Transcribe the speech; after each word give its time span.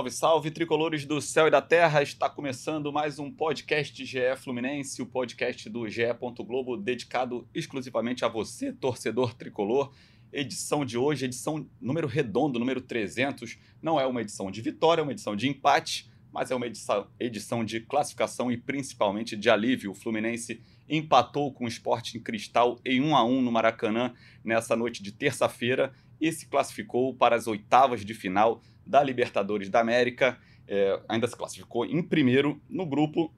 Salve, 0.00 0.10
salve, 0.10 0.50
tricolores 0.50 1.04
do 1.04 1.20
céu 1.20 1.46
e 1.46 1.50
da 1.50 1.60
terra! 1.60 2.02
Está 2.02 2.30
começando 2.30 2.90
mais 2.90 3.18
um 3.18 3.30
podcast 3.30 4.02
GE 4.02 4.34
Fluminense, 4.38 5.02
o 5.02 5.06
podcast 5.06 5.68
do 5.68 5.86
GE. 5.90 6.04
Globo 6.38 6.78
dedicado 6.78 7.46
exclusivamente 7.54 8.24
a 8.24 8.28
você, 8.28 8.72
torcedor 8.72 9.34
tricolor. 9.34 9.92
Edição 10.32 10.86
de 10.86 10.96
hoje, 10.96 11.26
edição 11.26 11.68
número 11.78 12.06
redondo, 12.06 12.58
número 12.58 12.80
300. 12.80 13.58
Não 13.82 14.00
é 14.00 14.06
uma 14.06 14.22
edição 14.22 14.50
de 14.50 14.62
vitória, 14.62 15.02
é 15.02 15.04
uma 15.04 15.12
edição 15.12 15.36
de 15.36 15.50
empate, 15.50 16.10
mas 16.32 16.50
é 16.50 16.54
uma 16.54 16.66
edição, 16.66 17.62
de 17.62 17.80
classificação 17.80 18.50
e 18.50 18.56
principalmente 18.56 19.36
de 19.36 19.50
alívio. 19.50 19.90
O 19.90 19.94
Fluminense 19.94 20.62
empatou 20.88 21.52
com 21.52 21.66
o 21.66 21.68
Sporting 21.68 22.20
Cristal 22.20 22.80
em 22.86 23.02
1 23.02 23.14
a 23.14 23.22
1 23.22 23.42
no 23.42 23.52
Maracanã 23.52 24.14
nessa 24.42 24.74
noite 24.74 25.02
de 25.02 25.12
terça-feira 25.12 25.92
e 26.18 26.32
se 26.32 26.46
classificou 26.46 27.14
para 27.14 27.36
as 27.36 27.46
oitavas 27.46 28.02
de 28.02 28.14
final 28.14 28.62
da 28.90 29.02
Libertadores 29.02 29.68
da 29.68 29.80
América. 29.80 30.36
É, 30.66 31.00
ainda 31.08 31.26
se 31.26 31.36
classificou 31.36 31.86
em 31.86 32.02
primeiro 32.02 32.60
no 32.68 32.84
grupo, 32.84 33.32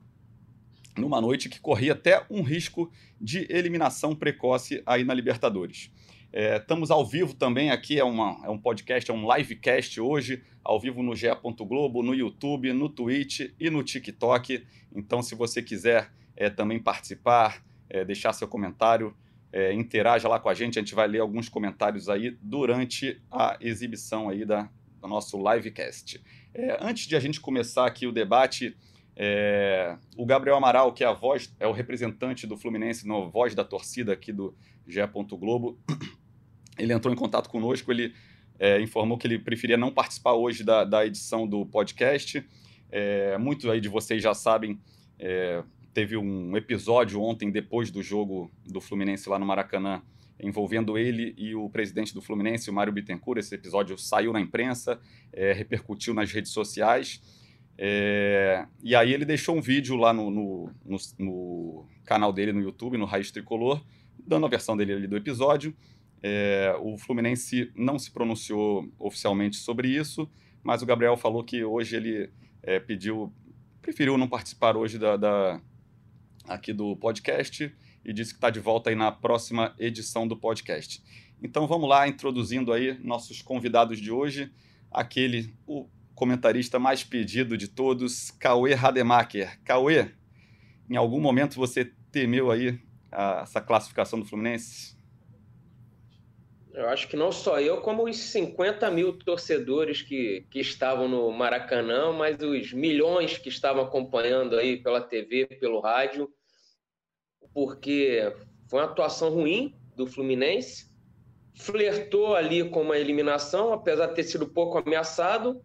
numa 0.97 1.21
noite 1.21 1.49
que 1.49 1.61
corria 1.61 1.93
até 1.93 2.25
um 2.29 2.43
risco 2.43 2.91
de 3.21 3.47
eliminação 3.51 4.15
precoce 4.15 4.83
aí 4.87 5.05
na 5.05 5.15
Libertadores. 5.15 5.91
É, 6.33 6.57
estamos 6.57 6.91
ao 6.91 7.05
vivo 7.05 7.35
também 7.35 7.71
aqui, 7.71 7.99
é, 7.99 8.05
uma, 8.05 8.41
é 8.45 8.49
um 8.49 8.59
podcast, 8.59 9.11
é 9.11 9.15
um 9.15 9.31
livecast 9.35 10.01
hoje, 10.01 10.43
ao 10.65 10.81
vivo 10.81 11.03
no 11.03 11.15
GE. 11.15 11.29
Globo, 11.67 12.03
no 12.03 12.15
YouTube, 12.15 12.73
no 12.73 12.89
Twitch 12.89 13.53
e 13.61 13.69
no 13.69 13.83
TikTok. 13.83 14.67
Então, 14.95 15.23
se 15.23 15.35
você 15.35 15.63
quiser 15.63 16.11
é, 16.35 16.49
também 16.49 16.79
participar, 16.79 17.63
é, 17.89 18.03
deixar 18.03 18.33
seu 18.33 18.49
comentário, 18.49 19.15
é, 19.53 19.75
interaja 19.75 20.27
lá 20.27 20.41
com 20.41 20.49
a 20.49 20.55
gente, 20.55 20.79
a 20.79 20.83
gente 20.83 20.95
vai 20.95 21.07
ler 21.07 21.21
alguns 21.21 21.51
comentários 21.51 22.09
aí 22.09 22.37
durante 22.41 23.21
a 23.31 23.59
exibição 23.61 24.31
aí 24.31 24.47
da, 24.47 24.71
do 25.03 25.09
nosso 25.09 25.37
livecast. 25.37 26.23
É, 26.55 26.79
antes 26.81 27.07
de 27.07 27.17
a 27.17 27.21
gente 27.21 27.41
começar 27.41 27.87
aqui 27.87 28.07
o 28.07 28.13
debate, 28.13 28.77
é, 29.17 29.97
o 30.17 30.25
Gabriel 30.25 30.57
Amaral, 30.57 30.93
que 30.93 31.03
é 31.03 31.07
a 31.07 31.13
voz, 31.13 31.55
é 31.59 31.67
o 31.67 31.73
representante 31.73 32.47
do 32.47 32.57
Fluminense 32.57 33.07
no 33.07 33.29
Voz 33.29 33.55
da 33.55 33.65
Torcida 33.65 34.13
aqui 34.13 34.33
do 34.33 34.55
GE. 34.87 35.01
Globo, 35.33 35.79
ele 36.79 36.93
entrou 36.93 37.13
em 37.13 37.17
contato 37.17 37.51
conosco, 37.51 37.91
ele 37.91 38.15
é, 38.59 38.81
informou 38.81 39.19
que 39.19 39.27
ele 39.27 39.39
preferia 39.39 39.77
não 39.77 39.93
participar 39.93 40.35
hoje 40.35 40.63
da, 40.63 40.85
da 40.85 41.05
edição 41.05 41.47
do 41.47 41.67
podcast. 41.67 42.45
É, 42.91 43.37
muitos 43.39 43.69
aí 43.69 43.81
de 43.81 43.89
vocês 43.89 44.23
já 44.23 44.35
sabem, 44.35 44.81
é, 45.19 45.63
teve 45.93 46.17
um 46.17 46.57
episódio 46.57 47.21
ontem, 47.21 47.51
depois 47.51 47.91
do 47.91 48.03
jogo 48.03 48.51
do 48.67 48.81
Fluminense 48.81 49.29
lá 49.29 49.39
no 49.39 49.47
Maracanã, 49.47 50.03
envolvendo 50.41 50.99
ele 50.99 51.35
e 51.37 51.55
o 51.55 51.69
presidente 51.71 52.13
do 52.13 52.21
Fluminense, 52.21 52.71
o 52.71 52.73
Mário 52.73 52.93
Bittencourt. 52.93 53.39
Esse 53.39 53.55
episódio 53.55 53.97
saiu 53.97 54.33
na 54.33 54.41
imprensa, 54.41 55.01
é, 55.33 55.53
repercutiu 55.53 56.15
nas 56.15 56.31
redes 56.33 56.53
sociais. 56.53 57.21
É, 57.79 58.67
e 58.83 58.95
aí 58.95 59.13
ele 59.13 59.25
deixou 59.25 59.57
um 59.57 59.61
vídeo 59.61 59.97
lá 59.97 60.13
no, 60.13 60.31
no, 60.31 60.71
no, 60.85 60.97
no, 61.19 61.87
canal 62.05 62.33
dele 62.33 62.53
no 62.53 62.61
YouTube, 62.61 62.99
no 62.99 63.07
Raiz 63.07 63.31
Tricolor, 63.31 63.83
dando 64.19 64.47
a 64.47 64.49
versão 64.49 64.77
dele 64.77 65.07
do 65.07 65.17
episódio. 65.17 65.75
É, 66.23 66.77
o 66.81 66.97
Fluminense 66.99 67.73
não 67.75 67.99
se 67.99 68.11
pronunciou 68.11 68.89
oficialmente 68.99 69.57
sobre 69.57 69.89
isso, 69.89 70.31
mas 70.63 70.83
o 70.83 70.87
Gabriel 70.87 71.17
falou 71.17 71.43
que 71.43 71.65
hoje 71.65 71.97
ele 71.97 72.31
é, 72.63 72.79
pediu, 72.79 73.33
preferiu 73.81 74.17
não 74.17 74.29
participar 74.29 74.77
hoje 74.77 74.99
da, 74.99 75.17
da 75.17 75.61
aqui 76.47 76.73
do 76.73 76.97
podcast 76.97 77.75
e 78.05 78.13
disse 78.13 78.33
que 78.33 78.39
está 78.39 78.51
de 78.51 78.61
volta 78.61 78.91
aí 78.91 78.97
na 78.97 79.13
próxima 79.13 79.75
edição 79.79 80.27
do 80.27 80.37
podcast. 80.37 81.03
Então 81.43 81.67
vamos 81.67 81.89
lá, 81.89 82.07
introduzindo 82.07 82.73
aí 82.73 82.99
nossos 83.03 83.43
convidados 83.43 84.01
de 84.01 84.11
hoje, 84.11 84.53
aquele, 84.91 85.55
o 85.67 85.89
comentarista 86.15 86.79
mais 86.79 87.03
pedido 87.03 87.57
de 87.57 87.69
todos, 87.69 88.31
Cauê 88.33 88.75
Rademacher. 88.75 89.59
Cauê, 89.65 90.13
em 90.89 90.97
algum 90.97 91.21
momento 91.21 91.57
você 91.57 91.93
temeu 92.11 92.51
aí 92.51 92.79
a, 93.11 93.41
essa 93.43 93.61
classificação 93.61 94.21
do 94.21 94.27
Fluminense? 94.27 94.97
Eu 96.73 96.89
acho 96.89 97.07
que 97.09 97.17
não 97.17 97.31
só 97.31 97.61
eu, 97.61 97.83
como 97.83 98.09
os 98.09 98.17
50 98.17 98.91
mil 98.91 99.13
torcedores 99.13 100.01
que, 100.01 100.47
que 100.51 100.59
estavam 100.59 101.07
no 101.07 101.31
Maracanã, 101.31 102.13
mas 102.13 102.41
os 102.41 102.73
milhões 102.73 103.37
que 103.37 103.51
estavam 103.51 103.83
acompanhando 103.83 104.57
aí 104.57 104.79
pela 104.79 105.01
TV, 105.01 105.47
pelo 105.61 105.81
rádio, 105.81 106.33
porque 107.55 108.33
foi 108.69 108.81
uma 108.81 108.87
atuação 108.87 109.31
ruim 109.31 109.75
do 109.97 110.07
Fluminense, 110.07 110.87
flertou 111.55 112.35
ali 112.35 112.69
com 112.69 112.83
uma 112.83 112.99
eliminação, 112.99 113.73
apesar 113.73 114.07
de 114.07 114.15
ter 114.15 114.25
sido 114.25 114.47
pouco 114.47 114.79
ameaçado. 114.79 115.63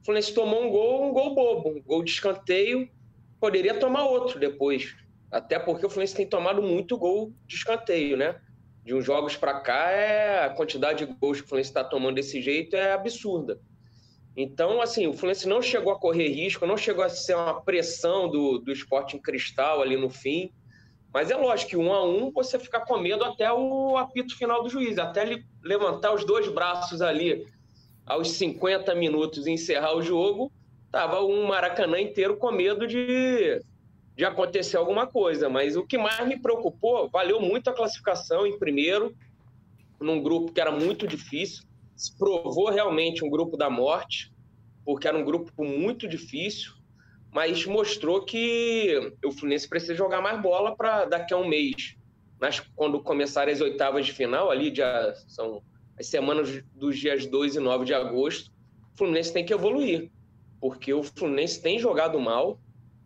O 0.00 0.04
Fluminense 0.04 0.34
tomou 0.34 0.64
um 0.64 0.70
gol, 0.70 1.08
um 1.08 1.12
gol 1.12 1.34
bobo, 1.34 1.70
um 1.70 1.82
gol 1.82 2.02
de 2.02 2.10
escanteio, 2.10 2.88
poderia 3.38 3.78
tomar 3.78 4.04
outro 4.04 4.38
depois, 4.38 4.94
até 5.30 5.58
porque 5.58 5.86
o 5.86 5.90
Fluminense 5.90 6.16
tem 6.16 6.26
tomado 6.26 6.62
muito 6.62 6.98
gol 6.98 7.32
de 7.46 7.56
escanteio, 7.56 8.16
né? 8.16 8.40
de 8.84 8.94
uns 8.94 9.04
jogos 9.04 9.36
para 9.36 9.60
cá, 9.60 9.90
é, 9.90 10.44
a 10.44 10.50
quantidade 10.50 11.04
de 11.04 11.12
gols 11.12 11.38
que 11.40 11.46
o 11.46 11.48
Fluminense 11.48 11.70
está 11.70 11.84
tomando 11.84 12.16
desse 12.16 12.40
jeito 12.40 12.74
é 12.74 12.92
absurda. 12.92 13.60
Então, 14.36 14.80
assim, 14.80 15.06
o 15.06 15.12
Fluminense 15.12 15.48
não 15.48 15.60
chegou 15.60 15.92
a 15.92 15.98
correr 15.98 16.28
risco, 16.28 16.66
não 16.66 16.76
chegou 16.76 17.04
a 17.04 17.08
ser 17.08 17.34
uma 17.34 17.60
pressão 17.60 18.30
do, 18.30 18.58
do 18.58 18.72
esporte 18.72 19.16
em 19.16 19.20
cristal 19.20 19.82
ali 19.82 19.96
no 19.96 20.08
fim. 20.08 20.52
Mas 21.12 21.30
é 21.30 21.36
lógico 21.36 21.70
que 21.70 21.76
um 21.76 21.92
a 21.92 22.04
um 22.04 22.30
você 22.30 22.58
fica 22.58 22.80
com 22.80 22.98
medo 22.98 23.24
até 23.24 23.52
o 23.52 23.96
apito 23.96 24.36
final 24.36 24.62
do 24.62 24.68
juiz, 24.68 24.98
até 24.98 25.22
ele 25.22 25.44
levantar 25.62 26.14
os 26.14 26.24
dois 26.24 26.48
braços 26.48 27.02
ali 27.02 27.46
aos 28.06 28.30
50 28.32 28.94
minutos 28.94 29.46
e 29.46 29.50
encerrar 29.50 29.94
o 29.96 30.02
jogo, 30.02 30.52
tava 30.90 31.22
um 31.22 31.46
Maracanã 31.46 32.00
inteiro 32.00 32.36
com 32.36 32.50
medo 32.50 32.86
de 32.86 33.60
de 34.20 34.24
acontecer 34.26 34.76
alguma 34.76 35.06
coisa. 35.06 35.48
Mas 35.48 35.76
o 35.76 35.86
que 35.86 35.96
mais 35.96 36.28
me 36.28 36.38
preocupou, 36.38 37.08
valeu 37.08 37.40
muito 37.40 37.70
a 37.70 37.72
classificação 37.72 38.46
em 38.46 38.58
primeiro, 38.58 39.16
num 39.98 40.22
grupo 40.22 40.52
que 40.52 40.60
era 40.60 40.70
muito 40.70 41.06
difícil. 41.06 41.64
Se 41.96 42.16
provou 42.18 42.68
realmente 42.68 43.24
um 43.24 43.30
grupo 43.30 43.56
da 43.56 43.70
morte, 43.70 44.30
porque 44.84 45.08
era 45.08 45.16
um 45.16 45.24
grupo 45.24 45.64
muito 45.64 46.06
difícil, 46.06 46.72
mas 47.32 47.64
mostrou 47.66 48.24
que 48.24 49.14
o 49.24 49.32
Fluminense 49.32 49.68
precisa 49.68 49.94
jogar 49.94 50.20
mais 50.20 50.40
bola 50.40 50.76
para 50.76 51.04
daqui 51.04 51.32
a 51.32 51.36
um 51.36 51.48
mês, 51.48 51.96
mas 52.40 52.60
quando 52.74 53.02
começarem 53.02 53.52
as 53.54 53.60
oitavas 53.60 54.06
de 54.06 54.12
final, 54.12 54.50
ali 54.50 54.74
já 54.74 55.14
são 55.28 55.62
as 55.98 56.06
semanas 56.06 56.62
dos 56.74 56.98
dias 56.98 57.26
2 57.26 57.56
e 57.56 57.60
9 57.60 57.84
de 57.84 57.94
agosto, 57.94 58.50
o 58.94 58.98
Fluminense 58.98 59.32
tem 59.32 59.44
que 59.44 59.52
evoluir, 59.52 60.10
porque 60.60 60.92
o 60.92 61.02
Fluminense 61.02 61.62
tem 61.62 61.78
jogado 61.78 62.18
mal, 62.18 62.58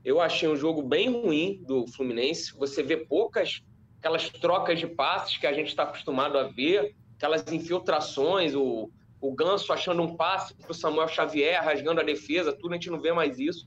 eu 0.05 0.21
achei 0.21 0.49
um 0.49 0.57
jogo 0.57 0.83
bem 0.83 1.11
ruim 1.11 1.63
do 1.67 1.87
Fluminense. 1.87 2.53
Você 2.59 2.83
vê 2.83 2.97
poucas 2.97 3.63
aquelas 3.99 4.29
trocas 4.29 4.79
de 4.79 4.87
passes 4.87 5.39
que 5.39 5.47
a 5.47 5.53
gente 5.55 5.69
está 5.69 5.85
acostumado 5.85 6.37
a 6.37 6.43
ver, 6.43 6.95
aquelas 7.17 7.51
infiltrações, 7.51 8.55
o, 8.55 8.91
o 9.19 9.33
Ganso 9.33 9.73
achando 9.73 10.03
um 10.03 10.15
passe 10.15 10.55
para 10.55 10.71
o 10.71 10.75
Samuel 10.75 11.09
Xavier, 11.09 11.65
rasgando 11.65 12.03
a 12.03 12.05
defesa, 12.05 12.53
tudo, 12.53 12.73
a 12.73 12.75
gente 12.75 12.91
não 12.91 13.01
vê 13.01 13.15
mais 13.15 13.39
isso. 13.39 13.67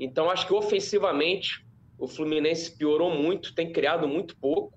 Então, 0.00 0.30
acho 0.30 0.46
que 0.46 0.54
ofensivamente 0.54 1.62
o 1.98 2.08
Fluminense 2.08 2.74
piorou 2.74 3.14
muito, 3.14 3.54
tem 3.54 3.70
criado 3.70 4.08
muito 4.08 4.34
pouco, 4.38 4.72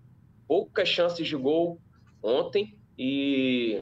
poucas 0.46 0.90
chances 0.90 1.26
de 1.26 1.38
gol 1.38 1.82
ontem 2.22 2.78
e, 3.00 3.82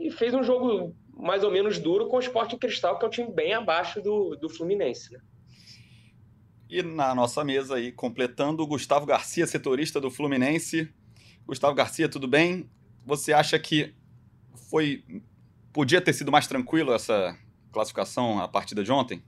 e 0.00 0.10
fez 0.10 0.34
um 0.34 0.42
jogo 0.42 0.92
mais 1.16 1.44
ou 1.44 1.52
menos 1.52 1.78
duro 1.78 2.08
com 2.08 2.16
o 2.16 2.20
Sport 2.20 2.58
Cristal, 2.58 2.98
que 2.98 3.04
é 3.04 3.08
um 3.08 3.10
time 3.10 3.32
bem 3.32 3.54
abaixo 3.54 4.02
do, 4.02 4.34
do 4.34 4.48
Fluminense. 4.48 5.12
Né? 5.12 5.20
E 6.68 6.82
na 6.82 7.14
nossa 7.14 7.44
mesa 7.44 7.76
aí, 7.76 7.92
completando 7.92 8.66
Gustavo 8.66 9.06
Garcia, 9.06 9.46
setorista 9.46 10.00
do 10.00 10.10
Fluminense. 10.10 10.92
Gustavo 11.46 11.76
Garcia, 11.76 12.08
tudo 12.08 12.26
bem? 12.26 12.68
Você 13.06 13.32
acha 13.32 13.56
que 13.56 13.94
foi 14.68 15.04
podia 15.72 16.00
ter 16.00 16.12
sido 16.12 16.32
mais 16.32 16.48
tranquilo 16.48 16.92
essa 16.92 17.38
classificação 17.70 18.40
a 18.40 18.48
partida 18.48 18.82
de 18.82 18.90
ontem? 18.90 19.22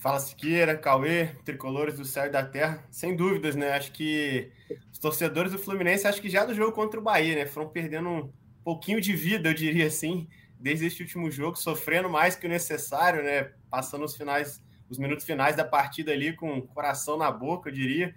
Fala 0.00 0.18
Siqueira, 0.18 0.76
Cauê, 0.78 1.26
tricolores 1.44 1.98
do 1.98 2.04
céu 2.06 2.26
e 2.26 2.30
da 2.30 2.42
terra. 2.42 2.82
Sem 2.90 3.14
dúvidas, 3.14 3.54
né? 3.54 3.72
Acho 3.72 3.92
que 3.92 4.50
os 4.90 4.98
torcedores 4.98 5.52
do 5.52 5.58
Fluminense, 5.58 6.06
acho 6.06 6.22
que 6.22 6.30
já 6.30 6.44
do 6.44 6.54
jogo 6.54 6.72
contra 6.72 6.98
o 6.98 7.02
Bahia, 7.02 7.34
né? 7.34 7.46
Foram 7.46 7.68
perdendo 7.68 8.08
um 8.08 8.32
pouquinho 8.64 8.98
de 8.98 9.12
vida, 9.12 9.50
eu 9.50 9.54
diria 9.54 9.86
assim, 9.86 10.26
desde 10.58 10.86
este 10.86 11.02
último 11.02 11.30
jogo, 11.30 11.56
sofrendo 11.56 12.08
mais 12.08 12.34
que 12.34 12.46
o 12.46 12.48
necessário, 12.48 13.22
né? 13.22 13.52
Passando 13.70 14.04
os 14.04 14.16
finais 14.16 14.62
os 14.90 14.98
minutos 14.98 15.24
finais 15.24 15.54
da 15.54 15.64
partida 15.64 16.10
ali 16.10 16.34
com 16.34 16.58
o 16.58 16.62
coração 16.62 17.16
na 17.16 17.30
boca, 17.30 17.68
eu 17.68 17.72
diria. 17.72 18.14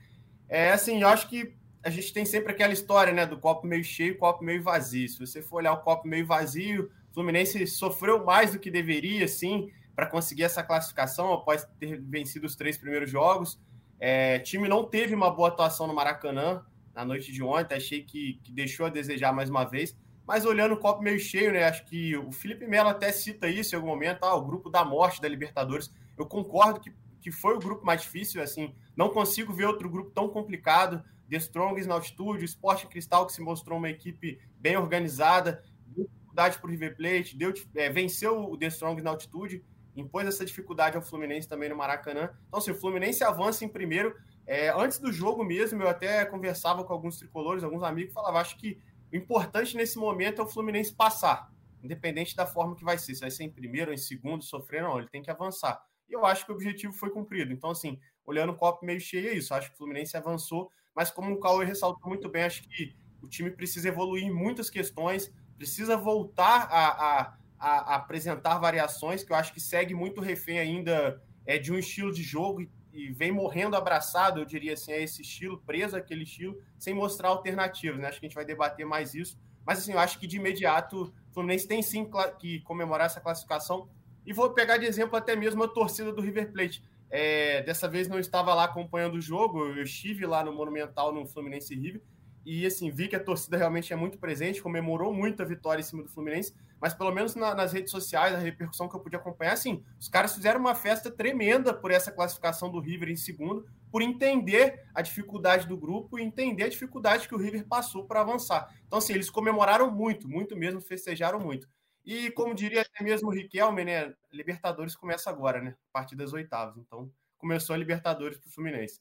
É 0.50 0.72
assim, 0.72 1.02
eu 1.02 1.08
acho 1.08 1.30
que 1.30 1.54
a 1.84 1.90
gente 1.90 2.12
tem 2.12 2.26
sempre 2.26 2.52
aquela 2.52 2.74
história, 2.74 3.14
né, 3.14 3.26
do 3.26 3.38
copo 3.38 3.68
meio 3.68 3.84
cheio, 3.84 4.18
copo 4.18 4.44
meio 4.44 4.64
vazio. 4.64 5.08
Se 5.08 5.20
você 5.20 5.42
for 5.42 5.58
olhar 5.58 5.74
o 5.74 5.82
copo 5.82 6.08
meio 6.08 6.26
vazio, 6.26 6.90
o 7.12 7.14
Fluminense 7.14 7.68
sofreu 7.68 8.26
mais 8.26 8.54
do 8.54 8.60
que 8.60 8.72
deveria, 8.72 9.28
sim, 9.28 9.70
para 9.96 10.08
conseguir 10.08 10.44
essa 10.44 10.64
classificação 10.64 11.32
após 11.34 11.68
ter 11.80 12.02
vencido 12.02 12.46
os 12.46 12.56
três 12.56 12.78
primeiros 12.78 13.10
jogos. 13.10 13.60
É, 14.00 14.40
time 14.40 14.68
não 14.68 14.84
teve 14.84 15.14
uma 15.14 15.30
boa 15.30 15.50
atuação 15.50 15.88
no 15.88 15.94
Maracanã 15.94 16.64
na 16.94 17.06
noite 17.06 17.32
de 17.32 17.42
ontem, 17.42 17.76
achei 17.76 18.04
que, 18.04 18.40
que 18.44 18.52
deixou 18.52 18.86
a 18.86 18.90
desejar 18.90 19.32
mais 19.32 19.50
uma 19.50 19.64
vez. 19.64 19.98
Mas 20.26 20.46
olhando 20.46 20.74
o 20.74 20.78
copo 20.78 21.02
meio 21.02 21.20
cheio, 21.20 21.52
né? 21.52 21.66
Acho 21.66 21.86
que 21.86 22.16
o 22.18 22.32
Felipe 22.32 22.66
Melo 22.66 22.90
até 22.90 23.12
cita 23.12 23.48
isso 23.48 23.76
em 23.76 23.78
algum 23.78 23.90
momento, 23.90 24.24
ah, 24.24 24.36
o 24.36 24.46
grupo 24.46 24.70
da 24.70 24.86
morte 24.86 25.22
da 25.22 25.28
Libertadores. 25.28 25.94
Eu 26.18 26.26
concordo 26.26 26.80
que, 26.80 26.94
que 27.22 27.32
foi 27.32 27.56
o 27.56 27.60
grupo 27.60 27.86
mais 27.86 28.02
difícil, 28.02 28.42
assim, 28.42 28.74
não 28.96 29.10
consigo 29.10 29.52
ver 29.52 29.66
outro 29.66 29.90
grupo 29.90 30.12
tão 30.12 30.30
complicado. 30.30 31.04
The 31.30 31.38
Strongs 31.38 31.88
na 31.88 31.96
altitude, 31.96 32.44
o 32.44 32.46
Sport 32.46 32.86
Cristal, 32.86 33.26
que 33.26 33.34
se 33.34 33.42
mostrou 33.42 33.78
uma 33.78 33.90
equipe 33.90 34.40
bem 34.60 34.78
organizada, 34.78 35.64
deu 35.88 36.06
dificuldade 36.06 36.58
para 36.58 36.68
o 36.68 36.70
River 36.70 36.96
Plate, 36.96 37.36
deu, 37.36 37.54
é, 37.76 37.90
venceu 37.90 38.52
o 38.52 38.58
The 38.58 38.68
Strongs 38.68 39.04
na 39.04 39.10
altitude, 39.10 39.64
impôs 39.96 40.28
essa 40.28 40.46
dificuldade 40.46 40.96
ao 40.96 41.04
Fluminense 41.04 41.48
também 41.48 41.70
no 41.70 41.76
Maracanã. 41.76 42.30
Então, 42.48 42.60
se 42.60 42.72
o 42.72 42.76
Fluminense 42.76 43.24
avança 43.24 43.64
em 43.64 43.70
primeiro, 43.70 44.16
é, 44.46 44.70
antes 44.70 45.00
do 45.00 45.12
jogo 45.12 45.44
mesmo, 45.44 45.82
eu 45.82 45.88
até 45.88 46.26
conversava 46.26 46.84
com 46.84 46.94
alguns 46.94 47.18
tricolores, 47.18 47.64
alguns 47.64 47.84
amigos, 47.84 48.14
falava, 48.14 48.40
acho 48.40 48.58
que 48.58 48.80
o 49.12 49.16
importante 49.16 49.78
nesse 49.78 49.98
momento 49.98 50.42
é 50.42 50.44
o 50.44 50.48
Fluminense 50.48 50.94
passar, 50.94 51.52
independente 51.82 52.36
da 52.36 52.46
forma 52.46 52.76
que 52.76 52.84
vai 52.84 52.98
ser, 52.98 53.14
se 53.14 53.22
vai 53.22 53.32
ser 53.32 53.44
em 53.44 53.52
primeiro 53.52 53.92
ou 53.92 53.94
em 53.94 53.98
segundo, 53.98 54.44
sofrer, 54.44 54.82
não, 54.82 54.98
ele 54.98 55.10
tem 55.10 55.22
que 55.22 55.32
avançar. 55.32 55.84
E 56.10 56.14
eu 56.14 56.26
acho 56.26 56.46
que 56.46 56.52
o 56.52 56.56
objetivo 56.56 56.94
foi 56.94 57.10
cumprido. 57.10 57.54
Então, 57.54 57.70
assim, 57.70 58.00
olhando 58.26 58.52
o 58.52 58.56
copo 58.56 58.86
meio 58.86 59.00
cheio, 59.00 59.30
é 59.30 59.34
isso. 59.34 59.54
Acho 59.54 59.70
que 59.70 59.76
o 59.76 59.78
Fluminense 59.78 60.18
avançou, 60.18 60.70
mas 60.96 61.12
como 61.12 61.34
o 61.34 61.40
Cauê 61.40 61.66
ressaltou 61.66 62.10
muito 62.10 62.30
bem, 62.30 62.44
acho 62.44 62.64
que 62.64 62.96
o 63.22 63.28
time 63.28 63.50
precisa 63.50 63.88
evoluir 63.88 64.26
em 64.26 64.34
muitas 64.34 64.70
questões, 64.70 65.34
precisa 65.58 65.96
voltar 65.96 66.68
a, 66.70 66.88
a, 66.90 67.38
a 67.64 67.96
apresentar 67.96 68.58
variações, 68.58 69.24
que 69.24 69.32
eu 69.32 69.36
acho 69.36 69.54
que 69.54 69.60
segue 69.60 69.96
muito 69.96 70.20
refém 70.20 70.60
ainda 70.60 71.22
é, 71.46 71.58
de 71.58 71.72
um 71.72 71.78
estilo 71.78 72.14
de 72.14 72.22
jogo 72.22 72.62
e, 72.62 72.70
e, 72.92 73.12
vem 73.12 73.32
morrendo 73.32 73.76
abraçado, 73.76 74.40
eu 74.40 74.46
diria 74.46 74.74
assim, 74.74 74.92
a 74.92 75.00
esse 75.00 75.22
estilo, 75.22 75.62
preso 75.66 75.96
àquele 75.96 76.24
estilo, 76.24 76.60
sem 76.78 76.94
mostrar 76.94 77.30
alternativas. 77.30 78.00
Né? 78.00 78.08
Acho 78.08 78.20
que 78.20 78.26
a 78.26 78.30
gente 78.30 78.36
vai 78.36 78.46
debater 78.46 78.86
mais 78.86 79.14
isso. 79.14 79.40
Mas 79.66 79.80
assim, 79.80 79.94
eu 79.94 80.00
acho 80.00 80.20
que 80.20 80.28
de 80.28 80.38
imediato 80.38 81.04
o 81.04 81.34
Fluminense 81.34 81.68
tem 81.68 81.82
sim 81.82 82.10
que 82.38 82.60
comemorar 82.62 83.06
essa 83.06 83.22
classificação. 83.22 83.90
E 84.26 84.34
vou 84.34 84.50
pegar 84.52 84.78
de 84.78 84.86
exemplo 84.86 85.16
até 85.16 85.36
mesmo 85.36 85.64
a 85.64 85.68
torcida 85.68 86.12
do 86.12 86.22
River 86.22 86.52
Plate. 86.52 86.84
É, 87.10 87.62
dessa 87.62 87.88
vez 87.88 88.08
não 88.08 88.20
estava 88.20 88.54
lá 88.54 88.66
acompanhando 88.66 89.16
o 89.16 89.22
jogo, 89.22 89.66
eu 89.68 89.84
estive 89.84 90.26
lá 90.26 90.44
no 90.44 90.52
Monumental, 90.52 91.14
no 91.14 91.28
Fluminense 91.28 91.76
River, 91.76 92.02
e 92.46 92.66
assim, 92.66 92.92
vi 92.92 93.08
que 93.08 93.16
a 93.16 93.24
torcida 93.24 93.58
realmente 93.58 93.94
é 93.94 93.96
muito 93.96 94.18
presente, 94.18 94.62
comemorou 94.62 95.14
muito 95.14 95.42
a 95.42 95.46
vitória 95.46 95.82
em 95.82 95.84
cima 95.84 96.04
do 96.04 96.10
Fluminense, 96.10 96.54
mas 96.80 96.94
pelo 96.94 97.12
menos 97.12 97.36
na, 97.36 97.56
nas 97.56 97.72
redes 97.72 97.92
sociais, 97.92 98.36
a 98.36 98.38
repercussão 98.38 98.90
que 98.90 98.96
eu 98.96 99.00
pude 99.00 99.16
acompanhar, 99.16 99.54
assim, 99.54 99.84
os 99.98 100.10
caras 100.10 100.36
fizeram 100.36 100.60
uma 100.60 100.76
festa 100.76 101.10
tremenda 101.10 101.74
por 101.74 101.92
essa 101.92 102.12
classificação 102.12 102.70
do 102.70 102.80
River 102.80 103.10
em 103.10 103.16
segundo, 103.16 103.66
por 103.90 104.02
entender 104.02 104.84
a 104.94 105.02
dificuldade 105.02 105.68
do 105.68 105.78
grupo 105.78 106.20
e 106.20 106.24
entender 106.24 106.64
a 106.64 106.70
dificuldade 106.70 107.28
que 107.28 107.36
o 107.36 107.38
River 107.38 107.66
passou 107.66 108.06
para 108.06 108.22
avançar. 108.22 108.68
Então, 108.86 109.00
assim, 109.00 109.14
eles 109.14 109.30
comemoraram 109.30 109.90
muito, 109.90 110.28
muito 110.28 110.58
mesmo, 110.58 110.82
festejaram 110.82 111.40
muito. 111.40 111.68
E 112.06 112.30
como 112.32 112.54
diria 112.54 112.82
até 112.82 113.02
mesmo 113.02 113.30
o 113.30 113.34
Riquelme, 113.34 113.86
né? 113.86 114.14
Libertadores 114.32 114.96
começa 114.96 115.30
agora, 115.30 115.62
né? 115.62 115.76
A 115.90 115.94
partir 115.94 116.18
das 116.18 116.34
oitavas. 116.34 116.76
Então, 116.78 117.10
começou 117.38 117.74
a 117.74 117.78
Libertadores 117.78 118.38
para 118.38 118.50
o 118.50 118.52
Fluminense. 118.52 119.00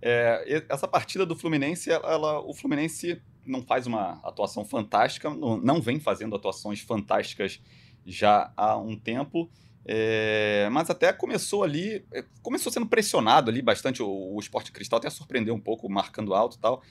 É, 0.00 0.64
essa 0.68 0.86
partida 0.86 1.24
do 1.24 1.36
Fluminense, 1.36 1.90
ela, 1.90 2.40
o 2.40 2.52
Fluminense 2.52 3.20
não 3.44 3.62
faz 3.62 3.86
uma 3.86 4.20
atuação 4.22 4.64
fantástica, 4.64 5.30
não, 5.30 5.56
não 5.56 5.80
vem 5.80 6.00
fazendo 6.00 6.34
atuações 6.34 6.80
fantásticas 6.80 7.60
já 8.04 8.52
há 8.56 8.76
um 8.76 8.96
tempo. 8.96 9.50
É, 9.88 10.68
mas 10.72 10.90
até 10.90 11.12
começou 11.12 11.62
ali, 11.62 12.04
é, 12.12 12.24
começou 12.42 12.72
sendo 12.72 12.86
pressionado 12.86 13.50
ali 13.50 13.62
bastante. 13.62 14.02
O, 14.02 14.34
o 14.34 14.40
Esporte 14.40 14.72
Cristal 14.72 14.98
até 14.98 15.08
surpreendeu 15.08 15.54
um 15.54 15.60
pouco, 15.60 15.88
marcando 15.88 16.34
alto 16.34 16.56
e 16.56 16.60
tal. 16.60 16.82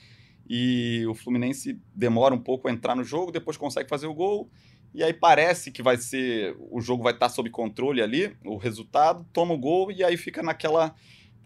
E 0.47 1.05
o 1.07 1.13
Fluminense 1.13 1.79
demora 1.93 2.33
um 2.33 2.39
pouco 2.39 2.67
a 2.67 2.71
entrar 2.71 2.95
no 2.95 3.03
jogo, 3.03 3.31
depois 3.31 3.57
consegue 3.57 3.89
fazer 3.89 4.07
o 4.07 4.13
gol. 4.13 4.49
E 4.93 5.03
aí 5.03 5.13
parece 5.13 5.71
que 5.71 5.83
vai 5.83 5.97
ser. 5.97 6.55
O 6.71 6.79
jogo 6.79 7.03
vai 7.03 7.11
estar 7.11 7.27
sob 7.27 7.49
controle 7.49 8.01
ali, 8.01 8.35
o 8.45 8.55
resultado, 8.55 9.25
toma 9.33 9.53
o 9.53 9.57
gol 9.57 9.91
e 9.91 10.03
aí 10.03 10.15
fica 10.15 10.41
naquela 10.41 10.95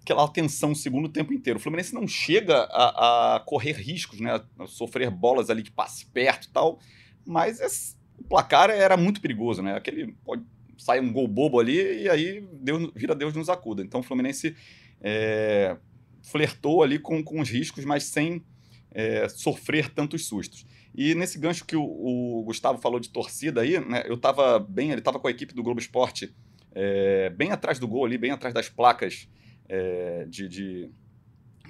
aquela 0.02 0.28
tensão 0.28 0.72
o 0.72 0.76
segundo 0.76 1.10
tempo 1.10 1.34
inteiro. 1.34 1.60
O 1.60 1.62
Fluminense 1.62 1.94
não 1.94 2.08
chega 2.08 2.64
a, 2.72 3.36
a 3.36 3.40
correr 3.42 3.74
riscos, 3.74 4.20
né? 4.20 4.42
A 4.58 4.68
sofrer 4.68 5.10
bolas 5.10 5.50
ali 5.50 5.64
que 5.64 5.72
passe 5.72 6.06
perto 6.08 6.48
e 6.48 6.50
tal. 6.50 6.80
Mas 7.26 7.60
esse, 7.60 7.96
o 8.18 8.24
placar 8.24 8.70
era 8.70 8.98
muito 8.98 9.22
perigoso, 9.22 9.62
né? 9.62 9.76
Aquele. 9.76 10.14
Pode, 10.24 10.44
sai 10.78 11.00
um 11.02 11.12
gol 11.12 11.28
bobo 11.28 11.60
ali 11.60 12.04
e 12.04 12.10
aí 12.10 12.48
Deus, 12.54 12.92
vira 12.96 13.14
Deus 13.14 13.34
nos 13.36 13.50
acuda. 13.50 13.84
Então 13.84 14.00
o 14.00 14.04
Fluminense 14.04 14.56
é, 15.02 15.78
flertou 16.24 16.82
ali 16.82 16.98
com, 16.98 17.24
com 17.24 17.42
os 17.42 17.50
riscos, 17.50 17.84
mas 17.86 18.06
sem 18.06 18.44
é, 18.92 19.28
sofrer 19.30 19.90
tantos 19.90 20.26
sustos. 20.26 20.66
E 20.96 21.14
nesse 21.16 21.38
gancho 21.38 21.66
que 21.66 21.76
o, 21.76 21.84
o 21.84 22.44
Gustavo 22.44 22.80
falou 22.80 23.00
de 23.00 23.10
torcida 23.10 23.62
aí, 23.62 23.80
né, 23.80 24.04
eu 24.06 24.16
estava 24.16 24.58
bem, 24.58 24.92
ele 24.92 25.00
estava 25.00 25.20
com 25.20 25.28
a 25.28 25.32
equipe 25.32 25.54
do 25.54 25.62
Globo 25.62 25.80
Esporte 25.80 26.34
é, 26.72 27.30
bem 27.30 27.52
atrás 27.52 27.78
do 27.78 27.88
gol 27.88 28.06
ali, 28.06 28.18
bem 28.18 28.32
atrás 28.32 28.54
das 28.54 28.70
placas 28.70 29.28
é, 29.70 30.26
de, 30.28 30.48
de, 30.48 30.92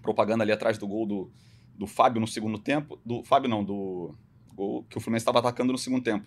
propaganda 0.01 0.43
ali 0.43 0.51
atrás 0.51 0.77
do 0.77 0.87
gol 0.87 1.05
do, 1.05 1.31
do 1.75 1.85
Fábio 1.85 2.21
no 2.21 2.27
segundo 2.27 2.57
tempo, 2.57 2.99
do 3.05 3.23
Fábio 3.23 3.49
não, 3.49 3.63
do 3.63 4.15
gol 4.55 4.83
que 4.89 4.97
o 4.97 5.01
Fluminense 5.01 5.23
estava 5.23 5.39
atacando 5.39 5.73
no 5.73 5.77
segundo 5.77 6.03
tempo, 6.03 6.25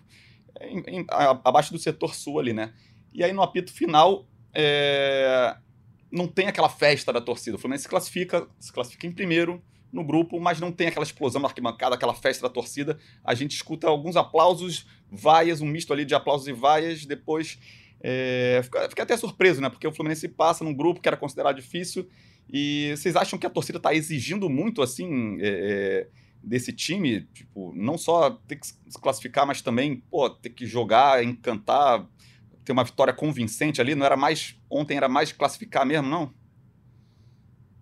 em, 0.61 0.83
em, 0.87 1.05
a, 1.09 1.31
abaixo 1.43 1.73
do 1.73 1.79
setor 1.79 2.13
sul 2.13 2.39
ali, 2.39 2.53
né? 2.53 2.73
E 3.11 3.23
aí 3.23 3.33
no 3.33 3.41
apito 3.41 3.73
final 3.73 4.27
é, 4.53 5.57
não 6.11 6.27
tem 6.27 6.47
aquela 6.47 6.69
festa 6.69 7.11
da 7.11 7.19
torcida. 7.19 7.57
O 7.57 7.59
Fluminense 7.59 7.83
se 7.83 7.89
classifica, 7.89 8.47
se 8.59 8.71
classifica 8.71 9.07
em 9.07 9.11
primeiro, 9.11 9.61
no 9.91 10.03
grupo, 10.03 10.39
mas 10.39 10.59
não 10.59 10.71
tem 10.71 10.87
aquela 10.87 11.05
explosão 11.05 11.39
na 11.41 11.47
arquibancada, 11.47 11.95
aquela 11.95 12.15
festa 12.15 12.47
da 12.47 12.53
torcida. 12.53 12.97
A 13.23 13.35
gente 13.35 13.51
escuta 13.51 13.87
alguns 13.87 14.15
aplausos, 14.15 14.87
vaias, 15.11 15.61
um 15.61 15.67
misto 15.67 15.93
ali 15.93 16.03
de 16.03 16.15
aplausos 16.15 16.47
e 16.47 16.51
vaias, 16.51 17.05
depois 17.05 17.59
é, 18.05 18.59
fica, 18.63 19.03
até 19.03 19.15
surpreso, 19.15 19.61
né? 19.61 19.69
Porque 19.69 19.87
o 19.87 19.91
Fluminense 19.93 20.27
passa 20.27 20.61
num 20.65 20.73
grupo 20.73 20.99
que 20.99 21.07
era 21.07 21.15
considerado 21.15 21.55
difícil. 21.55 22.09
E 22.51 22.93
vocês 22.97 23.15
acham 23.15 23.39
que 23.39 23.47
a 23.47 23.49
torcida 23.49 23.77
está 23.77 23.93
exigindo 23.93 24.49
muito, 24.49 24.81
assim, 24.81 25.37
é, 25.39 25.47
é, 25.47 26.07
desse 26.43 26.73
time? 26.73 27.21
Tipo, 27.33 27.73
não 27.73 27.97
só 27.97 28.31
ter 28.45 28.57
que 28.57 28.67
se 28.67 28.75
classificar, 29.01 29.47
mas 29.47 29.61
também, 29.61 30.03
pô, 30.11 30.29
ter 30.29 30.49
que 30.49 30.65
jogar, 30.65 31.23
encantar, 31.23 32.05
ter 32.65 32.73
uma 32.73 32.83
vitória 32.83 33.13
convincente 33.13 33.79
ali. 33.79 33.95
Não 33.95 34.05
era 34.05 34.17
mais. 34.17 34.59
Ontem 34.69 34.97
era 34.97 35.07
mais 35.07 35.31
classificar 35.31 35.85
mesmo, 35.85 36.09
não? 36.09 36.33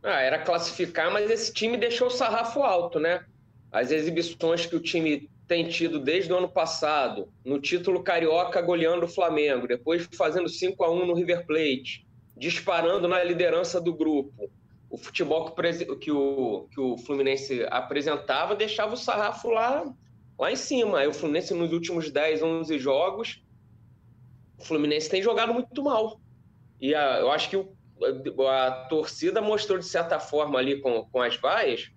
Ah, 0.04 0.22
era 0.22 0.40
classificar, 0.40 1.12
mas 1.12 1.30
esse 1.30 1.52
time 1.52 1.78
deixou 1.78 2.08
o 2.08 2.12
sarrafo 2.12 2.62
alto, 2.62 3.00
né? 3.00 3.26
As 3.72 3.90
exibições 3.90 4.66
que 4.68 4.76
o 4.76 4.80
time 4.80 5.30
tem 5.52 5.68
tido 5.68 6.00
desde 6.00 6.32
o 6.32 6.38
ano 6.38 6.48
passado, 6.48 7.28
no 7.44 7.60
título 7.60 8.02
carioca 8.02 8.62
goleando 8.62 9.06
o 9.06 9.10
Flamengo, 9.10 9.68
depois 9.68 10.08
fazendo 10.16 10.48
5 10.48 10.82
a 10.82 10.90
1 10.90 11.06
no 11.06 11.14
River 11.14 11.46
Plate, 11.46 12.08
disparando 12.38 13.06
na 13.06 13.22
liderança 13.22 13.82
do 13.82 13.94
grupo. 13.94 14.50
O 14.90 14.98
futebol 14.98 15.52
que, 15.52 15.96
que, 15.98 16.10
o, 16.10 16.70
que 16.72 16.80
o 16.80 16.98
Fluminense 17.00 17.66
apresentava 17.70 18.56
deixava 18.56 18.94
o 18.94 18.98
sarrafo 18.98 19.50
lá, 19.50 19.94
lá 20.40 20.50
em 20.50 20.56
cima. 20.56 21.00
Aí 21.00 21.08
o 21.10 21.14
Fluminense, 21.14 21.54
nos 21.54 21.74
últimos 21.74 22.10
10, 22.10 22.42
11 22.42 22.80
jogos, 22.80 23.44
o 24.58 24.64
Fluminense 24.64 25.10
tem 25.10 25.22
jogado 25.22 25.54
muito 25.54 25.84
mal. 25.84 26.18
E 26.80 26.96
a, 26.96 27.20
eu 27.20 27.30
acho 27.30 27.50
que 27.50 27.58
o, 27.58 28.48
a 28.48 28.86
torcida 28.88 29.42
mostrou, 29.42 29.78
de 29.78 29.86
certa 29.86 30.18
forma, 30.18 30.58
ali 30.58 30.80
com, 30.80 31.04
com 31.12 31.22
as 31.22 31.36
vaias, 31.36 31.92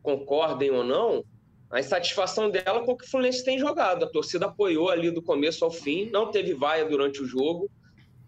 concordem 0.00 0.70
ou 0.70 0.84
não, 0.84 1.24
a 1.70 1.78
insatisfação 1.78 2.50
dela 2.50 2.84
com 2.84 2.92
o 2.92 2.96
que 2.96 3.04
o 3.04 3.08
Fluminense 3.08 3.44
tem 3.44 3.58
jogado. 3.58 4.04
A 4.04 4.08
torcida 4.08 4.46
apoiou 4.46 4.90
ali 4.90 5.10
do 5.10 5.22
começo 5.22 5.64
ao 5.64 5.70
fim, 5.70 6.10
não 6.10 6.30
teve 6.30 6.52
vaia 6.52 6.84
durante 6.84 7.22
o 7.22 7.26
jogo. 7.26 7.70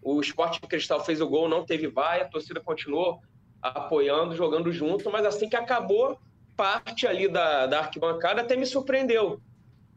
O 0.01 0.21
Esporte 0.21 0.61
Cristal 0.61 1.05
fez 1.05 1.21
o 1.21 1.29
gol, 1.29 1.49
não 1.49 1.65
teve 1.65 1.89
vaia, 1.89 2.23
a 2.23 2.29
torcida 2.29 2.61
continuou 2.61 3.21
apoiando, 3.61 4.35
jogando 4.35 4.73
junto, 4.73 5.11
mas 5.11 5.25
assim 5.25 5.49
que 5.49 5.57
acabou, 5.57 6.19
parte 6.57 7.07
ali 7.07 7.29
da, 7.29 7.67
da 7.67 7.81
arquibancada 7.81 8.41
até 8.41 8.57
me 8.57 8.67
surpreendeu. 8.67 9.41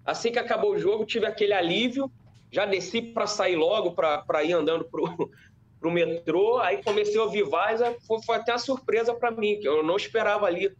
Assim 0.04 0.32
que 0.32 0.40
acabou 0.40 0.74
o 0.74 0.80
jogo, 0.80 1.06
tive 1.06 1.26
aquele 1.26 1.54
alívio, 1.54 2.12
já 2.52 2.66
desci 2.66 3.02
para 3.02 3.28
sair 3.28 3.56
logo, 3.56 3.92
para 3.92 4.44
ir 4.44 4.54
andando 4.54 4.86
para 4.86 5.90
o 5.90 5.92
metrô. 5.92 6.60
Aí 6.60 6.84
comecei 6.84 7.20
a 7.20 7.24
ouvir 7.24 7.44
vaias, 7.44 7.82
foi, 8.08 8.22
foi 8.24 8.36
até 8.38 8.54
uma 8.54 8.60
surpresa 8.60 9.14
para 9.14 9.32
mim, 9.32 9.60
que 9.60 9.68
eu 9.68 9.84
não 9.84 9.96
esperava 9.96 10.46
ali 10.46 10.72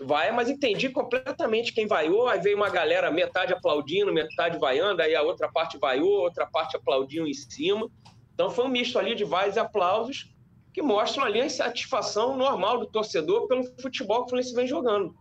vai, 0.00 0.32
mas 0.32 0.48
entendi 0.48 0.88
completamente 0.88 1.72
quem 1.72 1.86
vaiou. 1.86 2.26
Aí 2.28 2.40
veio 2.40 2.56
uma 2.56 2.70
galera, 2.70 3.10
metade 3.10 3.52
aplaudindo, 3.52 4.12
metade 4.12 4.58
vaiando, 4.58 5.02
aí 5.02 5.14
a 5.14 5.22
outra 5.22 5.50
parte 5.50 5.78
vaiou, 5.78 6.22
outra 6.22 6.46
parte 6.46 6.76
aplaudindo 6.76 7.28
em 7.28 7.34
cima. 7.34 7.88
Então 8.34 8.50
foi 8.50 8.64
um 8.64 8.68
misto 8.68 8.98
ali 8.98 9.14
de 9.14 9.24
vaias 9.24 9.56
e 9.56 9.60
aplausos 9.60 10.34
que 10.72 10.80
mostram 10.80 11.24
ali 11.24 11.40
a 11.40 11.46
insatisfação 11.46 12.36
normal 12.36 12.78
do 12.78 12.86
torcedor 12.86 13.46
pelo 13.48 13.64
futebol 13.80 14.20
que 14.20 14.26
o 14.26 14.28
Fluminense 14.28 14.54
vem 14.54 14.66
jogando. 14.66 15.14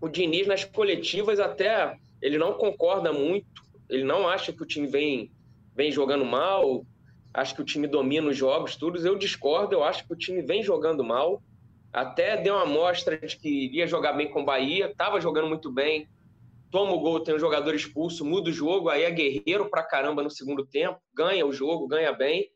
O 0.00 0.08
Diniz 0.08 0.46
nas 0.46 0.64
coletivas 0.64 1.40
até 1.40 1.96
ele 2.20 2.38
não 2.38 2.54
concorda 2.54 3.12
muito, 3.12 3.62
ele 3.88 4.04
não 4.04 4.28
acha 4.28 4.52
que 4.52 4.62
o 4.62 4.66
time 4.66 4.86
vem, 4.86 5.30
vem 5.74 5.90
jogando 5.90 6.24
mal, 6.24 6.84
acho 7.32 7.54
que 7.54 7.62
o 7.62 7.64
time 7.64 7.86
domina 7.86 8.28
os 8.28 8.36
jogos, 8.36 8.76
todos. 8.76 9.04
Eu 9.04 9.16
discordo, 9.16 9.74
eu 9.74 9.84
acho 9.84 10.06
que 10.06 10.12
o 10.12 10.16
time 10.16 10.42
vem 10.42 10.62
jogando 10.62 11.04
mal. 11.04 11.42
Até 11.92 12.36
deu 12.36 12.54
uma 12.54 12.64
amostra 12.64 13.16
de 13.18 13.36
que 13.36 13.48
iria 13.48 13.86
jogar 13.86 14.12
bem 14.12 14.30
com 14.30 14.42
o 14.42 14.44
Bahia, 14.44 14.86
estava 14.86 15.20
jogando 15.20 15.48
muito 15.48 15.72
bem. 15.72 16.08
toma 16.70 16.92
o 16.92 17.00
gol, 17.00 17.20
tem 17.20 17.34
um 17.34 17.38
jogador 17.38 17.74
expulso, 17.74 18.24
muda 18.24 18.50
o 18.50 18.52
jogo, 18.52 18.90
aí 18.90 19.02
é 19.02 19.10
guerreiro 19.10 19.70
pra 19.70 19.82
caramba 19.82 20.22
no 20.22 20.30
segundo 20.30 20.66
tempo, 20.66 21.00
ganha 21.14 21.46
o 21.46 21.52
jogo, 21.52 21.88
ganha 21.88 22.12
bem, 22.12 22.50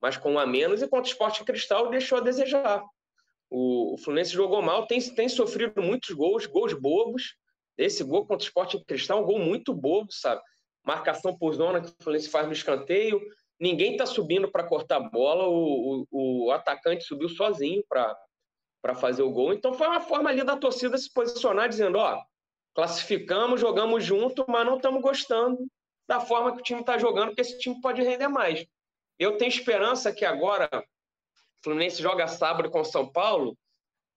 mas 0.00 0.16
com 0.16 0.32
um 0.32 0.38
a 0.38 0.44
menos, 0.44 0.82
enquanto 0.82 1.04
o 1.04 1.08
Sport 1.08 1.42
Cristal 1.44 1.88
deixou 1.88 2.18
a 2.18 2.22
desejar. 2.22 2.82
O, 3.48 3.96
Fluminense 3.98 4.32
jogou 4.32 4.60
mal, 4.62 4.86
tem, 4.86 5.00
tem 5.14 5.28
sofrido 5.28 5.80
muitos 5.80 6.10
gols, 6.10 6.46
gols 6.46 6.72
bobos. 6.72 7.36
Esse 7.78 8.02
gol 8.02 8.26
contra 8.26 8.42
o 8.42 8.48
Sport 8.48 8.74
Cristal 8.86 9.18
é 9.18 9.22
um 9.22 9.26
gol 9.26 9.38
muito 9.38 9.72
bobo, 9.72 10.10
sabe? 10.10 10.40
Marcação 10.82 11.36
por 11.36 11.52
zona 11.54 11.80
que 11.80 11.88
o 11.88 11.94
Fluminense 12.02 12.30
faz 12.30 12.46
no 12.46 12.52
escanteio, 12.52 13.20
ninguém 13.60 13.92
está 13.92 14.06
subindo 14.06 14.50
para 14.50 14.64
cortar 14.64 14.96
a 14.96 15.00
bola, 15.00 15.46
o, 15.46 16.06
o, 16.10 16.46
o 16.46 16.50
atacante 16.50 17.04
subiu 17.04 17.28
sozinho 17.28 17.84
para 17.88 18.16
fazer 18.94 19.22
o 19.22 19.30
gol. 19.30 19.52
Então 19.54 19.72
foi 19.72 19.86
uma 19.86 20.00
forma 20.00 20.28
ali 20.28 20.44
da 20.44 20.56
torcida 20.56 20.98
se 20.98 21.10
posicionar, 21.12 21.68
dizendo: 21.68 21.98
ó, 21.98 22.20
classificamos, 22.74 23.60
jogamos 23.60 24.04
junto, 24.04 24.44
mas 24.48 24.66
não 24.66 24.76
estamos 24.76 25.00
gostando 25.00 25.66
da 26.08 26.20
forma 26.20 26.52
que 26.52 26.58
o 26.60 26.62
time 26.62 26.80
está 26.80 26.98
jogando, 26.98 27.28
porque 27.28 27.40
esse 27.40 27.58
time 27.58 27.80
pode 27.80 28.02
render 28.02 28.28
mais. 28.28 28.66
Eu 29.18 29.36
tenho 29.36 29.48
esperança 29.48 30.12
que 30.12 30.24
agora 30.24 30.68
o 30.74 31.64
Fluminense 31.64 32.02
joga 32.02 32.26
sábado 32.26 32.70
com 32.70 32.80
o 32.80 32.84
São 32.84 33.06
Paulo 33.08 33.56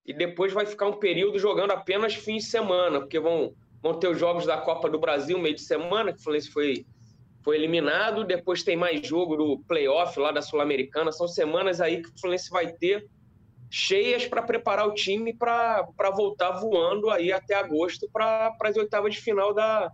e 0.05 0.13
depois 0.13 0.51
vai 0.51 0.65
ficar 0.65 0.88
um 0.88 1.00
período 1.00 1.38
jogando 1.38 1.72
apenas 1.72 2.15
fim 2.15 2.38
de 2.38 2.43
semana, 2.43 3.00
porque 3.00 3.19
vão, 3.19 3.53
vão 3.81 4.00
ter 4.00 4.07
os 4.07 4.17
jogos 4.17 4.45
da 4.45 4.57
Copa 4.57 4.89
do 4.89 5.00
Brasil 5.00 5.38
meio 5.38 5.55
de 5.55 5.62
semana, 5.62 6.12
que 6.12 6.19
o 6.19 6.24
Fluminense 6.24 6.51
foi, 6.51 6.86
foi 7.43 7.55
eliminado, 7.55 8.24
depois 8.24 8.63
tem 8.63 8.75
mais 8.75 9.05
jogo 9.05 9.36
do 9.36 9.60
playoff 9.67 10.19
lá 10.19 10.31
da 10.31 10.41
Sul-Americana, 10.41 11.12
são 11.12 11.27
semanas 11.27 11.81
aí 11.81 12.01
que 12.01 12.10
o 12.10 12.19
Fluminense 12.19 12.50
vai 12.50 12.72
ter 12.72 13.07
cheias 13.69 14.25
para 14.25 14.41
preparar 14.41 14.88
o 14.88 14.93
time 14.93 15.34
para 15.34 15.86
voltar 16.15 16.51
voando 16.51 17.10
aí 17.10 17.31
até 17.31 17.55
agosto 17.55 18.10
para 18.12 18.55
as 18.62 18.77
oitavas 18.77 19.13
de 19.13 19.22
final 19.22 19.53
da, 19.53 19.91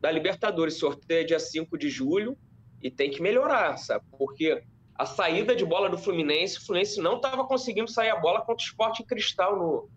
da 0.00 0.10
Libertadores. 0.10 0.78
Sorteio 0.78 1.20
é 1.20 1.24
dia 1.24 1.40
5 1.40 1.78
de 1.78 1.88
julho 1.88 2.36
e 2.82 2.90
tem 2.90 3.10
que 3.10 3.22
melhorar, 3.22 3.76
sabe? 3.76 4.04
Porque 4.18 4.62
a 4.94 5.06
saída 5.06 5.54
de 5.54 5.64
bola 5.64 5.88
do 5.88 5.98
Fluminense, 5.98 6.58
o 6.58 6.66
Fluminense 6.66 7.00
não 7.00 7.16
estava 7.16 7.44
conseguindo 7.44 7.90
sair 7.90 8.10
a 8.10 8.16
bola 8.16 8.40
contra 8.40 8.62
o 8.62 8.66
Sport 8.66 9.00
Cristal 9.06 9.56
no, 9.56 9.88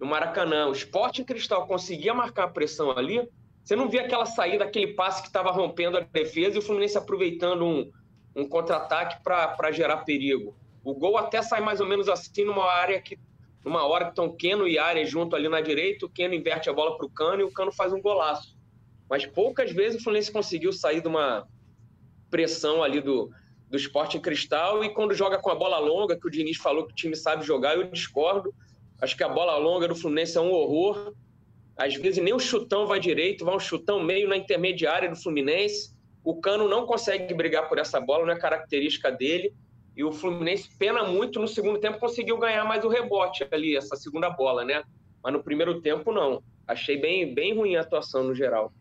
no 0.00 0.06
Maracanã. 0.06 0.68
O 0.68 0.72
Sport 0.72 1.22
Cristal 1.24 1.66
conseguia 1.66 2.14
marcar 2.14 2.44
a 2.44 2.48
pressão 2.48 2.90
ali, 2.92 3.28
você 3.64 3.76
não 3.76 3.88
via 3.88 4.02
aquela 4.02 4.26
saída, 4.26 4.64
aquele 4.64 4.94
passe 4.94 5.22
que 5.22 5.28
estava 5.28 5.50
rompendo 5.50 5.96
a 5.96 6.00
defesa 6.00 6.56
e 6.56 6.58
o 6.58 6.62
Fluminense 6.62 6.98
aproveitando 6.98 7.64
um, 7.64 7.90
um 8.34 8.48
contra-ataque 8.48 9.22
para 9.22 9.70
gerar 9.70 9.98
perigo. 9.98 10.56
O 10.84 10.94
gol 10.94 11.16
até 11.16 11.42
sai 11.42 11.60
mais 11.60 11.80
ou 11.80 11.86
menos 11.86 12.08
assim 12.08 12.44
numa 12.44 12.70
área 12.70 13.00
que 13.00 13.18
numa 13.64 13.84
hora 13.86 14.06
que 14.06 14.10
estão 14.10 14.34
Keno 14.34 14.66
e 14.66 14.78
Área 14.78 15.04
junto 15.06 15.36
ali 15.36 15.48
na 15.48 15.60
direita, 15.60 16.04
o 16.04 16.08
Keno 16.08 16.34
inverte 16.34 16.68
a 16.68 16.72
bola 16.72 16.96
para 16.96 17.06
o 17.06 17.10
Cano 17.10 17.40
e 17.40 17.44
o 17.44 17.52
Cano 17.52 17.70
faz 17.70 17.92
um 17.92 18.00
golaço. 18.00 18.56
Mas 19.08 19.24
poucas 19.24 19.70
vezes 19.70 20.00
o 20.00 20.02
Fluminense 20.02 20.32
conseguiu 20.32 20.72
sair 20.72 21.00
de 21.00 21.06
uma 21.06 21.46
pressão 22.28 22.82
ali 22.82 23.00
do, 23.00 23.30
do 23.68 23.76
esporte 23.76 24.16
em 24.16 24.20
cristal 24.20 24.82
e 24.82 24.90
quando 24.90 25.14
joga 25.14 25.38
com 25.38 25.50
a 25.50 25.54
bola 25.54 25.78
longa, 25.78 26.18
que 26.18 26.26
o 26.26 26.30
Diniz 26.30 26.56
falou 26.56 26.86
que 26.86 26.92
o 26.92 26.96
time 26.96 27.14
sabe 27.14 27.44
jogar, 27.44 27.76
eu 27.76 27.84
discordo. 27.84 28.52
Acho 29.00 29.16
que 29.16 29.22
a 29.22 29.28
bola 29.28 29.56
longa 29.56 29.86
do 29.86 29.94
Fluminense 29.94 30.36
é 30.36 30.40
um 30.40 30.50
horror. 30.50 31.14
Às 31.76 31.94
vezes 31.94 32.22
nem 32.22 32.34
o 32.34 32.38
chutão 32.38 32.86
vai 32.86 32.98
direito, 32.98 33.44
vai 33.44 33.54
um 33.54 33.60
chutão 33.60 34.02
meio 34.02 34.28
na 34.28 34.36
intermediária 34.36 35.08
do 35.08 35.16
Fluminense. 35.16 35.94
O 36.24 36.40
Cano 36.40 36.68
não 36.68 36.86
consegue 36.86 37.32
brigar 37.34 37.68
por 37.68 37.78
essa 37.78 38.00
bola, 38.00 38.26
não 38.26 38.32
é 38.32 38.38
característica 38.38 39.10
dele. 39.10 39.52
E 39.96 40.02
o 40.02 40.12
Fluminense 40.12 40.70
pena 40.78 41.04
muito 41.04 41.38
no 41.38 41.46
segundo 41.46 41.78
tempo, 41.78 41.98
conseguiu 41.98 42.38
ganhar 42.38 42.64
mais 42.64 42.84
o 42.84 42.88
rebote 42.88 43.46
ali, 43.50 43.76
essa 43.76 43.96
segunda 43.96 44.30
bola, 44.30 44.64
né? 44.64 44.82
Mas 45.22 45.32
no 45.32 45.42
primeiro 45.42 45.80
tempo, 45.80 46.12
não. 46.12 46.42
Achei 46.66 46.98
bem, 46.98 47.34
bem 47.34 47.54
ruim 47.54 47.76
a 47.76 47.82
atuação 47.82 48.24
no 48.24 48.34
geral. 48.34 48.72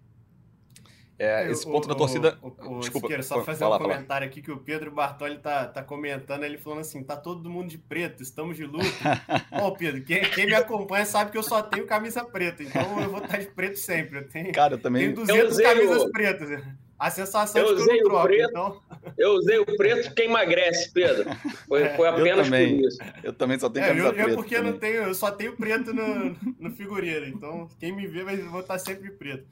É, 1.23 1.51
esse 1.51 1.63
ponto 1.65 1.85
o, 1.85 1.87
da 1.87 1.93
torcida. 1.93 2.35
O, 2.41 2.47
o, 2.47 2.79
Desculpa, 2.79 3.05
Siqueira, 3.05 3.21
só 3.21 3.43
fazer 3.43 3.59
fala, 3.59 3.75
um 3.75 3.79
comentário 3.79 4.25
aqui 4.25 4.41
que 4.41 4.51
o 4.51 4.57
Pedro 4.57 4.89
Bartoli 4.89 5.37
tá, 5.37 5.67
tá 5.67 5.83
comentando, 5.83 6.43
ele 6.43 6.57
falando 6.57 6.79
assim: 6.79 7.03
tá 7.03 7.15
todo 7.15 7.47
mundo 7.47 7.69
de 7.69 7.77
preto, 7.77 8.23
estamos 8.23 8.57
de 8.57 8.65
luto. 8.65 8.87
Ó, 9.53 9.69
Pedro, 9.69 10.03
quem, 10.03 10.21
quem, 10.21 10.47
me 10.47 10.55
acompanha 10.55 11.05
sabe 11.05 11.29
que 11.29 11.37
eu 11.37 11.43
só 11.43 11.61
tenho 11.61 11.85
camisa 11.85 12.25
preta, 12.25 12.63
então 12.63 12.99
eu 12.99 13.09
vou 13.11 13.21
estar 13.21 13.37
de 13.37 13.45
preto 13.51 13.77
sempre. 13.77 14.17
Eu 14.17 14.29
tenho, 14.29 14.51
Cara, 14.51 14.73
eu 14.73 14.81
também. 14.81 15.13
Tenho 15.13 15.15
200 15.15 15.57
camisas 15.57 16.11
pretas. 16.11 16.63
A 17.01 17.09
sensação 17.09 17.59
eu 17.63 17.75
de 17.75 17.83
que 17.83 17.89
eu 17.89 17.95
não 17.95 18.03
troco, 18.03 18.27
preto, 18.27 18.49
então... 18.51 18.81
Eu 19.17 19.31
usei 19.31 19.57
o 19.57 19.65
preto 19.65 20.13
que 20.13 20.21
emagrece, 20.21 20.91
Pedro. 20.93 21.31
Foi, 21.67 21.89
foi 21.95 22.07
apenas 22.07 22.47
por 22.47 22.59
isso. 22.59 22.97
Eu 23.23 23.33
também 23.33 23.57
só 23.57 23.71
tenho 23.71 23.85
é, 23.85 23.87
camisa 23.87 24.05
eu, 24.05 24.13
preta. 24.13 24.29
Eu 24.29 24.35
porque 24.35 24.55
eu 24.55 24.63
não 24.63 24.77
tenho, 24.77 25.01
eu 25.01 25.15
só 25.15 25.31
tenho 25.31 25.57
preto 25.57 25.91
no, 25.95 26.37
no 26.59 26.69
figurino, 26.69 27.25
então 27.25 27.67
quem 27.79 27.91
me 27.91 28.05
vê 28.05 28.23
vai 28.23 28.37
vou 28.37 28.61
estar 28.61 28.77
sempre 28.77 29.09
preto. 29.09 29.47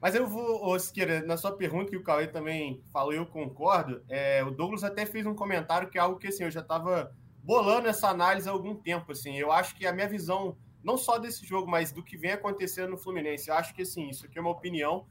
Mas 0.00 0.14
eu 0.14 0.28
vou, 0.28 0.78
Siqueira, 0.78 1.22
na 1.22 1.36
sua 1.36 1.50
pergunta, 1.50 1.90
que 1.90 1.96
o 1.96 2.04
Cauê 2.04 2.28
também 2.28 2.80
falou, 2.92 3.12
eu 3.12 3.26
concordo. 3.26 4.00
É, 4.08 4.44
o 4.44 4.52
Douglas 4.52 4.84
até 4.84 5.04
fez 5.04 5.26
um 5.26 5.34
comentário 5.34 5.90
que 5.90 5.98
é 5.98 6.00
algo 6.00 6.20
que 6.20 6.28
assim, 6.28 6.44
eu 6.44 6.52
já 6.52 6.60
estava 6.60 7.12
bolando 7.42 7.88
essa 7.88 8.10
análise 8.10 8.48
há 8.48 8.52
algum 8.52 8.76
tempo. 8.76 9.10
Assim, 9.10 9.36
eu 9.36 9.50
acho 9.50 9.74
que 9.74 9.88
a 9.88 9.92
minha 9.92 10.06
visão, 10.06 10.56
não 10.84 10.96
só 10.96 11.18
desse 11.18 11.44
jogo, 11.44 11.68
mas 11.68 11.90
do 11.90 12.00
que 12.00 12.16
vem 12.16 12.30
acontecendo 12.30 12.90
no 12.90 12.96
Fluminense, 12.96 13.48
eu 13.48 13.56
acho 13.56 13.74
que 13.74 13.82
assim, 13.82 14.08
isso 14.08 14.24
aqui 14.24 14.38
é 14.38 14.40
uma 14.40 14.52
opinião. 14.52 15.04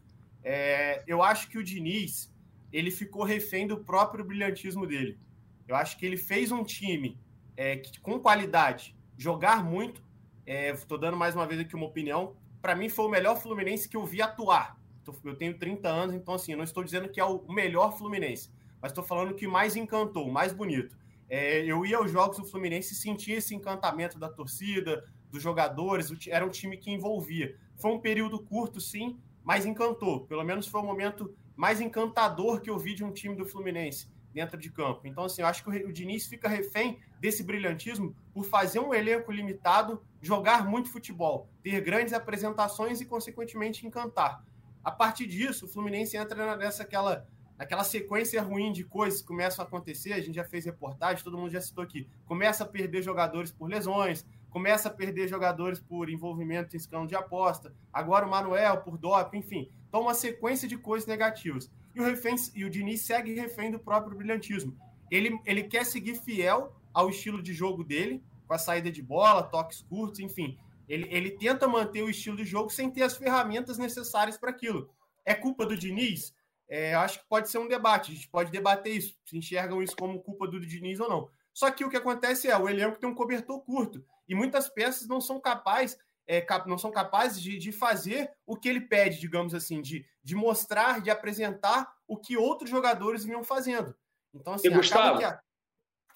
É, 0.44 1.04
eu 1.08 1.22
acho 1.22 1.50
que 1.50 1.58
o 1.58 1.64
Diniz 1.64 2.32
ele 2.72 2.90
ficou 2.90 3.24
refém 3.24 3.68
do 3.68 3.78
próprio 3.78 4.24
brilhantismo 4.24 4.88
dele. 4.88 5.20
Eu 5.68 5.76
acho 5.76 5.98
que 5.98 6.06
ele 6.06 6.18
fez 6.18 6.52
um 6.52 6.64
time 6.64 7.20
é, 7.56 7.78
que, 7.78 8.00
com 8.00 8.20
qualidade, 8.20 8.96
jogar 9.18 9.64
muito. 9.64 10.04
Estou 10.46 10.98
é, 10.98 11.02
dando 11.02 11.18
mais 11.18 11.36
uma 11.36 11.46
vez 11.46 11.60
aqui 11.60 11.76
uma 11.76 11.86
opinião. 11.86 12.36
Para 12.62 12.76
mim, 12.76 12.90
foi 12.90 13.06
o 13.06 13.10
melhor 13.10 13.42
Fluminense 13.42 13.90
que 13.90 13.98
eu 13.98 14.06
vi 14.06 14.22
atuar 14.22 14.82
eu 15.24 15.36
tenho 15.36 15.58
30 15.58 15.90
anos, 15.90 16.16
então 16.16 16.34
assim, 16.34 16.56
não 16.56 16.64
estou 16.64 16.84
dizendo 16.84 17.10
que 17.10 17.20
é 17.20 17.26
o 17.26 17.44
melhor 17.52 17.98
Fluminense, 17.98 18.52
mas 18.82 18.92
estou 18.92 19.04
falando 19.04 19.34
que 19.34 19.48
mais 19.48 19.76
encantou, 19.76 20.30
mais 20.30 20.54
bonito. 20.54 20.98
É, 21.30 21.64
eu 21.64 21.86
ia 21.86 21.98
aos 21.98 22.12
jogos 22.12 22.38
do 22.38 22.46
Fluminense 22.46 22.94
e 22.94 22.98
sentia 22.98 23.38
esse 23.38 23.56
encantamento 23.56 24.20
da 24.20 24.30
torcida, 24.30 25.04
dos 25.30 25.42
jogadores, 25.42 26.12
era 26.28 26.46
um 26.46 26.50
time 26.50 26.78
que 26.78 26.92
envolvia. 26.92 27.56
Foi 27.78 27.92
um 27.92 28.00
período 28.00 28.40
curto, 28.40 28.82
sim, 28.82 29.18
mas 29.44 29.66
encantou. 29.66 30.22
Pelo 30.26 30.44
menos 30.44 30.68
foi 30.68 30.82
o 30.82 30.86
momento 30.86 31.34
mais 31.56 31.82
encantador 31.82 32.62
que 32.62 32.70
eu 32.70 32.78
vi 32.78 32.94
de 32.94 33.04
um 33.04 33.12
time 33.12 33.36
do 33.36 33.46
Fluminense 33.46 34.10
dentro 34.34 34.58
de 34.58 34.70
campo. 34.72 35.02
Então, 35.06 35.26
assim, 35.26 35.42
eu 35.42 35.48
acho 35.48 35.64
que 35.64 35.70
o 35.70 35.92
Diniz 35.92 36.26
fica 36.26 36.48
refém 36.48 37.00
desse 37.20 37.44
brilhantismo 37.44 38.16
por 38.34 38.46
fazer 38.46 38.80
um 38.80 38.94
elenco 38.94 39.32
limitado, 39.32 40.02
jogar 40.22 40.66
muito 40.66 40.90
futebol, 40.90 41.50
ter 41.62 41.82
grandes 41.82 42.14
apresentações 42.14 43.02
e, 43.02 43.06
consequentemente, 43.06 43.86
encantar. 43.86 44.44
A 44.84 44.92
partir 44.92 45.28
disso, 45.28 45.66
o 45.66 45.68
Fluminense 45.68 46.18
entra 46.18 46.56
nessa 46.56 46.84
aquela, 46.84 47.28
aquela 47.60 47.84
sequência 47.84 48.42
ruim 48.42 48.72
de 48.72 48.84
coisas 48.84 49.22
que 49.22 49.28
começam 49.28 49.64
a 49.64 49.68
acontecer. 49.68 50.14
A 50.14 50.22
gente 50.22 50.36
já 50.36 50.46
fez 50.46 50.66
reportagem, 50.66 51.24
todo 51.24 51.38
mundo 51.38 51.52
já 51.52 51.62
citou 51.62 51.84
aqui. 51.84 52.08
Começa 52.26 52.64
a 52.64 52.68
perder 52.68 53.04
jogadores 53.04 53.52
por 53.52 53.70
lesões, 53.70 54.26
começa 54.52 54.90
a 54.90 54.94
perder 54.94 55.28
jogadores 55.28 55.80
por 55.80 56.10
envolvimento 56.10 56.76
em 56.76 56.78
escândalo 56.78 57.08
de 57.08 57.16
aposta. 57.16 57.74
Agora 57.92 58.28
o 58.28 58.30
Manuel 58.30 58.82
por 58.82 58.98
doping, 58.98 59.40
enfim. 59.40 59.72
Então, 59.88 60.02
uma 60.02 60.14
sequência 60.14 60.68
de 60.68 60.78
coisas 60.78 61.08
negativas. 61.08 61.72
E 61.96 62.00
o, 62.00 62.04
refém, 62.04 62.36
e 62.54 62.64
o 62.64 62.70
Diniz 62.70 63.02
segue 63.02 63.34
refém 63.34 63.72
do 63.72 63.80
próprio 63.80 64.16
brilhantismo. 64.16 64.78
Ele, 65.10 65.40
ele 65.46 65.64
quer 65.64 65.86
seguir 65.86 66.16
fiel 66.16 66.76
ao 66.94 67.10
estilo 67.10 67.42
de 67.42 67.54
jogo 67.54 67.84
dele, 67.84 68.22
com 68.46 68.54
a 68.54 68.58
saída 68.58 68.92
de 68.92 69.02
bola, 69.02 69.44
toques 69.44 69.82
curtos, 69.82 70.20
enfim. 70.20 70.58
Ele, 70.88 71.08
ele 71.10 71.32
tenta 71.32 71.68
manter 71.68 72.04
o 72.04 72.10
estilo 72.10 72.36
de 72.36 72.46
jogo 72.46 72.70
sem 72.70 72.90
ter 72.92 73.04
as 73.04 73.16
ferramentas 73.16 73.78
necessárias 73.78 74.38
para 74.38 74.50
aquilo. 74.50 74.90
É 75.26 75.34
culpa 75.34 75.66
do 75.66 75.78
Diniz? 75.78 76.36
É, 76.68 76.94
acho 76.94 77.20
que 77.20 77.26
pode 77.30 77.50
ser 77.50 77.58
um 77.58 77.68
debate. 77.68 78.12
A 78.12 78.16
gente 78.16 78.28
pode 78.28 78.52
debater 78.52 78.96
isso. 78.96 79.16
Se 79.26 79.38
enxergam 79.38 79.82
isso 79.82 79.96
como 79.96 80.22
culpa 80.22 80.48
do 80.48 80.60
Diniz 80.60 81.00
ou 81.00 81.10
não. 81.10 81.30
Só 81.54 81.70
que 81.72 81.84
o 81.86 81.90
que 81.90 81.98
acontece 81.98 82.50
é 82.50 82.58
o 82.58 82.68
elenco 82.68 83.00
tem 83.00 83.10
um 83.10 83.16
cobertor 83.16 83.62
curto 83.62 84.04
e 84.32 84.36
muitas 84.36 84.70
peças 84.70 85.08
não 85.08 85.20
são 85.20 85.40
capazes 85.40 85.98
é, 86.28 86.46
não 86.66 86.78
são 86.78 86.92
capazes 86.92 87.42
de, 87.42 87.58
de, 87.58 87.72
fazer 87.72 88.32
o 88.46 88.56
que 88.56 88.70
ele 88.70 88.82
pede, 88.82 89.20
digamos 89.20 89.54
assim, 89.54 89.82
de, 89.82 90.06
de 90.24 90.34
mostrar, 90.34 91.02
de 91.02 91.10
apresentar 91.10 91.94
o 92.08 92.16
que 92.16 92.38
outros 92.38 92.70
jogadores 92.70 93.26
vinham 93.26 93.44
fazendo. 93.44 93.94
Então, 94.34 94.54
assim, 94.54 94.68
e 94.68 94.72
Gustavo, 94.72 95.22
a... 95.26 95.42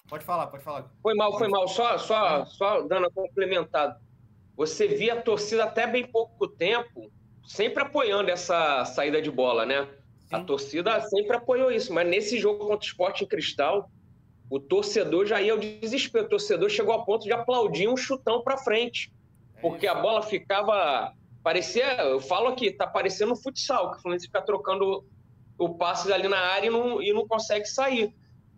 pode 0.08 0.24
falar, 0.24 0.46
pode 0.46 0.62
falar. 0.62 0.90
Foi 1.02 1.14
mal, 1.14 1.36
foi 1.36 1.48
mal. 1.48 1.68
Só, 1.68 1.98
só, 1.98 2.46
só 2.46 2.82
dando 2.82 3.08
a 3.08 3.10
complementada 3.10 4.00
você 4.56 4.88
via 4.88 5.14
a 5.14 5.22
torcida 5.22 5.64
até 5.64 5.86
bem 5.86 6.06
pouco 6.06 6.48
tempo 6.48 7.12
sempre 7.46 7.82
apoiando 7.82 8.30
essa 8.30 8.84
saída 8.86 9.20
de 9.20 9.30
bola, 9.30 9.66
né? 9.66 9.86
Sim. 10.20 10.34
A 10.34 10.42
torcida 10.42 11.00
sempre 11.02 11.36
apoiou 11.36 11.70
isso, 11.70 11.92
mas 11.92 12.08
nesse 12.08 12.38
jogo 12.38 12.60
contra 12.60 12.78
o 12.78 12.88
Sport 12.88 13.20
em 13.20 13.26
Cristal, 13.26 13.88
o 14.48 14.60
torcedor 14.60 15.26
já 15.26 15.40
ia 15.40 15.52
ao 15.52 15.58
desespero. 15.58 16.26
O 16.26 16.28
torcedor 16.28 16.70
chegou 16.70 16.94
a 16.94 17.04
ponto 17.04 17.24
de 17.24 17.32
aplaudir 17.32 17.88
um 17.88 17.96
chutão 17.96 18.42
para 18.42 18.58
frente, 18.58 19.12
é 19.56 19.60
porque 19.60 19.86
a 19.86 19.94
bola 19.94 20.22
ficava. 20.22 21.12
Parecia, 21.42 22.02
eu 22.02 22.20
falo 22.20 22.48
aqui, 22.48 22.72
tá 22.72 22.86
parecendo 22.86 23.32
um 23.32 23.36
futsal, 23.36 23.92
que 23.92 23.98
o 23.98 24.02
Fluminense 24.02 24.26
fica 24.26 24.42
trocando 24.42 25.04
o 25.56 25.74
passe 25.74 26.12
ali 26.12 26.26
na 26.26 26.38
área 26.38 26.66
e 26.66 26.70
não, 26.70 27.00
e 27.00 27.12
não 27.12 27.26
consegue 27.26 27.66
sair. 27.66 28.12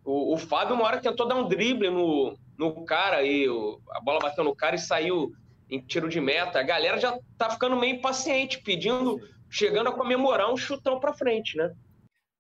O, 0.05 0.35
o 0.35 0.39
Fábio, 0.39 0.75
uma 0.75 0.85
hora, 0.85 1.01
tentou 1.01 1.29
dar 1.29 1.37
um 1.37 1.47
drible 1.47 1.91
no, 1.91 2.35
no 2.57 2.85
cara 2.87 3.23
e 3.23 3.47
o, 3.49 3.79
a 3.91 4.01
bola 4.01 4.19
bateu 4.21 4.43
no 4.43 4.57
cara 4.57 4.75
e 4.75 4.79
saiu 4.79 5.33
em 5.71 5.81
tiro 5.81 6.09
de 6.09 6.19
meta, 6.19 6.59
a 6.59 6.63
galera 6.63 6.99
já 6.99 7.19
tá 7.37 7.51
ficando 7.51 7.77
meio 7.77 7.97
impaciente, 7.97 8.63
pedindo 8.63 9.21
chegando 9.51 9.89
a 9.89 9.93
comemorar 9.93 10.53
um 10.53 10.57
chutão 10.57 10.99
para 10.99 11.13
frente, 11.13 11.57
né? 11.57 11.75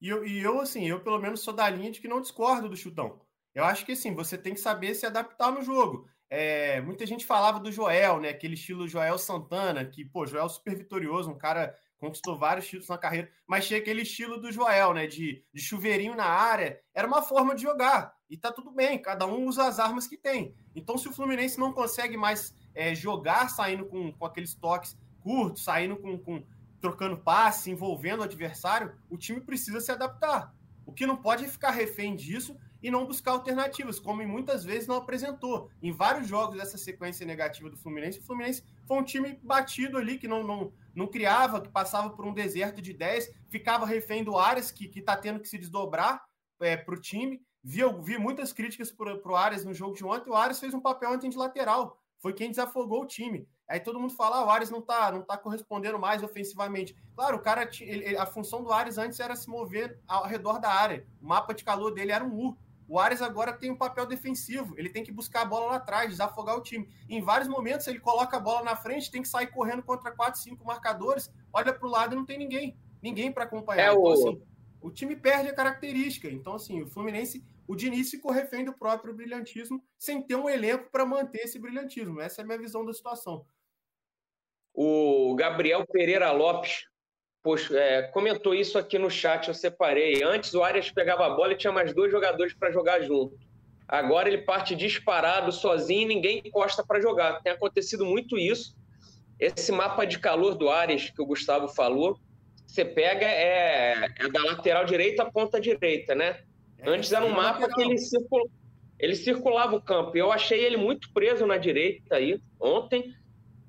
E 0.00 0.08
eu, 0.08 0.24
e 0.24 0.40
eu, 0.40 0.60
assim, 0.60 0.86
eu 0.86 1.00
pelo 1.00 1.18
menos 1.18 1.40
sou 1.40 1.52
da 1.52 1.68
linha 1.68 1.90
de 1.90 2.00
que 2.00 2.08
não 2.08 2.20
discordo 2.20 2.68
do 2.68 2.76
chutão. 2.76 3.20
Eu 3.54 3.64
acho 3.64 3.84
que, 3.84 3.92
assim, 3.92 4.14
você 4.14 4.36
tem 4.38 4.54
que 4.54 4.60
saber 4.60 4.94
se 4.94 5.06
adaptar 5.06 5.50
no 5.50 5.62
jogo. 5.62 6.08
É, 6.30 6.80
muita 6.82 7.06
gente 7.06 7.24
falava 7.24 7.58
do 7.58 7.72
Joel, 7.72 8.20
né? 8.20 8.28
Aquele 8.28 8.54
estilo 8.54 8.86
Joel 8.86 9.18
Santana, 9.18 9.84
que, 9.84 10.04
pô, 10.04 10.26
Joel 10.26 10.48
super 10.48 10.76
vitorioso, 10.76 11.30
um 11.30 11.38
cara 11.38 11.74
conquistou 11.98 12.38
vários 12.38 12.66
títulos 12.66 12.88
na 12.88 12.96
carreira, 12.96 13.28
mas 13.46 13.66
tinha 13.66 13.80
aquele 13.80 14.02
estilo 14.02 14.38
do 14.38 14.52
Joel, 14.52 14.94
né? 14.94 15.06
De, 15.06 15.44
de 15.52 15.60
chuveirinho 15.60 16.14
na 16.14 16.26
área. 16.26 16.80
Era 16.94 17.08
uma 17.08 17.22
forma 17.22 17.54
de 17.54 17.62
jogar. 17.62 18.14
E 18.28 18.36
tá 18.36 18.52
tudo 18.52 18.70
bem, 18.70 19.00
cada 19.00 19.26
um 19.26 19.46
usa 19.46 19.66
as 19.66 19.78
armas 19.78 20.06
que 20.06 20.16
tem. 20.16 20.54
Então, 20.74 20.98
se 20.98 21.08
o 21.08 21.12
Fluminense 21.12 21.58
não 21.58 21.72
consegue 21.72 22.16
mais 22.16 22.54
é, 22.74 22.94
jogar 22.94 23.48
saindo 23.48 23.86
com, 23.86 24.12
com 24.12 24.24
aqueles 24.24 24.54
toques 24.54 24.96
curtos, 25.20 25.64
saindo 25.64 25.96
com, 25.96 26.18
com 26.18 26.44
trocando 26.80 27.16
passe, 27.16 27.70
envolvendo 27.70 28.20
o 28.20 28.24
adversário, 28.24 28.94
o 29.10 29.16
time 29.16 29.40
precisa 29.40 29.80
se 29.80 29.90
adaptar. 29.90 30.54
O 30.86 30.92
que 30.92 31.06
não 31.06 31.16
pode 31.16 31.44
é 31.44 31.48
ficar 31.48 31.70
refém 31.70 32.14
disso 32.14 32.56
e 32.82 32.90
não 32.90 33.06
buscar 33.06 33.32
alternativas, 33.32 33.98
como 33.98 34.26
muitas 34.26 34.64
vezes 34.64 34.86
não 34.86 34.96
apresentou. 34.96 35.70
Em 35.82 35.92
vários 35.92 36.28
jogos 36.28 36.56
dessa 36.56 36.78
sequência 36.78 37.26
negativa 37.26 37.68
do 37.68 37.76
Fluminense, 37.76 38.18
o 38.18 38.22
Fluminense 38.22 38.62
foi 38.86 38.98
um 38.98 39.04
time 39.04 39.38
batido 39.42 39.98
ali, 39.98 40.18
que 40.18 40.28
não, 40.28 40.42
não, 40.44 40.72
não 40.94 41.06
criava, 41.06 41.60
que 41.60 41.68
passava 41.68 42.10
por 42.10 42.24
um 42.24 42.32
deserto 42.32 42.80
de 42.80 42.92
10, 42.92 43.32
ficava 43.48 43.86
refém 43.86 44.22
do 44.22 44.36
Arias, 44.36 44.70
que 44.70 44.90
está 44.98 45.16
tendo 45.16 45.40
que 45.40 45.48
se 45.48 45.58
desdobrar 45.58 46.24
é, 46.60 46.76
para 46.76 46.94
o 46.94 47.00
time. 47.00 47.42
Vi, 47.62 47.80
vi 48.02 48.18
muitas 48.18 48.52
críticas 48.52 48.92
para 48.92 49.16
o 49.24 49.36
Arias 49.36 49.64
no 49.64 49.74
jogo 49.74 49.94
de 49.94 50.04
ontem. 50.04 50.30
O 50.30 50.34
Arias 50.34 50.60
fez 50.60 50.72
um 50.72 50.80
papel 50.80 51.12
ontem 51.12 51.28
de 51.28 51.36
lateral, 51.36 52.00
foi 52.18 52.32
quem 52.32 52.50
desafogou 52.50 53.02
o 53.02 53.06
time. 53.06 53.46
Aí 53.68 53.78
todo 53.78 54.00
mundo 54.00 54.14
fala, 54.14 54.36
ah, 54.36 54.46
o 54.46 54.50
Ares 54.50 54.70
não 54.70 54.80
tá, 54.80 55.12
não 55.12 55.20
tá 55.20 55.36
correspondendo 55.36 55.98
mais 55.98 56.22
ofensivamente. 56.22 56.96
Claro, 57.14 57.36
o 57.36 57.40
cara, 57.40 57.68
ele, 57.80 58.16
a 58.16 58.24
função 58.24 58.62
do 58.62 58.72
Ares 58.72 58.96
antes 58.96 59.20
era 59.20 59.36
se 59.36 59.48
mover 59.48 60.00
ao 60.08 60.24
redor 60.24 60.58
da 60.58 60.70
área. 60.70 61.06
O 61.20 61.26
mapa 61.26 61.52
de 61.52 61.62
calor 61.62 61.92
dele 61.92 62.10
era 62.10 62.24
um 62.24 62.34
U. 62.34 62.56
O 62.88 62.98
Ares 62.98 63.20
agora 63.20 63.52
tem 63.52 63.70
um 63.70 63.76
papel 63.76 64.06
defensivo. 64.06 64.74
Ele 64.78 64.88
tem 64.88 65.04
que 65.04 65.12
buscar 65.12 65.42
a 65.42 65.44
bola 65.44 65.66
lá 65.66 65.76
atrás, 65.76 66.08
desafogar 66.08 66.56
o 66.56 66.62
time. 66.62 66.88
Em 67.08 67.20
vários 67.20 67.46
momentos, 67.46 67.86
ele 67.86 68.00
coloca 68.00 68.38
a 68.38 68.40
bola 68.40 68.62
na 68.62 68.74
frente, 68.74 69.10
tem 69.10 69.20
que 69.20 69.28
sair 69.28 69.48
correndo 69.48 69.82
contra 69.82 70.10
quatro, 70.10 70.40
cinco 70.40 70.64
marcadores. 70.64 71.30
Olha 71.52 71.72
para 71.72 71.86
o 71.86 71.90
lado 71.90 72.14
e 72.14 72.16
não 72.16 72.24
tem 72.24 72.38
ninguém. 72.38 72.78
Ninguém 73.02 73.30
para 73.30 73.44
acompanhar. 73.44 73.90
É 73.90 73.92
então, 73.92 74.02
o... 74.02 74.12
Assim, 74.12 74.42
o 74.80 74.90
time 74.90 75.14
perde 75.14 75.50
a 75.50 75.54
característica. 75.54 76.28
Então, 76.28 76.54
assim, 76.54 76.82
o 76.82 76.86
Fluminense, 76.86 77.44
o 77.66 77.76
Diniz 77.76 78.10
ficou 78.10 78.32
refém 78.32 78.64
do 78.64 78.72
próprio 78.72 79.12
brilhantismo, 79.12 79.84
sem 79.98 80.22
ter 80.22 80.36
um 80.36 80.48
elenco 80.48 80.90
para 80.90 81.04
manter 81.04 81.40
esse 81.40 81.58
brilhantismo. 81.58 82.20
Essa 82.20 82.40
é 82.40 82.42
a 82.42 82.46
minha 82.46 82.58
visão 82.58 82.86
da 82.86 82.94
situação. 82.94 83.44
O 84.72 85.34
Gabriel 85.34 85.86
Pereira 85.86 86.30
Lopes 86.30 86.86
poxa, 87.48 87.78
é, 87.78 88.02
comentou 88.02 88.54
isso 88.54 88.76
aqui 88.76 88.98
no 88.98 89.08
chat, 89.08 89.48
eu 89.48 89.54
separei. 89.54 90.22
Antes 90.22 90.52
o 90.52 90.62
Arias 90.62 90.90
pegava 90.90 91.24
a 91.24 91.30
bola 91.30 91.54
e 91.54 91.56
tinha 91.56 91.72
mais 91.72 91.94
dois 91.94 92.12
jogadores 92.12 92.52
para 92.52 92.70
jogar 92.70 93.00
junto. 93.00 93.38
Agora 93.88 94.28
ele 94.28 94.42
parte 94.42 94.76
disparado, 94.76 95.50
sozinho, 95.50 96.02
e 96.02 96.14
ninguém 96.14 96.42
encosta 96.44 96.84
para 96.84 97.00
jogar. 97.00 97.40
Tem 97.40 97.50
acontecido 97.50 98.04
muito 98.04 98.36
isso. 98.36 98.76
Esse 99.40 99.72
mapa 99.72 100.04
de 100.04 100.18
calor 100.18 100.56
do 100.56 100.68
Arias 100.68 101.08
que 101.08 101.22
o 101.22 101.24
Gustavo 101.24 101.68
falou, 101.68 102.18
você 102.66 102.84
pega 102.84 103.24
é, 103.24 104.10
é 104.18 104.28
da 104.28 104.44
lateral 104.44 104.84
direita 104.84 105.22
à 105.22 105.32
ponta 105.32 105.58
direita, 105.58 106.14
né? 106.14 106.40
É, 106.76 106.90
Antes 106.90 107.10
era 107.14 107.24
um 107.24 107.30
mapa 107.30 107.66
que 107.66 107.80
ele, 107.80 107.96
circula, 107.96 108.44
ele 108.98 109.14
circulava 109.14 109.74
o 109.74 109.80
campo. 109.80 110.14
Eu 110.14 110.30
achei 110.30 110.62
ele 110.62 110.76
muito 110.76 111.10
preso 111.14 111.46
na 111.46 111.56
direita 111.56 112.16
aí 112.16 112.42
ontem 112.60 113.14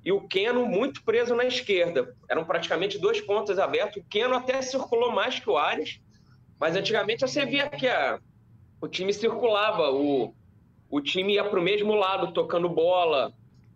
e 0.04 0.12
o 0.12 0.26
Keno 0.26 0.66
muito 0.66 1.02
preso 1.04 1.34
na 1.34 1.44
esquerda. 1.44 2.14
Eram 2.28 2.44
praticamente 2.44 2.98
dois 2.98 3.20
pontas 3.20 3.58
abertos. 3.58 4.02
O 4.02 4.06
Keno 4.06 4.34
até 4.34 4.62
circulou 4.62 5.12
mais 5.12 5.38
que 5.38 5.50
o 5.50 5.58
Ares, 5.58 6.00
mas 6.58 6.74
antigamente 6.74 7.20
você 7.20 7.44
via 7.44 7.68
que 7.68 7.86
a, 7.86 8.18
o 8.80 8.88
time 8.88 9.12
circulava, 9.12 9.90
o, 9.90 10.34
o 10.90 11.00
time 11.00 11.34
ia 11.34 11.44
para 11.44 11.58
o 11.58 11.62
mesmo 11.62 11.94
lado, 11.94 12.32
tocando 12.32 12.68
bola. 12.68 13.32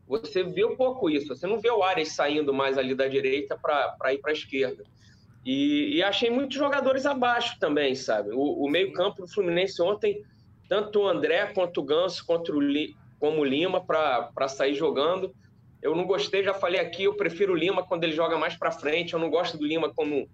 Você 0.09 0.43
vê 0.43 0.65
um 0.65 0.77
pouco 0.77 1.11
isso. 1.11 1.29
Você 1.29 1.47
não 1.47 1.61
vê 1.61 1.71
o 1.71 1.83
Ares 1.83 2.13
saindo 2.13 2.53
mais 2.53 2.79
ali 2.79 2.95
da 2.95 3.07
direita 3.07 3.59
para 3.59 4.13
ir 4.15 4.19
para 4.19 4.31
a 4.31 4.35
esquerda. 4.35 4.83
E, 5.45 5.97
e, 5.97 6.03
achei 6.03 6.31
muitos 6.31 6.57
jogadores 6.57 7.05
abaixo 7.05 7.59
também, 7.61 7.95
sabe? 7.95 8.31
O, 8.33 8.65
o 8.65 8.69
meio-campo 8.69 9.21
do 9.21 9.29
Fluminense 9.29 9.81
ontem, 9.83 10.23
tanto 10.71 11.01
o 11.01 11.07
André 11.07 11.53
quanto 11.53 11.83
o 11.83 11.85
Ganso, 11.85 12.25
contra 12.25 12.57
o 12.57 12.61
Li, 12.61 12.97
como 13.21 13.43
o 13.43 13.45
Lima, 13.45 13.85
para 13.85 14.49
sair 14.49 14.75
jogando. 14.75 15.35
Eu 15.85 15.95
não 15.95 16.07
gostei, 16.07 16.43
já 16.43 16.55
falei 16.55 16.81
aqui, 16.81 17.05
eu 17.05 17.15
prefiro 17.15 17.53
o 17.53 17.57
Lima 17.57 17.87
quando 17.87 18.05
ele 18.05 18.15
joga 18.15 18.39
mais 18.39 18.57
para 18.57 18.73
frente. 18.73 19.13
Eu 19.13 19.19
não 19.19 19.29
gosto 19.29 19.59
do 19.59 19.67
Lima 19.67 19.93
como 19.93 20.27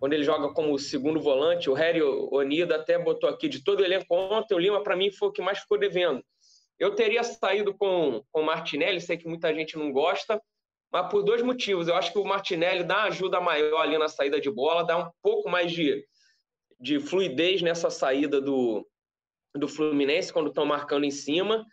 quando 0.00 0.14
ele 0.14 0.24
joga 0.24 0.48
como 0.54 0.78
segundo 0.78 1.20
volante. 1.20 1.68
O 1.68 1.74
Harry 1.74 2.02
Onida 2.02 2.76
até 2.76 2.98
botou 2.98 3.28
aqui 3.28 3.46
de 3.46 3.62
todo 3.62 3.80
o 3.80 3.84
elenco 3.84 4.06
ontem. 4.14 4.54
O 4.54 4.58
Lima, 4.58 4.82
para 4.82 4.96
mim, 4.96 5.12
foi 5.12 5.28
o 5.28 5.32
que 5.32 5.42
mais 5.42 5.58
ficou 5.58 5.78
devendo. 5.78 6.24
Eu 6.78 6.94
teria 6.94 7.22
saído 7.22 7.74
com, 7.74 8.24
com 8.32 8.40
o 8.40 8.46
Martinelli, 8.46 8.98
sei 8.98 9.18
que 9.18 9.28
muita 9.28 9.54
gente 9.54 9.76
não 9.76 9.92
gosta, 9.92 10.40
mas 10.90 11.10
por 11.10 11.22
dois 11.22 11.42
motivos. 11.42 11.88
Eu 11.88 11.94
acho 11.94 12.10
que 12.10 12.18
o 12.18 12.24
Martinelli 12.24 12.82
dá 12.82 12.96
uma 12.96 13.08
ajuda 13.08 13.38
maior 13.38 13.82
ali 13.82 13.98
na 13.98 14.08
saída 14.08 14.40
de 14.40 14.50
bola, 14.50 14.82
dá 14.82 14.96
um 14.96 15.10
pouco 15.22 15.50
mais 15.50 15.72
de, 15.72 16.06
de 16.80 16.98
fluidez 17.00 17.60
nessa 17.60 17.90
saída 17.90 18.40
do, 18.40 18.86
do 19.54 19.68
Fluminense 19.68 20.32
quando 20.32 20.48
estão 20.48 20.64
marcando 20.64 21.04
em 21.04 21.10
cima. 21.10 21.66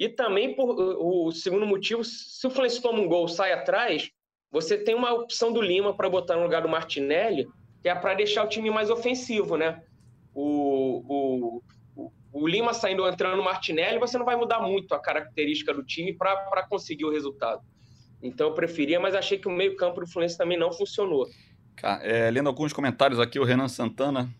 E 0.00 0.08
também 0.08 0.56
por 0.56 0.70
o 0.98 1.30
segundo 1.30 1.66
motivo, 1.66 2.02
se 2.02 2.46
o 2.46 2.50
Fluminense 2.50 2.80
toma 2.80 3.00
um 3.00 3.06
gol 3.06 3.28
sai 3.28 3.52
atrás, 3.52 4.10
você 4.50 4.78
tem 4.78 4.94
uma 4.94 5.12
opção 5.12 5.52
do 5.52 5.60
Lima 5.60 5.94
para 5.94 6.08
botar 6.08 6.36
no 6.36 6.42
lugar 6.42 6.62
do 6.62 6.70
Martinelli, 6.70 7.46
que 7.82 7.88
é 7.88 7.94
para 7.94 8.14
deixar 8.14 8.42
o 8.42 8.48
time 8.48 8.70
mais 8.70 8.88
ofensivo, 8.88 9.58
né? 9.58 9.82
O, 10.34 11.60
o, 11.96 12.10
o 12.32 12.48
Lima 12.48 12.72
saindo 12.72 13.06
entrando 13.06 13.36
no 13.36 13.44
Martinelli, 13.44 13.98
você 13.98 14.16
não 14.16 14.24
vai 14.24 14.36
mudar 14.36 14.60
muito 14.60 14.94
a 14.94 14.98
característica 14.98 15.74
do 15.74 15.84
time 15.84 16.14
para 16.14 16.66
conseguir 16.66 17.04
o 17.04 17.12
resultado. 17.12 17.60
Então 18.22 18.48
eu 18.48 18.54
preferia, 18.54 18.98
mas 18.98 19.14
achei 19.14 19.36
que 19.36 19.48
o 19.48 19.50
meio-campo 19.50 20.00
do 20.00 20.06
Fluminense 20.06 20.38
também 20.38 20.58
não 20.58 20.72
funcionou. 20.72 21.28
É, 22.02 22.30
lendo 22.30 22.46
alguns 22.46 22.72
comentários 22.72 23.20
aqui, 23.20 23.38
o 23.38 23.44
Renan 23.44 23.68
Santana 23.68 24.30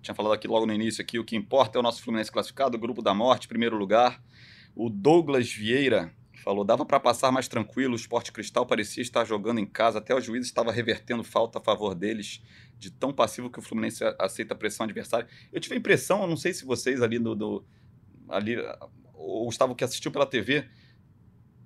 tinha 0.00 0.14
falado 0.14 0.32
aqui 0.32 0.46
logo 0.46 0.64
no 0.64 0.72
início 0.72 1.02
aqui, 1.02 1.18
o 1.18 1.24
que 1.24 1.34
importa 1.34 1.76
é 1.76 1.80
o 1.80 1.82
nosso 1.82 2.02
Fluminense 2.02 2.30
classificado, 2.30 2.78
grupo 2.78 3.02
da 3.02 3.12
morte, 3.12 3.48
primeiro 3.48 3.76
lugar. 3.76 4.20
O 4.78 4.88
Douglas 4.88 5.52
Vieira 5.52 6.14
falou: 6.44 6.62
dava 6.62 6.86
para 6.86 7.00
passar 7.00 7.32
mais 7.32 7.48
tranquilo, 7.48 7.94
o 7.94 7.96
Esporte 7.96 8.30
Cristal 8.30 8.64
parecia 8.64 9.02
estar 9.02 9.24
jogando 9.24 9.58
em 9.58 9.66
casa, 9.66 9.98
até 9.98 10.14
o 10.14 10.20
juiz 10.20 10.46
estava 10.46 10.70
revertendo 10.70 11.24
falta 11.24 11.58
a 11.58 11.60
favor 11.60 11.96
deles, 11.96 12.40
de 12.78 12.88
tão 12.88 13.12
passivo 13.12 13.50
que 13.50 13.58
o 13.58 13.62
Fluminense 13.62 14.04
aceita 14.20 14.54
a 14.54 14.56
pressão 14.56 14.84
adversária. 14.84 15.26
Eu 15.52 15.60
tive 15.60 15.74
a 15.74 15.78
impressão, 15.78 16.24
não 16.28 16.36
sei 16.36 16.52
se 16.52 16.64
vocês 16.64 17.02
ali 17.02 17.18
do. 17.18 17.34
do 17.34 17.64
ali, 18.28 18.56
o 19.14 19.46
Gustavo 19.46 19.74
que 19.74 19.82
assistiu 19.82 20.12
pela 20.12 20.24
TV, 20.24 20.64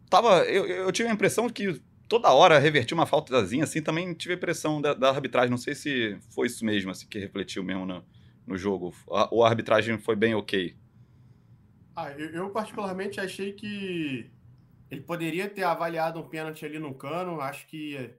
tava, 0.09 0.44
eu, 0.44 0.66
eu 0.66 0.90
tive 0.90 1.11
a 1.11 1.12
impressão 1.12 1.51
que 1.51 1.83
toda 2.09 2.33
hora 2.33 2.59
revertia 2.59 2.94
uma 2.94 3.05
faltazinha, 3.05 3.64
assim, 3.64 3.83
também 3.83 4.14
tive 4.14 4.33
a 4.33 4.37
impressão 4.38 4.81
da, 4.81 4.94
da, 4.94 5.11
arbitragem. 5.11 5.51
Não 5.51 5.59
sei 5.59 5.75
se 5.75 6.16
foi 6.31 6.46
isso 6.46 6.64
mesmo, 6.64 6.90
assim, 6.90 7.07
que 7.07 7.18
refletiu 7.18 7.62
mesmo 7.62 7.85
no, 7.85 8.03
no 8.46 8.57
jogo. 8.57 8.94
A, 9.11 9.29
ou 9.31 9.44
a 9.44 9.51
arbitragem 9.51 9.98
foi 9.98 10.16
bem 10.16 10.35
ok. 10.35 10.75
Ah, 11.94 12.11
eu, 12.12 12.31
eu, 12.31 12.50
particularmente 12.50 13.20
achei 13.20 13.52
que 13.52 14.31
ele 14.90 15.02
poderia 15.02 15.48
ter 15.48 15.62
avaliado 15.62 16.18
um 16.18 16.28
pênalti 16.28 16.64
ali 16.64 16.78
no 16.78 16.94
cano. 16.94 17.40
Acho 17.40 17.66
que 17.66 18.14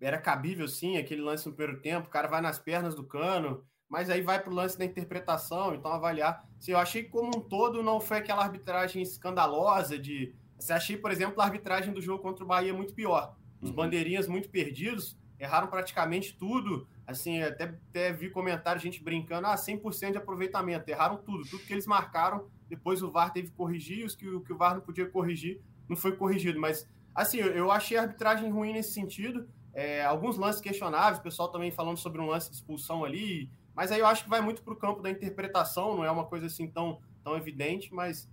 era 0.00 0.18
cabível 0.18 0.66
sim, 0.66 0.96
aquele 0.96 1.20
lance 1.20 1.46
no 1.48 1.54
primeiro 1.54 1.80
tempo. 1.80 2.08
O 2.08 2.10
cara 2.10 2.28
vai 2.28 2.40
nas 2.40 2.58
pernas 2.58 2.94
do 2.94 3.04
cano, 3.04 3.64
mas 3.88 4.10
aí 4.10 4.20
vai 4.20 4.42
para 4.42 4.50
o 4.50 4.54
lance 4.54 4.78
da 4.78 4.84
interpretação, 4.84 5.74
então 5.74 5.92
avaliar. 5.92 6.44
Assim, 6.58 6.72
eu 6.72 6.78
achei 6.78 7.04
que 7.04 7.10
como 7.10 7.28
um 7.36 7.40
todo 7.40 7.82
não 7.82 8.00
foi 8.00 8.18
aquela 8.18 8.42
arbitragem 8.42 9.02
escandalosa 9.02 9.98
de. 9.98 10.34
Você 10.58 10.72
achei, 10.72 10.96
por 10.96 11.10
exemplo, 11.10 11.40
a 11.40 11.44
arbitragem 11.44 11.92
do 11.92 12.00
jogo 12.00 12.22
contra 12.22 12.44
o 12.44 12.46
Bahia 12.46 12.72
muito 12.72 12.94
pior. 12.94 13.36
Os 13.60 13.70
uhum. 13.70 13.76
bandeirinhas 13.76 14.26
muito 14.26 14.48
perdidos, 14.48 15.16
erraram 15.38 15.68
praticamente 15.68 16.36
tudo. 16.36 16.86
Assim, 17.06 17.42
até, 17.42 17.64
até 17.64 18.12
vi 18.12 18.30
comentário, 18.30 18.80
gente 18.80 19.02
brincando, 19.02 19.46
ah, 19.46 19.56
100% 19.56 20.12
de 20.12 20.18
aproveitamento. 20.18 20.88
Erraram 20.88 21.16
tudo, 21.16 21.42
tudo 21.48 21.64
que 21.64 21.72
eles 21.72 21.86
marcaram 21.86 22.48
depois 22.72 23.02
o 23.02 23.10
VAR 23.10 23.30
teve 23.34 23.50
que 23.50 23.54
corrigir, 23.54 24.02
os 24.02 24.14
que, 24.14 24.26
o 24.26 24.40
que 24.40 24.50
o 24.50 24.56
VAR 24.56 24.74
não 24.74 24.80
podia 24.80 25.06
corrigir, 25.06 25.60
não 25.86 25.94
foi 25.94 26.16
corrigido. 26.16 26.58
Mas, 26.58 26.88
assim, 27.14 27.36
eu, 27.36 27.70
achei 27.70 27.98
a 27.98 28.02
arbitragem 28.02 28.50
ruim 28.50 28.72
nesse 28.72 28.94
sentido. 28.94 29.46
É, 29.74 30.02
alguns 30.02 30.38
lances 30.38 30.62
questionáveis, 30.62 31.18
o 31.18 31.22
pessoal 31.22 31.50
também 31.50 31.70
falando 31.70 31.98
sobre 31.98 32.18
um 32.22 32.26
lance 32.26 32.48
de 32.48 32.56
expulsão 32.56 33.04
ali. 33.04 33.50
Mas 33.74 33.92
aí 33.92 34.00
eu 34.00 34.06
acho 34.06 34.24
que 34.24 34.30
vai 34.30 34.40
muito 34.40 34.62
para 34.62 34.72
o 34.72 34.76
campo 34.76 35.02
da 35.02 35.10
interpretação, 35.10 35.96
não 35.96 36.02
é 36.02 36.10
uma 36.10 36.24
coisa 36.24 36.46
assim 36.46 36.66
tão, 36.66 36.98
tão 37.22 37.36
evidente, 37.36 37.92
mas 37.92 38.26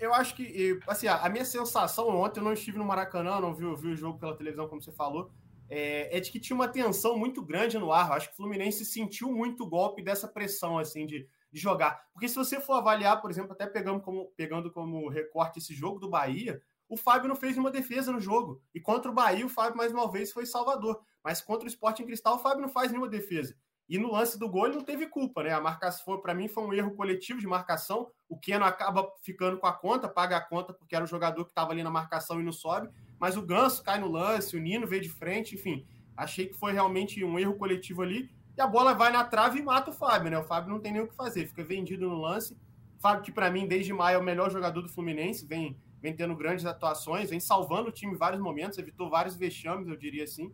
eu 0.00 0.14
acho 0.14 0.36
que, 0.36 0.80
assim, 0.86 1.08
a 1.08 1.28
minha 1.28 1.44
sensação 1.44 2.08
ontem, 2.08 2.38
eu 2.38 2.44
não 2.44 2.52
estive 2.52 2.78
no 2.78 2.84
Maracanã, 2.84 3.40
não 3.40 3.52
vi, 3.54 3.64
vi 3.74 3.88
o 3.88 3.96
jogo 3.96 4.20
pela 4.20 4.36
televisão, 4.36 4.68
como 4.68 4.80
você 4.80 4.92
falou, 4.92 5.30
é, 5.68 6.16
é, 6.16 6.20
de 6.20 6.30
que 6.30 6.38
tinha 6.38 6.54
uma 6.54 6.68
tensão 6.68 7.18
muito 7.18 7.42
grande 7.42 7.76
no 7.76 7.90
ar. 7.90 8.08
Eu 8.08 8.14
acho 8.14 8.28
que 8.28 8.34
o 8.34 8.36
Fluminense 8.36 8.84
sentiu 8.84 9.32
muito 9.32 9.64
o 9.64 9.68
golpe 9.68 10.00
dessa 10.00 10.28
pressão, 10.28 10.78
assim, 10.78 11.06
de 11.06 11.28
de 11.54 11.60
jogar. 11.60 12.08
Porque 12.12 12.28
se 12.28 12.34
você 12.34 12.60
for 12.60 12.72
avaliar, 12.72 13.20
por 13.20 13.30
exemplo, 13.30 13.52
até 13.52 13.64
pegando 13.64 14.00
como, 14.00 14.26
pegando 14.36 14.72
como 14.72 15.08
recorte 15.08 15.60
esse 15.60 15.72
jogo 15.72 16.00
do 16.00 16.10
Bahia, 16.10 16.60
o 16.88 16.96
Fábio 16.96 17.28
não 17.28 17.36
fez 17.36 17.52
nenhuma 17.52 17.70
defesa 17.70 18.10
no 18.10 18.20
jogo. 18.20 18.60
E 18.74 18.80
contra 18.80 19.08
o 19.08 19.14
Bahia, 19.14 19.46
o 19.46 19.48
Fábio, 19.48 19.76
mais 19.76 19.92
uma 19.92 20.10
vez, 20.10 20.32
foi 20.32 20.46
salvador. 20.46 21.00
Mas 21.22 21.40
contra 21.40 21.64
o 21.64 21.68
Sport 21.68 22.00
em 22.00 22.06
Cristal, 22.06 22.34
o 22.34 22.38
Fábio 22.40 22.62
não 22.62 22.68
faz 22.68 22.90
nenhuma 22.90 23.08
defesa. 23.08 23.56
E 23.88 23.98
no 23.98 24.10
lance 24.10 24.36
do 24.36 24.48
gol 24.48 24.66
ele 24.66 24.76
não 24.76 24.82
teve 24.82 25.06
culpa, 25.06 25.44
né? 25.44 25.52
A 25.52 25.60
marcação, 25.60 26.20
para 26.20 26.34
mim, 26.34 26.48
foi 26.48 26.64
um 26.64 26.72
erro 26.72 26.96
coletivo 26.96 27.38
de 27.38 27.46
marcação. 27.46 28.10
O 28.28 28.36
Keno 28.36 28.64
acaba 28.64 29.08
ficando 29.22 29.56
com 29.58 29.66
a 29.68 29.72
conta, 29.72 30.08
paga 30.08 30.36
a 30.36 30.40
conta, 30.40 30.72
porque 30.72 30.96
era 30.96 31.04
o 31.04 31.08
jogador 31.08 31.44
que 31.44 31.50
estava 31.52 31.70
ali 31.70 31.84
na 31.84 31.90
marcação 31.90 32.40
e 32.40 32.42
não 32.42 32.52
sobe. 32.52 32.88
Mas 33.18 33.36
o 33.36 33.42
Ganso 33.42 33.82
cai 33.82 34.00
no 34.00 34.10
lance, 34.10 34.56
o 34.56 34.60
Nino 34.60 34.88
veio 34.88 35.02
de 35.02 35.10
frente, 35.10 35.54
enfim. 35.54 35.86
Achei 36.16 36.46
que 36.46 36.54
foi 36.54 36.72
realmente 36.72 37.22
um 37.22 37.38
erro 37.38 37.54
coletivo 37.54 38.02
ali. 38.02 38.28
E 38.56 38.60
a 38.60 38.66
bola 38.66 38.94
vai 38.94 39.10
na 39.10 39.24
trave 39.24 39.58
e 39.58 39.62
mata 39.62 39.90
o 39.90 39.92
Fábio, 39.92 40.30
né? 40.30 40.38
O 40.38 40.44
Fábio 40.44 40.70
não 40.70 40.80
tem 40.80 40.92
nem 40.92 41.02
o 41.02 41.08
que 41.08 41.14
fazer, 41.14 41.46
fica 41.46 41.64
vendido 41.64 42.08
no 42.08 42.20
lance. 42.20 42.56
Fábio, 42.98 43.22
que 43.22 43.32
para 43.32 43.50
mim, 43.50 43.66
desde 43.66 43.92
maio, 43.92 44.16
é 44.16 44.18
o 44.18 44.22
melhor 44.22 44.50
jogador 44.50 44.80
do 44.80 44.88
Fluminense, 44.88 45.44
vem, 45.44 45.76
vem 46.00 46.14
tendo 46.14 46.34
grandes 46.36 46.64
atuações, 46.64 47.30
vem 47.30 47.40
salvando 47.40 47.88
o 47.88 47.92
time 47.92 48.14
em 48.14 48.16
vários 48.16 48.40
momentos, 48.40 48.78
evitou 48.78 49.10
vários 49.10 49.34
vexames, 49.34 49.88
eu 49.88 49.96
diria 49.96 50.24
assim. 50.24 50.52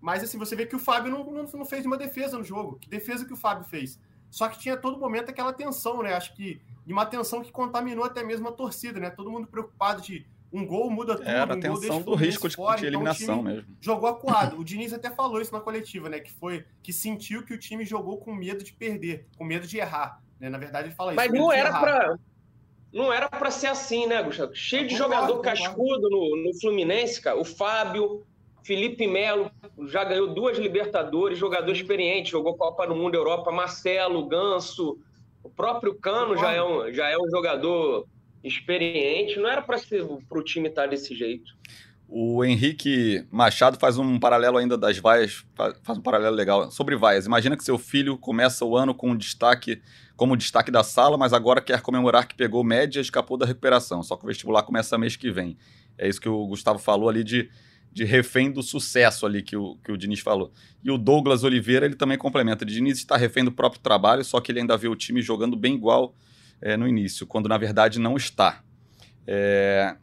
Mas 0.00 0.22
assim, 0.22 0.38
você 0.38 0.56
vê 0.56 0.66
que 0.66 0.74
o 0.74 0.78
Fábio 0.78 1.12
não, 1.12 1.24
não, 1.24 1.44
não 1.44 1.64
fez 1.64 1.86
uma 1.86 1.96
defesa 1.96 2.36
no 2.36 2.44
jogo. 2.44 2.78
Que 2.78 2.88
defesa 2.88 3.24
que 3.24 3.32
o 3.32 3.36
Fábio 3.36 3.64
fez? 3.64 4.00
Só 4.30 4.48
que 4.48 4.58
tinha 4.58 4.76
todo 4.76 4.98
momento 4.98 5.30
aquela 5.30 5.52
tensão, 5.52 6.02
né? 6.02 6.14
Acho 6.14 6.34
que 6.34 6.60
de 6.86 6.92
uma 6.92 7.06
tensão 7.06 7.42
que 7.42 7.52
contaminou 7.52 8.04
até 8.04 8.24
mesmo 8.24 8.48
a 8.48 8.52
torcida, 8.52 8.98
né? 8.98 9.10
Todo 9.10 9.30
mundo 9.30 9.46
preocupado 9.46 10.00
de 10.00 10.26
um 10.52 10.66
gol 10.66 10.90
muda 10.90 11.16
tudo. 11.16 11.28
Era 11.28 11.54
um 11.54 11.58
a 11.58 11.60
tensão 11.60 12.02
do 12.02 12.14
risco 12.14 12.48
de, 12.48 12.56
fora, 12.56 12.78
de 12.78 12.86
então 12.86 13.00
eliminação 13.00 13.40
então 13.40 13.42
mesmo. 13.42 13.76
Jogou 13.80 14.08
acuado. 14.08 14.56
O 14.60 14.64
Diniz 14.64 14.92
até 14.92 15.10
falou 15.10 15.40
isso 15.40 15.52
na 15.52 15.60
coletiva, 15.60 16.08
né? 16.08 16.20
Que 16.20 16.30
foi 16.30 16.64
que 16.82 16.92
sentiu 16.92 17.44
que 17.44 17.54
o 17.54 17.58
time 17.58 17.84
jogou 17.84 18.18
com 18.18 18.34
medo 18.34 18.62
de 18.64 18.72
perder, 18.72 19.26
com 19.38 19.44
medo 19.44 19.66
de 19.66 19.78
errar. 19.78 20.20
Né? 20.38 20.48
Na 20.48 20.58
verdade, 20.58 20.88
ele 20.88 20.94
fala 20.94 21.12
isso. 21.12 21.16
Mas 21.16 21.32
não 21.32 21.52
era 21.52 21.78
para 21.78 22.18
não 22.92 23.12
era 23.12 23.28
para 23.28 23.50
ser 23.52 23.68
assim, 23.68 24.06
né, 24.06 24.20
Gustavo? 24.22 24.54
Cheio 24.54 24.88
de 24.88 24.94
concordo, 24.94 25.14
jogador 25.14 25.36
concordo. 25.36 25.62
cascudo 25.62 26.10
no, 26.10 26.44
no 26.44 26.60
Fluminense, 26.60 27.20
cara. 27.20 27.38
O 27.38 27.44
Fábio, 27.44 28.24
Felipe 28.64 29.06
Melo 29.06 29.50
já 29.86 30.02
ganhou 30.02 30.34
duas 30.34 30.58
Libertadores, 30.58 31.38
jogador 31.38 31.70
experiente, 31.70 32.32
jogou 32.32 32.56
Copa 32.56 32.86
no 32.86 32.96
Mundo 32.96 33.14
Europa, 33.14 33.52
Marcelo, 33.52 34.26
Ganso, 34.26 34.98
o 35.42 35.48
próprio 35.48 35.94
Cano 35.94 36.36
já 36.36 36.52
é, 36.52 36.62
um, 36.62 36.92
já 36.92 37.08
é 37.08 37.16
um 37.16 37.30
jogador 37.30 38.06
experiente, 38.42 39.38
não 39.38 39.48
era 39.48 39.62
para 39.62 39.78
o 40.30 40.42
time 40.42 40.68
estar 40.68 40.86
desse 40.86 41.14
jeito. 41.14 41.52
O 42.08 42.44
Henrique 42.44 43.24
Machado 43.30 43.78
faz 43.78 43.96
um 43.96 44.18
paralelo 44.18 44.58
ainda 44.58 44.76
das 44.76 44.98
vaias, 44.98 45.44
faz 45.82 45.96
um 45.96 46.02
paralelo 46.02 46.34
legal 46.34 46.70
sobre 46.70 46.96
vaias. 46.96 47.24
Imagina 47.24 47.56
que 47.56 47.62
seu 47.62 47.78
filho 47.78 48.18
começa 48.18 48.64
o 48.64 48.76
ano 48.76 48.92
com 48.92 49.10
um 49.10 49.16
destaque 49.16 49.80
como 50.16 50.36
destaque 50.36 50.70
da 50.70 50.82
sala, 50.82 51.16
mas 51.16 51.32
agora 51.32 51.60
quer 51.60 51.80
comemorar 51.82 52.26
que 52.26 52.34
pegou 52.34 52.64
média 52.64 52.98
e 52.98 53.02
escapou 53.02 53.36
da 53.36 53.46
recuperação. 53.46 54.02
Só 54.02 54.16
que 54.16 54.24
o 54.24 54.26
vestibular 54.26 54.64
começa 54.64 54.98
mês 54.98 55.14
que 55.14 55.30
vem. 55.30 55.56
É 55.96 56.08
isso 56.08 56.20
que 56.20 56.28
o 56.28 56.46
Gustavo 56.46 56.78
falou 56.78 57.08
ali 57.08 57.22
de 57.22 57.48
de 57.92 58.04
refém 58.04 58.50
do 58.50 58.62
sucesso 58.62 59.26
ali 59.26 59.42
que 59.42 59.56
o, 59.56 59.76
que 59.84 59.90
o 59.90 59.96
Diniz 59.96 60.20
falou. 60.20 60.52
E 60.82 60.90
o 60.90 60.96
Douglas 60.96 61.42
Oliveira, 61.42 61.86
ele 61.86 61.96
também 61.96 62.16
complementa. 62.16 62.64
O 62.64 62.66
Diniz 62.66 62.98
está 62.98 63.16
refém 63.16 63.44
do 63.44 63.52
próprio 63.52 63.80
trabalho, 63.80 64.24
só 64.24 64.40
que 64.40 64.52
ele 64.52 64.60
ainda 64.60 64.76
vê 64.76 64.88
o 64.88 64.94
time 64.94 65.20
jogando 65.20 65.56
bem 65.56 65.74
igual 65.74 66.14
é, 66.60 66.76
no 66.76 66.86
início, 66.86 67.26
quando 67.26 67.48
na 67.48 67.58
verdade 67.58 67.98
não 67.98 68.16
está. 68.16 68.62
É... 69.26 69.96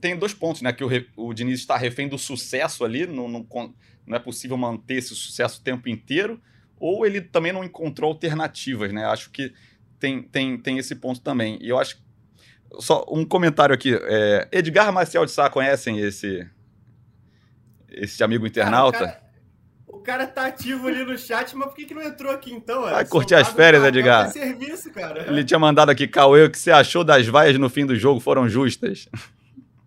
Tem 0.00 0.16
dois 0.16 0.34
pontos, 0.34 0.62
né? 0.62 0.72
Que 0.72 0.84
o, 0.84 0.88
o 1.16 1.32
Diniz 1.32 1.60
está 1.60 1.76
refém 1.76 2.08
do 2.08 2.18
sucesso 2.18 2.84
ali, 2.84 3.06
não, 3.06 3.28
não, 3.28 3.46
não 4.06 4.16
é 4.16 4.18
possível 4.18 4.56
manter 4.56 4.94
esse 4.94 5.14
sucesso 5.14 5.60
o 5.60 5.62
tempo 5.62 5.88
inteiro, 5.88 6.40
ou 6.78 7.06
ele 7.06 7.20
também 7.20 7.52
não 7.52 7.62
encontrou 7.62 8.10
alternativas, 8.10 8.92
né? 8.92 9.04
Acho 9.04 9.30
que 9.30 9.52
tem, 10.00 10.20
tem, 10.22 10.58
tem 10.58 10.78
esse 10.78 10.96
ponto 10.96 11.20
também. 11.20 11.58
E 11.60 11.68
eu 11.68 11.78
acho. 11.78 12.02
Só 12.80 13.04
um 13.08 13.24
comentário 13.24 13.74
aqui. 13.74 13.94
É, 13.94 14.48
Edgar 14.50 14.92
Marcial 14.92 15.24
de 15.24 15.30
Sá, 15.30 15.48
conhecem 15.48 16.00
esse, 16.00 16.48
esse 17.88 18.24
amigo 18.24 18.46
internauta. 18.46 18.98
Cara, 18.98 19.12
cara, 19.12 19.21
cara, 20.02 20.26
tá 20.26 20.46
ativo 20.46 20.88
ali 20.88 21.04
no 21.04 21.16
chat, 21.16 21.56
mas 21.56 21.68
por 21.68 21.76
que, 21.76 21.86
que 21.86 21.94
não 21.94 22.02
entrou 22.02 22.32
aqui 22.32 22.52
então? 22.52 22.82
Vai 22.82 23.04
curtir 23.04 23.34
as 23.34 23.48
férias, 23.48 23.82
Edgar. 23.84 24.30
Serviço, 24.30 24.92
cara. 24.92 25.26
Ele 25.28 25.44
tinha 25.44 25.58
mandado 25.58 25.90
aqui, 25.90 26.06
Cauê, 26.06 26.44
o 26.44 26.50
que 26.50 26.58
você 26.58 26.70
achou 26.70 27.04
das 27.04 27.26
vaias 27.26 27.58
no 27.58 27.70
fim 27.70 27.86
do 27.86 27.96
jogo 27.96 28.20
foram 28.20 28.48
justas? 28.48 29.08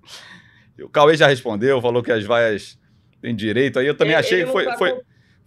o 0.82 0.89
Cauê 0.89 1.15
já 1.15 1.28
respondeu, 1.28 1.82
falou 1.82 2.01
que 2.01 2.12
as 2.12 2.23
vaias 2.23 2.80
têm 3.21 3.36
direito. 3.36 3.80
Aí 3.80 3.88
eu 3.88 3.95
também 3.95 4.15
achei 4.15 4.45
que 4.45 4.51
foi, 4.51 4.65
tá 4.65 4.78
foi, 4.78 4.91
com... 4.91 5.01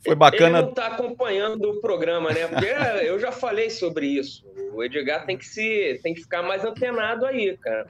foi 0.04 0.14
bacana. 0.14 0.58
Ele 0.58 0.66
não 0.66 0.70
está 0.70 0.86
acompanhando 0.88 1.70
o 1.70 1.80
programa, 1.80 2.30
né? 2.32 2.46
Porque 2.46 2.66
eu 3.04 3.18
já 3.18 3.32
falei 3.32 3.70
sobre 3.70 4.06
isso. 4.06 4.46
O 4.72 4.82
Edgar 4.82 5.24
tem 5.24 5.36
que 5.36 5.46
se 5.46 5.98
tem 6.02 6.14
que 6.14 6.22
ficar 6.22 6.42
mais 6.42 6.64
antenado 6.64 7.24
aí, 7.24 7.56
cara. 7.56 7.88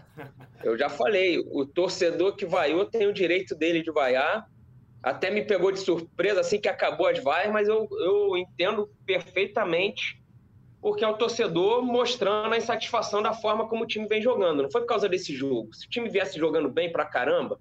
Eu 0.63 0.77
já 0.77 0.89
falei, 0.89 1.39
o 1.51 1.65
torcedor 1.67 2.35
que 2.35 2.47
vaiou 2.47 2.85
tem 2.85 3.07
o 3.07 3.13
direito 3.13 3.55
dele 3.55 3.83
de 3.83 3.91
vaiar 3.91 4.47
até 5.03 5.31
me 5.31 5.45
pegou 5.45 5.71
de 5.71 5.79
surpresa 5.79 6.41
assim 6.41 6.61
que 6.61 6.69
acabou 6.69 7.07
as 7.07 7.23
vaias, 7.23 7.53
mas 7.53 7.69
eu, 7.69 7.89
eu 8.01 8.37
entendo 8.37 8.91
perfeitamente 9.07 10.21
porque 10.81 11.05
é 11.05 11.09
o 11.09 11.17
torcedor 11.17 11.83
mostrando 11.83 12.53
a 12.53 12.57
insatisfação 12.57 13.23
da 13.23 13.33
forma 13.33 13.69
como 13.69 13.85
o 13.85 13.87
time 13.87 14.07
vem 14.07 14.23
jogando. 14.23 14.63
Não 14.63 14.71
foi 14.71 14.83
por 14.83 14.87
causa 14.87 15.09
desse 15.09 15.35
jogo. 15.35 15.75
Se 15.75 15.87
o 15.87 15.91
time 15.91 16.09
viesse 16.09 16.39
jogando 16.39 16.69
bem 16.69 16.91
pra 16.91 17.05
caramba, 17.05 17.59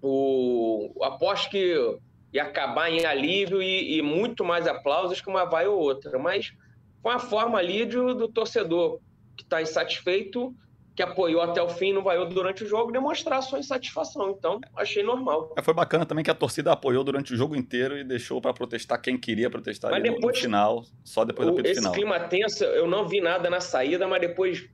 o, 0.00 0.92
aposto 1.02 1.50
que 1.50 1.98
ia 2.32 2.44
acabar 2.44 2.90
em 2.90 3.04
alívio 3.04 3.60
e, 3.60 3.98
e, 3.98 4.02
muito 4.02 4.44
mais 4.44 4.66
aplausos 4.66 5.20
que 5.20 5.28
uma 5.28 5.44
vai 5.44 5.66
ou 5.66 5.78
outra. 5.78 6.16
Mas 6.18 6.52
foi 7.02 7.14
a 7.14 7.18
forma 7.18 7.58
ali 7.58 7.84
de, 7.84 7.96
do 7.96 8.28
torcedor 8.28 9.00
que 9.36 9.42
está 9.42 9.60
insatisfeito 9.60 10.54
que 10.96 11.02
apoiou 11.02 11.42
até 11.42 11.62
o 11.62 11.68
fim, 11.68 11.92
não 11.92 12.02
vaiou 12.02 12.26
durante 12.26 12.64
o 12.64 12.66
jogo, 12.66 12.90
demonstrar 12.90 13.42
sua 13.42 13.58
insatisfação. 13.58 14.30
Então, 14.30 14.58
achei 14.74 15.02
normal. 15.02 15.52
É, 15.54 15.60
foi 15.60 15.74
bacana 15.74 16.06
também 16.06 16.24
que 16.24 16.30
a 16.30 16.34
torcida 16.34 16.72
apoiou 16.72 17.04
durante 17.04 17.34
o 17.34 17.36
jogo 17.36 17.54
inteiro 17.54 17.98
e 17.98 18.02
deixou 18.02 18.40
para 18.40 18.54
protestar 18.54 19.00
quem 19.00 19.18
queria 19.18 19.50
protestar 19.50 19.90
mas 19.90 20.02
depois, 20.02 20.38
no 20.38 20.42
final, 20.42 20.84
só 21.04 21.22
depois 21.22 21.48
do 21.48 21.52
apito 21.52 21.68
esse 21.68 21.80
final. 21.80 21.92
Esse 21.92 22.00
clima 22.00 22.20
tenso, 22.20 22.64
eu 22.64 22.88
não 22.88 23.06
vi 23.06 23.20
nada 23.20 23.50
na 23.50 23.60
saída, 23.60 24.08
mas 24.08 24.22
depois, 24.22 24.66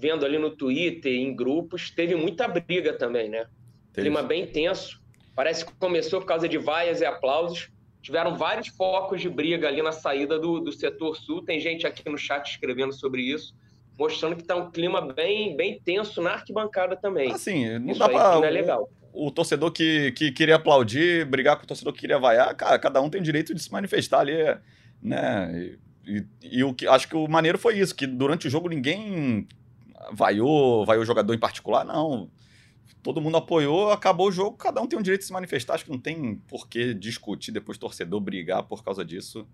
vendo 0.00 0.24
ali 0.24 0.38
no 0.38 0.50
Twitter, 0.50 1.12
em 1.12 1.34
grupos, 1.34 1.90
teve 1.90 2.14
muita 2.14 2.46
briga 2.46 2.92
também, 2.92 3.28
né? 3.28 3.48
Teve. 3.92 4.06
Clima 4.06 4.22
bem 4.22 4.46
tenso. 4.46 5.02
Parece 5.34 5.66
que 5.66 5.74
começou 5.74 6.20
por 6.20 6.28
causa 6.28 6.48
de 6.48 6.58
vaias 6.58 7.00
e 7.00 7.04
aplausos. 7.04 7.70
Tiveram 8.00 8.36
vários 8.36 8.68
focos 8.68 9.20
de 9.20 9.28
briga 9.28 9.66
ali 9.66 9.82
na 9.82 9.90
saída 9.90 10.38
do, 10.38 10.60
do 10.60 10.70
setor 10.70 11.16
sul. 11.16 11.44
Tem 11.44 11.58
gente 11.58 11.88
aqui 11.88 12.08
no 12.08 12.16
chat 12.16 12.48
escrevendo 12.48 12.92
sobre 12.92 13.22
isso 13.22 13.52
mostrando 13.98 14.36
que 14.36 14.42
está 14.42 14.56
um 14.56 14.70
clima 14.70 15.00
bem, 15.12 15.56
bem 15.56 15.80
tenso 15.80 16.20
na 16.20 16.32
arquibancada 16.32 16.96
também. 16.96 17.32
Assim, 17.32 17.78
não 17.78 17.90
Isso 17.90 17.98
dá 17.98 18.08
para. 18.08 18.34
Não 18.34 18.44
é 18.44 18.50
legal. 18.50 18.90
O, 19.12 19.28
o, 19.28 19.30
torcedor 19.30 19.70
que, 19.70 20.12
que 20.12 20.30
queria 20.30 20.56
aplaudir, 20.56 21.24
brigar 21.24 21.56
com 21.56 21.64
o 21.64 21.66
torcedor 21.66 21.92
que 21.92 22.00
queria 22.00 22.18
vaiar, 22.18 22.54
cara, 22.54 22.78
cada 22.78 23.00
um 23.00 23.08
tem 23.08 23.22
direito 23.22 23.54
de 23.54 23.62
se 23.62 23.72
manifestar 23.72 24.20
ali, 24.20 24.34
né? 25.02 25.50
E, 25.54 25.78
e, 26.06 26.26
e 26.58 26.64
o 26.64 26.74
que 26.74 26.86
acho 26.86 27.08
que 27.08 27.16
o 27.16 27.26
maneiro 27.26 27.58
foi 27.58 27.78
isso, 27.78 27.94
que 27.94 28.06
durante 28.06 28.46
o 28.46 28.50
jogo 28.50 28.68
ninguém 28.68 29.48
vaiou, 30.12 30.84
vaiou 30.84 31.02
o 31.02 31.06
jogador 31.06 31.34
em 31.34 31.38
particular, 31.38 31.84
não. 31.84 32.30
Todo 33.02 33.20
mundo 33.20 33.36
apoiou, 33.36 33.92
acabou 33.92 34.28
o 34.28 34.32
jogo, 34.32 34.56
cada 34.56 34.80
um 34.80 34.86
tem 34.86 34.98
o 34.98 35.02
direito 35.02 35.20
de 35.20 35.26
se 35.26 35.32
manifestar. 35.32 35.74
Acho 35.74 35.84
que 35.84 35.90
não 35.90 35.98
tem 35.98 36.36
por 36.48 36.68
que 36.68 36.92
discutir 36.92 37.52
depois 37.52 37.78
torcedor 37.78 38.20
brigar 38.20 38.64
por 38.64 38.82
causa 38.82 39.04
disso. 39.04 39.46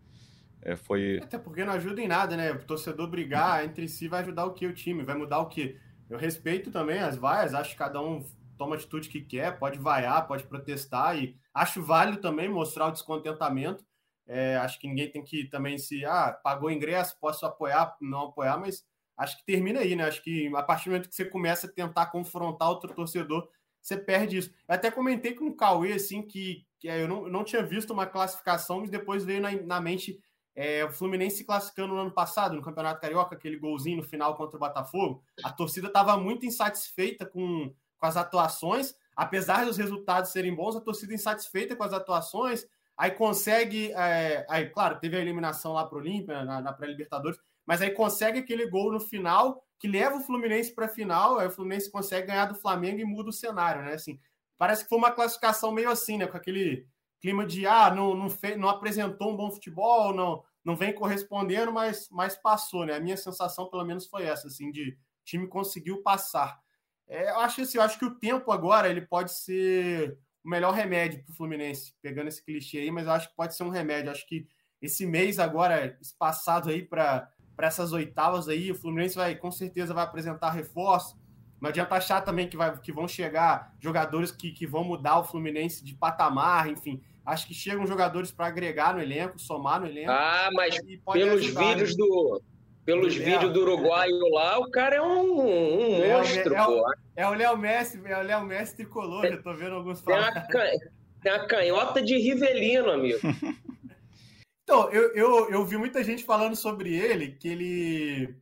É, 0.62 0.76
foi... 0.76 1.20
Até 1.22 1.38
porque 1.38 1.64
não 1.64 1.72
ajuda 1.72 2.00
em 2.00 2.08
nada, 2.08 2.36
né? 2.36 2.52
O 2.52 2.64
torcedor 2.64 3.08
brigar 3.08 3.64
entre 3.64 3.88
si 3.88 4.06
vai 4.08 4.22
ajudar 4.22 4.46
o 4.46 4.54
que? 4.54 4.66
O 4.66 4.72
time, 4.72 5.02
vai 5.02 5.16
mudar 5.16 5.40
o 5.40 5.48
que? 5.48 5.78
Eu 6.08 6.18
respeito 6.18 6.70
também 6.70 7.00
as 7.00 7.16
vaias, 7.16 7.54
acho 7.54 7.70
que 7.70 7.76
cada 7.76 8.00
um 8.00 8.24
toma 8.56 8.76
a 8.76 8.78
atitude 8.78 9.08
que 9.08 9.20
quer, 9.20 9.58
pode 9.58 9.78
vaiar, 9.78 10.26
pode 10.26 10.44
protestar 10.44 11.16
e 11.16 11.36
acho 11.52 11.82
válido 11.82 12.20
também 12.20 12.48
mostrar 12.48 12.86
o 12.86 12.92
descontentamento. 12.92 13.84
É, 14.26 14.56
acho 14.56 14.78
que 14.78 14.86
ninguém 14.86 15.10
tem 15.10 15.24
que 15.24 15.48
também 15.48 15.78
se, 15.78 16.04
ah, 16.04 16.38
pagou 16.44 16.70
ingresso, 16.70 17.18
posso 17.20 17.44
apoiar, 17.44 17.96
não 18.00 18.26
apoiar, 18.26 18.56
mas 18.56 18.84
acho 19.16 19.36
que 19.38 19.44
termina 19.44 19.80
aí, 19.80 19.96
né? 19.96 20.04
Acho 20.04 20.22
que 20.22 20.54
a 20.54 20.62
partir 20.62 20.84
do 20.84 20.92
momento 20.92 21.08
que 21.08 21.14
você 21.14 21.24
começa 21.24 21.66
a 21.66 21.72
tentar 21.72 22.06
confrontar 22.06 22.68
outro 22.68 22.94
torcedor, 22.94 23.48
você 23.80 23.96
perde 23.96 24.36
isso. 24.36 24.50
Eu 24.68 24.74
até 24.76 24.90
comentei 24.90 25.34
com 25.34 25.46
o 25.46 25.56
Cauê, 25.56 25.94
assim, 25.94 26.22
que, 26.22 26.64
que 26.78 26.86
eu, 26.86 27.08
não, 27.08 27.24
eu 27.24 27.32
não 27.32 27.42
tinha 27.42 27.64
visto 27.64 27.92
uma 27.92 28.06
classificação, 28.06 28.80
mas 28.80 28.90
depois 28.90 29.24
veio 29.24 29.40
na, 29.40 29.50
na 29.50 29.80
mente 29.80 30.20
é, 30.54 30.84
o 30.84 30.92
Fluminense 30.92 31.38
se 31.38 31.44
classificando 31.44 31.94
no 31.94 32.00
ano 32.00 32.10
passado, 32.10 32.54
no 32.54 32.62
Campeonato 32.62 33.00
Carioca, 33.00 33.34
aquele 33.34 33.56
golzinho 33.56 33.98
no 33.98 34.02
final 34.02 34.34
contra 34.36 34.56
o 34.56 34.60
Botafogo, 34.60 35.22
a 35.42 35.50
torcida 35.50 35.86
estava 35.86 36.16
muito 36.16 36.44
insatisfeita 36.44 37.24
com, 37.24 37.72
com 37.98 38.06
as 38.06 38.16
atuações, 38.16 38.94
apesar 39.16 39.64
dos 39.64 39.76
resultados 39.76 40.30
serem 40.30 40.54
bons, 40.54 40.76
a 40.76 40.80
torcida 40.80 41.14
insatisfeita 41.14 41.74
com 41.74 41.84
as 41.84 41.92
atuações, 41.92 42.66
aí 42.96 43.10
consegue, 43.10 43.92
é, 43.92 44.46
aí, 44.48 44.68
claro, 44.68 44.98
teve 44.98 45.16
a 45.16 45.20
eliminação 45.20 45.72
lá 45.72 45.86
para 45.86 45.96
o 45.96 46.00
Olímpia, 46.00 46.44
na, 46.44 46.60
na 46.60 46.72
pré-Libertadores, 46.72 47.38
mas 47.64 47.80
aí 47.80 47.90
consegue 47.90 48.40
aquele 48.40 48.66
gol 48.68 48.92
no 48.92 49.00
final 49.00 49.64
que 49.78 49.88
leva 49.88 50.16
o 50.16 50.20
Fluminense 50.20 50.72
para 50.74 50.86
a 50.86 50.88
final, 50.88 51.38
aí 51.38 51.46
o 51.46 51.50
Fluminense 51.50 51.90
consegue 51.90 52.28
ganhar 52.28 52.46
do 52.46 52.54
Flamengo 52.54 53.00
e 53.00 53.04
muda 53.04 53.30
o 53.30 53.32
cenário, 53.32 53.82
né? 53.82 53.94
Assim, 53.94 54.20
parece 54.56 54.84
que 54.84 54.88
foi 54.88 54.98
uma 54.98 55.10
classificação 55.10 55.72
meio 55.72 55.90
assim, 55.90 56.18
né? 56.18 56.26
Com 56.26 56.36
aquele 56.36 56.86
clima 57.22 57.46
de 57.46 57.64
ah, 57.66 57.94
não, 57.94 58.16
não, 58.16 58.28
fez, 58.28 58.58
não 58.58 58.68
apresentou 58.68 59.32
um 59.32 59.36
bom 59.36 59.50
futebol, 59.50 60.12
não, 60.12 60.42
não 60.64 60.74
vem 60.74 60.92
correspondendo, 60.92 61.72
mas, 61.72 62.08
mas 62.10 62.36
passou, 62.36 62.84
né? 62.84 62.96
A 62.96 63.00
minha 63.00 63.16
sensação, 63.16 63.70
pelo 63.70 63.84
menos, 63.84 64.06
foi 64.06 64.24
essa, 64.24 64.48
assim, 64.48 64.72
de 64.72 64.98
time 65.24 65.46
conseguiu 65.46 66.02
passar. 66.02 66.60
É, 67.06 67.30
eu 67.30 67.38
acho 67.38 67.62
assim, 67.62 67.78
eu 67.78 67.82
acho 67.84 67.96
que 67.96 68.04
o 68.04 68.18
tempo 68.18 68.50
agora 68.50 68.88
ele 68.88 69.02
pode 69.02 69.32
ser 69.32 70.18
o 70.44 70.48
melhor 70.48 70.74
remédio 70.74 71.22
para 71.22 71.32
o 71.32 71.36
Fluminense, 71.36 71.94
pegando 72.02 72.26
esse 72.26 72.44
clichê 72.44 72.78
aí, 72.78 72.90
mas 72.90 73.06
eu 73.06 73.12
acho 73.12 73.28
que 73.28 73.36
pode 73.36 73.54
ser 73.54 73.62
um 73.62 73.68
remédio. 73.68 74.08
Eu 74.08 74.12
acho 74.12 74.26
que 74.26 74.48
esse 74.80 75.06
mês 75.06 75.38
agora, 75.38 75.96
espaçado 76.00 76.70
aí 76.70 76.82
para 76.82 77.30
essas 77.58 77.92
oitavas 77.92 78.48
aí, 78.48 78.72
o 78.72 78.74
Fluminense 78.74 79.14
vai 79.14 79.36
com 79.36 79.52
certeza 79.52 79.94
vai 79.94 80.02
apresentar 80.02 80.50
reforço. 80.50 81.16
Não 81.60 81.68
adianta 81.68 81.94
achar 81.94 82.20
também 82.22 82.48
que, 82.48 82.56
vai, 82.56 82.76
que 82.80 82.90
vão 82.90 83.06
chegar 83.06 83.72
jogadores 83.78 84.32
que, 84.32 84.50
que 84.50 84.66
vão 84.66 84.82
mudar 84.82 85.20
o 85.20 85.24
Fluminense 85.24 85.84
de 85.84 85.94
patamar, 85.94 86.68
enfim. 86.68 87.00
Acho 87.24 87.46
que 87.46 87.54
chegam 87.54 87.86
jogadores 87.86 88.32
para 88.32 88.46
agregar 88.46 88.94
no 88.94 89.00
elenco, 89.00 89.38
somar 89.38 89.80
no 89.80 89.86
elenco. 89.86 90.10
Ah, 90.10 90.50
mas 90.52 90.76
pelos 91.12 91.42
ajudar, 91.42 91.60
vídeos 91.60 91.90
né? 91.90 91.96
do 91.96 92.42
pelos 92.84 93.16
Léo. 93.16 93.24
vídeos 93.24 93.52
do 93.52 93.60
uruguaio 93.60 94.18
lá, 94.32 94.58
o 94.58 94.70
cara 94.70 94.96
é 94.96 95.02
um, 95.02 95.40
um 95.40 95.98
Léo, 96.00 96.18
monstro, 96.18 96.54
é, 96.54 96.64
pô. 96.64 96.84
É 97.14 97.28
o 97.28 97.34
Léo 97.34 97.56
Messi, 97.56 98.00
é 98.04 98.18
o 98.18 98.22
Léo 98.22 98.44
Messi 98.44 98.76
tricolor, 98.76 99.26
já 99.26 99.36
tô 99.36 99.54
vendo 99.54 99.76
alguns 99.76 100.00
falar. 100.00 100.48
Tem 100.48 100.60
a, 100.60 100.78
tem 101.22 101.32
a 101.32 101.46
canhota 101.46 102.02
de 102.02 102.16
Rivelino, 102.16 102.90
amigo. 102.90 103.20
então, 104.64 104.90
eu, 104.90 105.14
eu, 105.14 105.50
eu 105.50 105.64
vi 105.64 105.76
muita 105.76 106.02
gente 106.02 106.24
falando 106.24 106.56
sobre 106.56 106.92
ele, 106.92 107.32
que 107.32 107.46
ele 107.46 108.34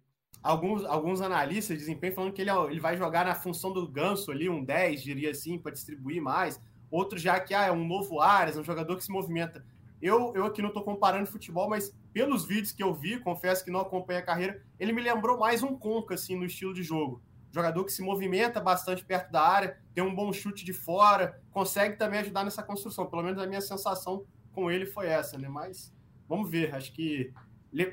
alguns, 0.43 0.85
alguns 0.85 1.21
analistas 1.21 1.77
de 1.77 1.85
desempenho 1.85 2.15
falando 2.15 2.33
que 2.33 2.41
ele, 2.41 2.51
é 2.51 2.65
ele 2.71 2.81
vai 2.81 2.97
jogar 2.97 3.25
na 3.25 3.35
função 3.35 3.73
do 3.73 3.87
ganso 3.87 4.31
ali, 4.31 4.49
um 4.49 4.65
10, 4.65 5.03
diria 5.03 5.31
assim, 5.31 5.59
para 5.59 5.73
distribuir 5.73 6.23
mais. 6.23 6.61
Outros 6.91 7.23
já 7.23 7.39
que 7.39 7.55
ah, 7.55 7.67
é 7.67 7.73
um 7.73 7.87
novo 7.87 8.21
Ares, 8.21 8.57
um 8.57 8.65
jogador 8.65 8.97
que 8.97 9.05
se 9.05 9.13
movimenta. 9.13 9.65
Eu, 10.01 10.33
eu 10.35 10.47
aqui 10.47 10.63
não 10.63 10.69
estou 10.69 10.83
comparando 10.83 11.27
futebol, 11.27 11.69
mas 11.69 11.95
pelos 12.13 12.45
vídeos 12.45 12.73
que 12.73 12.83
eu 12.83 12.95
vi, 12.95 13.21
confesso 13.21 13.65
que 13.65 13.71
não 13.71 13.81
acompanhei 13.81 14.23
a 14.23 14.25
carreira, 14.25 14.63
ele 14.79 14.93
me 14.93 15.03
lembrou 15.03 15.39
mais 15.39 15.63
um 15.63 15.77
Conca, 15.77 16.15
assim, 16.15 16.37
no 16.37 16.45
estilo 16.45 16.73
de 16.73 16.83
jogo. 16.83 17.23
Jogador 17.53 17.85
que 17.85 17.93
se 17.93 18.03
movimenta 18.03 18.61
bastante 18.61 19.05
perto 19.05 19.31
da 19.31 19.43
área, 19.43 19.79
tem 19.95 20.03
um 20.03 20.15
bom 20.15 20.33
chute 20.33 20.65
de 20.65 20.73
fora, 20.73 21.41
consegue 21.51 21.97
também 21.97 22.21
ajudar 22.21 22.45
nessa 22.45 22.63
construção. 22.63 23.07
Pelo 23.07 23.23
menos 23.23 23.41
a 23.41 23.47
minha 23.47 23.61
sensação 23.61 24.25
com 24.53 24.71
ele 24.71 24.87
foi 24.87 25.09
essa, 25.09 25.37
né? 25.37 25.49
Mas 25.49 25.93
vamos 26.29 26.51
ver. 26.51 26.75
Acho 26.75 26.93
que 26.93 27.33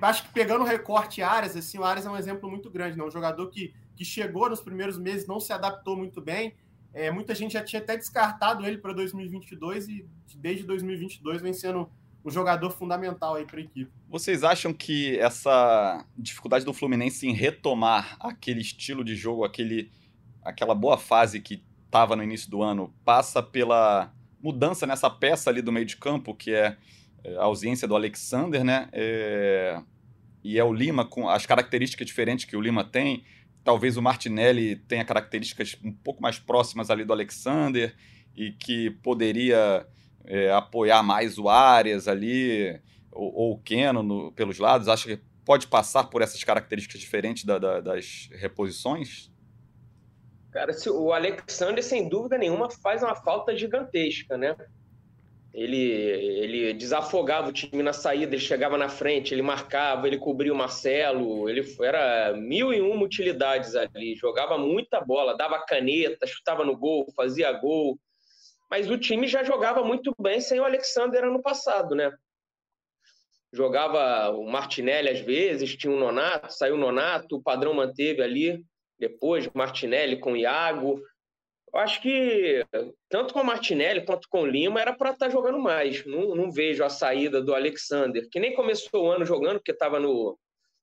Acho 0.02 0.24
que 0.24 0.34
pegando 0.34 0.64
o 0.64 0.68
recorte 0.68 1.22
Arias, 1.22 1.56
assim, 1.56 1.78
o 1.78 1.84
Arias 1.84 2.06
é 2.06 2.10
um 2.10 2.18
exemplo 2.18 2.50
muito 2.50 2.70
grande, 2.70 2.98
né? 2.98 3.04
Um 3.04 3.12
jogador 3.12 3.48
que, 3.48 3.76
que 3.96 4.04
chegou 4.04 4.50
nos 4.50 4.60
primeiros 4.60 4.98
meses, 4.98 5.28
não 5.28 5.40
se 5.40 5.54
adaptou 5.54 5.96
muito 5.96 6.20
bem. 6.20 6.56
É, 6.98 7.12
muita 7.12 7.36
gente 7.36 7.54
já 7.54 7.64
tinha 7.64 7.82
até 7.82 7.96
descartado 7.96 8.66
ele 8.66 8.78
para 8.78 8.94
2022 8.94 9.88
e 9.88 10.06
desde 10.36 10.64
2022 10.64 11.42
vem 11.42 11.54
sendo 11.54 11.90
um 12.26 12.32
jogador 12.32 12.72
fundamental 12.72 13.36
aí 13.36 13.46
para 13.46 13.60
a 13.60 13.64
equipe. 13.64 13.92
Vocês 14.10 14.44
acham 14.44 14.74
que 14.74 15.18
essa 15.20 16.04
dificuldade 16.18 16.66
do 16.66 16.74
Fluminense 16.74 17.28
em 17.28 17.34
retomar 17.34 18.18
aquele 18.20 18.62
estilo 18.62 19.04
de 19.04 19.16
jogo, 19.16 19.44
aquele, 19.44 19.92
aquela 20.44 20.74
boa 20.74 20.98
fase 20.98 21.40
que 21.40 21.64
estava 21.86 22.16
no 22.16 22.24
início 22.24 22.50
do 22.50 22.62
ano, 22.62 22.94
passa 23.06 23.42
pela 23.42 24.12
mudança 24.42 24.86
nessa 24.86 25.10
peça 25.10 25.50
ali 25.50 25.62
do 25.62 25.72
meio 25.72 25.86
de 25.86 25.98
campo, 25.98 26.36
que 26.36 26.52
é 26.52 26.78
é, 27.28 27.36
a 27.36 27.44
ausência 27.44 27.88
do 27.88 27.96
Alexander, 27.96 28.64
né? 28.64 28.88
É, 28.94 29.82
e 30.44 30.58
é 30.58 30.64
o 30.64 30.72
Lima 30.72 31.06
com 31.06 31.28
as 31.28 31.46
características 31.46 32.08
diferentes 32.08 32.46
que 32.46 32.56
o 32.56 32.62
Lima 32.62 32.84
tem. 32.84 33.24
Talvez 33.68 33.98
o 33.98 34.02
Martinelli 34.02 34.78
tenha 34.78 35.04
características 35.04 35.78
um 35.84 35.92
pouco 35.92 36.22
mais 36.22 36.40
próximas 36.40 36.90
ali 36.90 37.04
do 37.04 37.12
Alexander 37.12 37.94
e 38.34 38.54
que 38.54 38.92
poderia 39.04 39.86
é, 40.24 40.50
apoiar 40.54 41.04
mais 41.04 41.38
o 41.38 41.50
Arias 41.50 42.08
ali, 42.08 42.80
ou, 43.12 43.34
ou 43.36 43.52
o 43.56 43.60
Keno 43.60 44.02
no, 44.02 44.32
pelos 44.32 44.58
lados. 44.58 44.88
Acho 44.88 45.08
que 45.10 45.20
pode 45.44 45.68
passar 45.68 46.06
por 46.06 46.22
essas 46.22 46.42
características 46.46 47.02
diferentes 47.02 47.44
da, 47.44 47.60
da, 47.60 47.82
das 47.82 48.30
reposições? 48.32 49.30
Cara, 50.50 50.72
o 50.90 51.12
Alexander, 51.12 51.84
sem 51.84 52.08
dúvida 52.08 52.38
nenhuma, 52.38 52.70
faz 52.72 53.04
uma 53.04 53.16
falta 53.16 53.54
gigantesca, 53.54 54.38
né? 54.38 54.56
Ele, 55.58 55.82
ele 55.82 56.74
desafogava 56.74 57.50
o 57.50 57.52
time 57.52 57.82
na 57.82 57.92
saída, 57.92 58.36
ele 58.36 58.42
chegava 58.44 58.78
na 58.78 58.90
frente, 58.90 59.34
ele 59.34 59.42
marcava, 59.42 60.06
ele 60.06 60.20
cobria 60.20 60.54
o 60.54 60.56
Marcelo, 60.56 61.50
ele 61.50 61.66
era 61.82 62.32
mil 62.38 62.72
e 62.72 62.80
uma 62.80 63.04
utilidades 63.04 63.76
ali, 63.76 64.16
jogava 64.16 64.56
muita 64.56 65.02
bola, 65.02 65.36
dava 65.36 65.66
caneta, 65.66 66.28
chutava 66.28 66.64
no 66.64 66.78
gol, 66.78 67.12
fazia 67.16 67.52
gol. 67.54 68.00
Mas 68.70 68.88
o 68.88 69.00
time 69.00 69.28
já 69.28 69.44
jogava 69.44 69.84
muito 69.84 70.14
bem 70.20 70.40
sem 70.40 70.60
o 70.60 70.64
Alexander 70.64 71.24
ano 71.24 71.42
passado, 71.42 71.96
né? 71.96 72.16
Jogava 73.52 74.30
o 74.38 74.48
Martinelli 74.48 75.10
às 75.10 75.22
vezes, 75.22 75.76
tinha 75.76 75.92
o 75.92 76.00
Nonato, 76.00 76.54
saiu 76.54 76.76
o 76.76 76.80
Nonato, 76.80 77.38
o 77.38 77.42
padrão 77.42 77.74
manteve 77.74 78.22
ali. 78.22 78.64
Depois, 79.00 79.50
Martinelli 79.56 80.20
com 80.20 80.34
o 80.34 80.38
Iago, 80.38 81.02
eu 81.74 81.80
acho 81.80 82.02
que 82.02 82.66
tanto 83.10 83.34
com 83.34 83.42
o 83.42 83.46
Martinelli 83.46 84.06
quanto 84.06 84.28
com 84.30 84.42
o 84.42 84.46
Lima 84.46 84.82
era 84.82 84.94
para 84.94 85.12
estar 85.12 85.28
tá 85.28 85.32
jogando 85.32 85.60
mais. 85.60 86.06
Não, 86.06 86.34
não, 86.36 86.52
vejo 86.52 86.84
a 86.84 86.90
saída 86.90 87.42
do 87.42 87.54
Alexander, 87.54 88.28
que 88.30 88.40
nem 88.40 88.56
começou 88.56 89.06
o 89.06 89.12
ano 89.12 89.26
jogando, 89.26 89.58
porque 89.58 89.72
estava 89.72 90.00
no, 90.00 90.38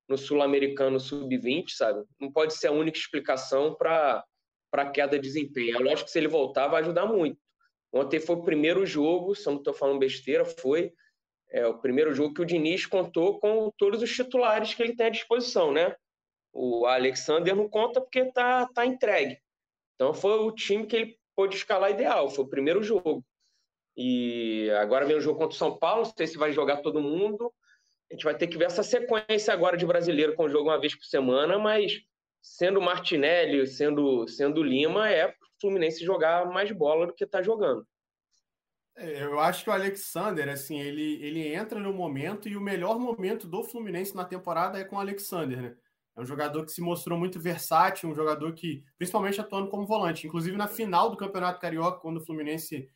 no 0.09 0.19
Sul-Americano 0.19 1.01
Sub-20, 1.01 1.71
sabe? 1.71 2.05
Não 2.21 2.31
pode 2.31 2.55
ser 2.55 2.69
a 2.69 2.73
única 2.73 2.99
explicação 2.99 3.75
para 3.75 4.25
a 4.73 4.91
queda 4.91 5.19
de 5.19 5.27
desempenho. 5.27 5.77
É 5.77 5.81
lógico 5.81 6.05
que 6.05 6.11
se 6.11 6.19
ele 6.19 6.29
voltar, 6.29 6.69
vai 6.69 6.83
ajudar 6.83 7.07
muito. 7.07 7.39
Ontem 7.93 8.21
foi 8.21 8.37
o 8.37 8.43
primeiro 8.43 8.85
jogo, 8.85 9.35
se 9.35 9.47
eu 9.47 9.53
não 9.53 9.61
estou 9.61 9.73
falando 9.73 10.01
besteira, 10.01 10.45
foi 10.45 10.93
é, 11.51 11.67
o 11.67 11.79
primeiro 11.79 12.13
jogo 12.13 12.35
que 12.35 12.43
o 12.43 12.45
Diniz 12.45 12.85
contou 12.85 13.39
com 13.39 13.71
todos 13.79 14.03
os 14.03 14.11
titulares 14.15 14.75
que 14.75 14.83
ele 14.83 14.97
tem 14.97 15.07
à 15.07 15.11
disposição, 15.11 15.73
né? 15.73 15.95
O 16.53 16.87
Alexander 16.87 17.55
não 17.55 17.69
conta 17.69 18.01
porque 18.01 18.21
está 18.21 18.67
tá 18.67 18.85
entregue. 18.85 19.39
Então 19.95 20.13
foi 20.13 20.39
o 20.39 20.53
time 20.53 20.87
que 20.87 20.97
ele 20.97 21.19
pôde 21.35 21.57
escalar 21.57 21.91
ideal, 21.91 22.31
foi 22.31 22.45
o 22.45 22.49
primeiro 22.49 22.83
jogo. 22.83 23.25
E 23.97 24.71
agora 24.81 25.07
vem 25.07 25.17
o 25.17 25.21
jogo 25.21 25.39
contra 25.39 25.55
o 25.55 25.59
São 25.59 25.77
Paulo, 25.79 26.05
não 26.05 26.13
sei 26.17 26.27
se 26.27 26.37
vai 26.37 26.53
jogar 26.53 26.79
todo 26.79 27.01
mundo. 27.01 27.53
A 28.11 28.15
gente 28.15 28.25
vai 28.25 28.37
ter 28.37 28.47
que 28.47 28.59
ver 28.59 28.67
essa 28.67 28.83
sequência 28.83 29.53
agora 29.53 29.77
de 29.77 29.87
brasileiro 29.87 30.35
com 30.35 30.45
o 30.45 30.49
jogo 30.49 30.69
uma 30.69 30.81
vez 30.81 30.95
por 30.97 31.05
semana, 31.05 31.59
mas 31.59 31.93
sendo 32.43 32.81
Martinelli, 32.81 33.67
sendo, 33.67 34.29
sendo 34.29 34.63
Lima, 34.63 35.09
é 35.09 35.29
o 35.29 35.33
Fluminense 35.61 36.05
jogar 36.05 36.47
mais 36.47 36.71
bola 36.73 37.07
do 37.07 37.15
que 37.15 37.25
está 37.25 37.41
jogando. 37.41 37.87
É, 38.97 39.25
eu 39.25 39.41
acho 39.41 39.65
que 39.65 39.71
o 39.71 39.73
Alexander, 39.73 40.49
assim, 40.49 40.79
ele, 40.81 41.25
ele 41.25 41.55
entra 41.55 41.81
no 41.81 41.93
momento 41.93 42.49
e 42.49 42.57
o 42.57 42.61
melhor 42.61 42.99
momento 42.99 43.49
do 43.49 43.65
Fluminense 43.65 44.15
na 44.15 44.25
temporada 44.25 44.79
é 44.79 44.85
com 44.85 44.97
o 44.97 45.01
Alexander, 45.01 45.61
né? 45.61 45.77
É 46.17 46.21
um 46.21 46.25
jogador 46.25 46.65
que 46.65 46.71
se 46.71 46.81
mostrou 46.81 47.19
muito 47.19 47.41
versátil, 47.41 48.09
um 48.09 48.15
jogador 48.15 48.53
que, 48.53 48.85
principalmente 48.97 49.41
atuando 49.41 49.69
como 49.69 49.87
volante. 49.87 50.27
Inclusive 50.27 50.57
na 50.57 50.69
final 50.69 51.11
do 51.11 51.17
Campeonato 51.17 51.61
Carioca, 51.61 51.99
quando 51.99 52.19
o 52.19 52.25
Fluminense 52.25 52.89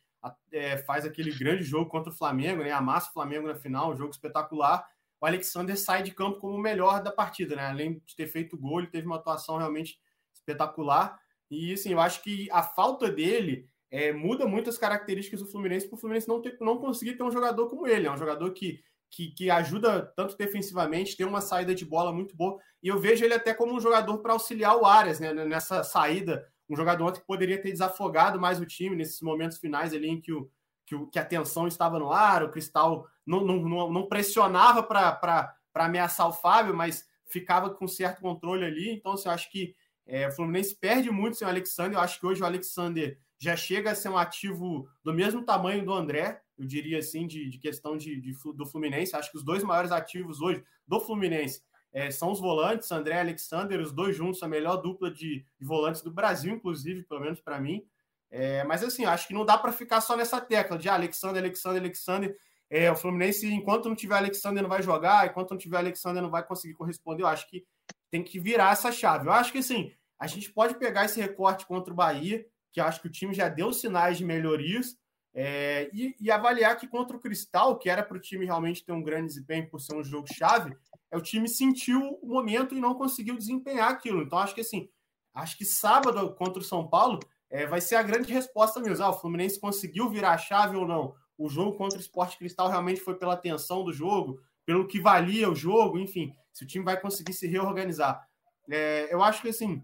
é, 0.51 0.77
faz 0.77 1.05
aquele 1.05 1.31
grande 1.37 1.63
jogo 1.63 1.89
contra 1.89 2.11
o 2.11 2.15
Flamengo, 2.15 2.63
né? 2.63 2.71
Amassa 2.71 3.09
o 3.09 3.13
Flamengo 3.13 3.47
na 3.47 3.55
final, 3.55 3.91
um 3.91 3.97
jogo 3.97 4.11
espetacular. 4.11 4.87
O 5.19 5.25
Alexander 5.25 5.77
sai 5.77 6.01
de 6.01 6.11
campo 6.11 6.39
como 6.39 6.55
o 6.55 6.61
melhor 6.61 7.03
da 7.03 7.11
partida, 7.11 7.55
né? 7.55 7.67
Além 7.67 8.01
de 8.05 8.15
ter 8.15 8.27
feito 8.27 8.57
gol, 8.57 8.79
ele 8.79 8.87
teve 8.87 9.05
uma 9.05 9.17
atuação 9.17 9.57
realmente 9.57 9.99
espetacular. 10.33 11.19
E 11.51 11.73
assim, 11.73 11.91
eu 11.91 11.99
acho 11.99 12.21
que 12.23 12.49
a 12.51 12.63
falta 12.63 13.11
dele 13.11 13.67
é, 13.91 14.13
muda 14.13 14.45
muito 14.45 14.69
as 14.69 14.77
características 14.77 15.41
do 15.41 15.47
Fluminense 15.47 15.87
para 15.87 15.95
o 15.95 15.99
Fluminense 15.99 16.27
não, 16.27 16.41
ter, 16.41 16.57
não 16.61 16.77
conseguir 16.77 17.15
ter 17.15 17.23
um 17.23 17.31
jogador 17.31 17.67
como 17.67 17.87
ele. 17.87 18.07
É 18.07 18.11
um 18.11 18.17
jogador 18.17 18.51
que 18.51 18.81
que, 19.09 19.31
que 19.31 19.49
ajuda 19.49 20.11
tanto 20.15 20.37
defensivamente, 20.37 21.17
tem 21.17 21.25
uma 21.25 21.41
saída 21.41 21.73
de 21.73 21.85
bola 21.85 22.11
muito 22.11 22.35
boa. 22.35 22.59
E 22.81 22.87
eu 22.87 22.99
vejo 22.99 23.25
ele 23.25 23.33
até 23.33 23.53
como 23.53 23.73
um 23.73 23.79
jogador 23.79 24.19
para 24.19 24.33
auxiliar 24.33 24.77
o 24.77 24.85
Arias 24.85 25.19
né, 25.19 25.33
nessa 25.33 25.83
saída. 25.83 26.47
Um 26.69 26.75
jogador 26.75 27.11
que 27.11 27.25
poderia 27.25 27.61
ter 27.61 27.71
desafogado 27.71 28.39
mais 28.39 28.59
o 28.59 28.65
time 28.65 28.95
nesses 28.95 29.21
momentos 29.21 29.57
finais 29.57 29.93
ali 29.93 30.07
em 30.07 30.21
que, 30.21 30.31
o, 30.31 30.49
que, 30.85 30.95
o, 30.95 31.07
que 31.07 31.17
a 31.17 31.25
tensão 31.25 31.67
estava 31.67 31.97
no 31.97 32.11
ar, 32.11 32.43
o 32.43 32.51
Cristal 32.51 33.07
não, 33.25 33.43
não, 33.43 33.57
não, 33.57 33.91
não 33.91 34.07
pressionava 34.07 34.83
para 34.83 35.55
ameaçar 35.73 36.27
o 36.27 36.33
Fábio, 36.33 36.75
mas 36.75 37.07
ficava 37.25 37.69
com 37.71 37.87
certo 37.87 38.21
controle 38.21 38.65
ali. 38.65 38.91
Então, 38.91 39.13
assim, 39.13 39.27
eu 39.27 39.33
acho 39.33 39.51
que 39.51 39.75
é, 40.05 40.27
o 40.27 40.31
Fluminense 40.31 40.75
perde 40.75 41.09
muito 41.09 41.37
sem 41.37 41.47
o 41.47 41.49
Alexander. 41.49 41.97
Eu 41.97 42.01
acho 42.01 42.19
que 42.19 42.25
hoje 42.25 42.41
o 42.41 42.45
Alexander 42.45 43.19
já 43.39 43.55
chega 43.55 43.91
a 43.91 43.95
ser 43.95 44.09
um 44.09 44.17
ativo 44.17 44.87
do 45.03 45.13
mesmo 45.13 45.43
tamanho 45.43 45.83
do 45.83 45.93
André, 45.93 46.41
eu 46.59 46.65
diria 46.65 46.99
assim, 46.99 47.25
de, 47.25 47.49
de 47.49 47.57
questão 47.57 47.95
de, 47.95 48.19
de, 48.19 48.33
do 48.53 48.65
Fluminense. 48.65 49.15
Acho 49.15 49.31
que 49.31 49.37
os 49.37 49.43
dois 49.43 49.63
maiores 49.63 49.91
ativos 49.91 50.41
hoje 50.41 50.61
do 50.85 50.99
Fluminense 50.99 51.61
é, 51.91 52.11
são 52.11 52.31
os 52.31 52.39
volantes, 52.39 52.91
André 52.91 53.15
e 53.15 53.19
Alexander, 53.19 53.79
os 53.79 53.91
dois 53.91 54.15
juntos, 54.15 54.43
a 54.43 54.47
melhor 54.47 54.77
dupla 54.77 55.09
de, 55.09 55.45
de 55.57 55.65
volantes 55.65 56.01
do 56.01 56.11
Brasil, 56.11 56.53
inclusive, 56.53 57.03
pelo 57.03 57.21
menos 57.21 57.39
para 57.39 57.59
mim. 57.59 57.83
É, 58.29 58.63
mas 58.65 58.83
assim, 58.83 59.05
acho 59.05 59.27
que 59.27 59.33
não 59.33 59.45
dá 59.45 59.57
para 59.57 59.71
ficar 59.71 60.01
só 60.01 60.15
nessa 60.15 60.39
tecla 60.39 60.77
de 60.77 60.87
ah, 60.87 60.93
Alexander, 60.93 61.41
Alexander, 61.41 61.81
Alexander. 61.81 62.37
É, 62.69 62.91
o 62.91 62.95
Fluminense, 62.95 63.47
enquanto 63.51 63.89
não 63.89 63.95
tiver 63.95 64.17
Alexander, 64.17 64.61
não 64.61 64.69
vai 64.69 64.83
jogar, 64.83 65.27
enquanto 65.27 65.51
não 65.51 65.57
tiver 65.57 65.77
Alexander, 65.77 66.21
não 66.21 66.29
vai 66.29 66.45
conseguir 66.45 66.75
corresponder. 66.75 67.23
Eu 67.23 67.27
acho 67.27 67.49
que 67.49 67.65
tem 68.11 68.23
que 68.23 68.39
virar 68.39 68.73
essa 68.73 68.91
chave. 68.91 69.27
Eu 69.27 69.31
acho 69.31 69.51
que 69.51 69.57
assim, 69.57 69.91
a 70.19 70.27
gente 70.27 70.51
pode 70.51 70.77
pegar 70.77 71.05
esse 71.05 71.19
recorte 71.19 71.65
contra 71.65 71.91
o 71.91 71.95
Bahia, 71.95 72.45
que 72.71 72.79
acho 72.79 73.01
que 73.01 73.07
o 73.07 73.11
time 73.11 73.33
já 73.33 73.49
deu 73.49 73.73
sinais 73.73 74.19
de 74.19 74.25
melhorias, 74.25 74.95
é, 75.33 75.89
e, 75.93 76.15
e, 76.19 76.31
avaliar 76.31 76.77
que 76.77 76.87
contra 76.87 77.15
o 77.15 77.19
Cristal, 77.19 77.77
que 77.77 77.89
era 77.89 78.03
para 78.03 78.17
o 78.17 78.19
time 78.19 78.45
realmente 78.45 78.83
ter 78.83 78.91
um 78.91 79.03
grande 79.03 79.27
desempenho 79.27 79.69
por 79.69 79.79
ser 79.79 79.95
um 79.95 80.03
jogo 80.03 80.27
chave, 80.33 80.75
é 81.11 81.17
o 81.17 81.21
time 81.21 81.47
sentiu 81.47 82.19
o 82.21 82.27
momento 82.27 82.75
e 82.75 82.79
não 82.79 82.95
conseguiu 82.95 83.37
desempenhar 83.37 83.89
aquilo. 83.89 84.23
Então, 84.23 84.39
acho 84.39 84.55
que 84.55 84.61
assim, 84.61 84.89
Acho 85.33 85.57
que 85.57 85.65
sábado 85.65 86.33
contra 86.35 86.61
o 86.61 86.65
São 86.65 86.87
Paulo 86.87 87.19
é, 87.49 87.65
vai 87.65 87.81
ser 87.81 87.95
a 87.95 88.03
grande 88.03 88.31
resposta 88.31 88.79
mesmo. 88.79 89.03
Ah, 89.03 89.09
o 89.09 89.19
Fluminense 89.19 89.59
conseguiu 89.59 90.09
virar 90.09 90.31
a 90.31 90.37
chave 90.37 90.75
ou 90.75 90.87
não? 90.87 91.15
O 91.37 91.49
jogo 91.49 91.77
contra 91.77 91.97
o 91.97 92.01
Esporte 92.01 92.37
Cristal 92.37 92.69
realmente 92.69 92.99
foi 92.99 93.15
pela 93.15 93.37
tensão 93.37 93.83
do 93.83 93.93
jogo, 93.93 94.41
pelo 94.65 94.87
que 94.87 94.99
valia 94.99 95.49
o 95.49 95.55
jogo, 95.55 95.97
enfim, 95.97 96.35
se 96.51 96.63
o 96.63 96.67
time 96.67 96.83
vai 96.83 96.99
conseguir 96.99 97.33
se 97.33 97.47
reorganizar. 97.47 98.27
É, 98.69 99.07
eu 99.11 99.23
acho 99.23 99.41
que 99.41 99.49
assim, 99.49 99.81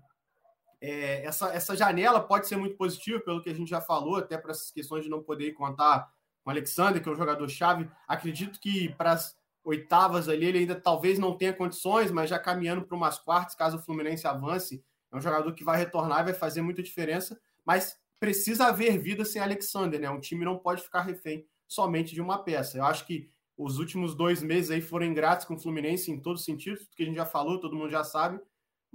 é, 0.86 1.26
essa, 1.26 1.48
essa 1.54 1.76
janela 1.76 2.20
pode 2.20 2.48
ser 2.48 2.58
muito 2.58 2.78
positiva, 2.78 3.20
pelo 3.20 3.42
que 3.42 3.50
a 3.50 3.54
gente 3.54 3.70
já 3.70 3.82
falou, 3.82 4.18
até 4.18 4.38
para 4.38 4.52
essas 4.52 4.70
questões 4.70 5.04
de 5.04 5.10
não 5.10 5.24
poder 5.24 5.54
contar 5.54 6.12
com 6.44 6.50
o 6.50 6.52
Alexander, 6.52 7.02
que 7.02 7.10
é 7.10 7.12
um 7.12 7.16
jogador-chave. 7.16 7.90
Acredito 8.08 8.60
que 8.60 8.90
para 8.90 9.14
as 9.14 9.36
oitavas 9.64 10.30
ali 10.30 10.46
ele 10.46 10.60
ainda 10.60 10.76
talvez 10.76 11.18
não 11.18 11.36
tenha 11.36 11.52
condições, 11.52 12.12
mas 12.12 12.30
já 12.30 12.38
caminhando 12.38 12.84
para 12.84 12.96
umas 12.96 13.18
quartas, 13.18 13.56
caso 13.56 13.78
o 13.78 13.82
Fluminense 13.82 14.28
avance, 14.28 14.84
é 15.12 15.18
um 15.18 15.22
jogador 15.22 15.52
que 15.54 15.64
vai 15.64 15.78
retornar 15.78 16.22
e 16.22 16.26
vai 16.26 16.34
fazer 16.34 16.62
muita 16.62 16.84
diferença, 16.84 17.40
mas 17.66 17.98
precisa 18.20 18.68
haver 18.68 19.00
vida 19.00 19.26
sem 19.26 19.42
Alexander, 19.42 20.00
né? 20.00 20.10
Um 20.10 20.20
time 20.20 20.46
não 20.46 20.60
pode 20.60 20.84
ficar 20.84 21.02
refém 21.02 21.48
somente 21.68 22.14
de 22.14 22.22
uma 22.22 22.38
peça. 22.38 22.78
Eu 22.78 22.86
acho 22.86 23.08
que 23.08 23.28
os 23.58 23.80
últimos 23.80 24.14
dois 24.14 24.44
meses 24.44 24.70
aí 24.70 24.82
foram 24.82 25.08
ingratos 25.08 25.48
com 25.48 25.56
o 25.56 25.60
Fluminense 25.60 26.12
em 26.12 26.20
todos 26.20 26.42
os 26.42 26.46
sentidos, 26.46 26.88
que 26.96 27.02
a 27.02 27.06
gente 27.08 27.16
já 27.16 27.26
falou, 27.26 27.60
todo 27.60 27.76
mundo 27.76 27.90
já 27.90 28.04
sabe, 28.04 28.40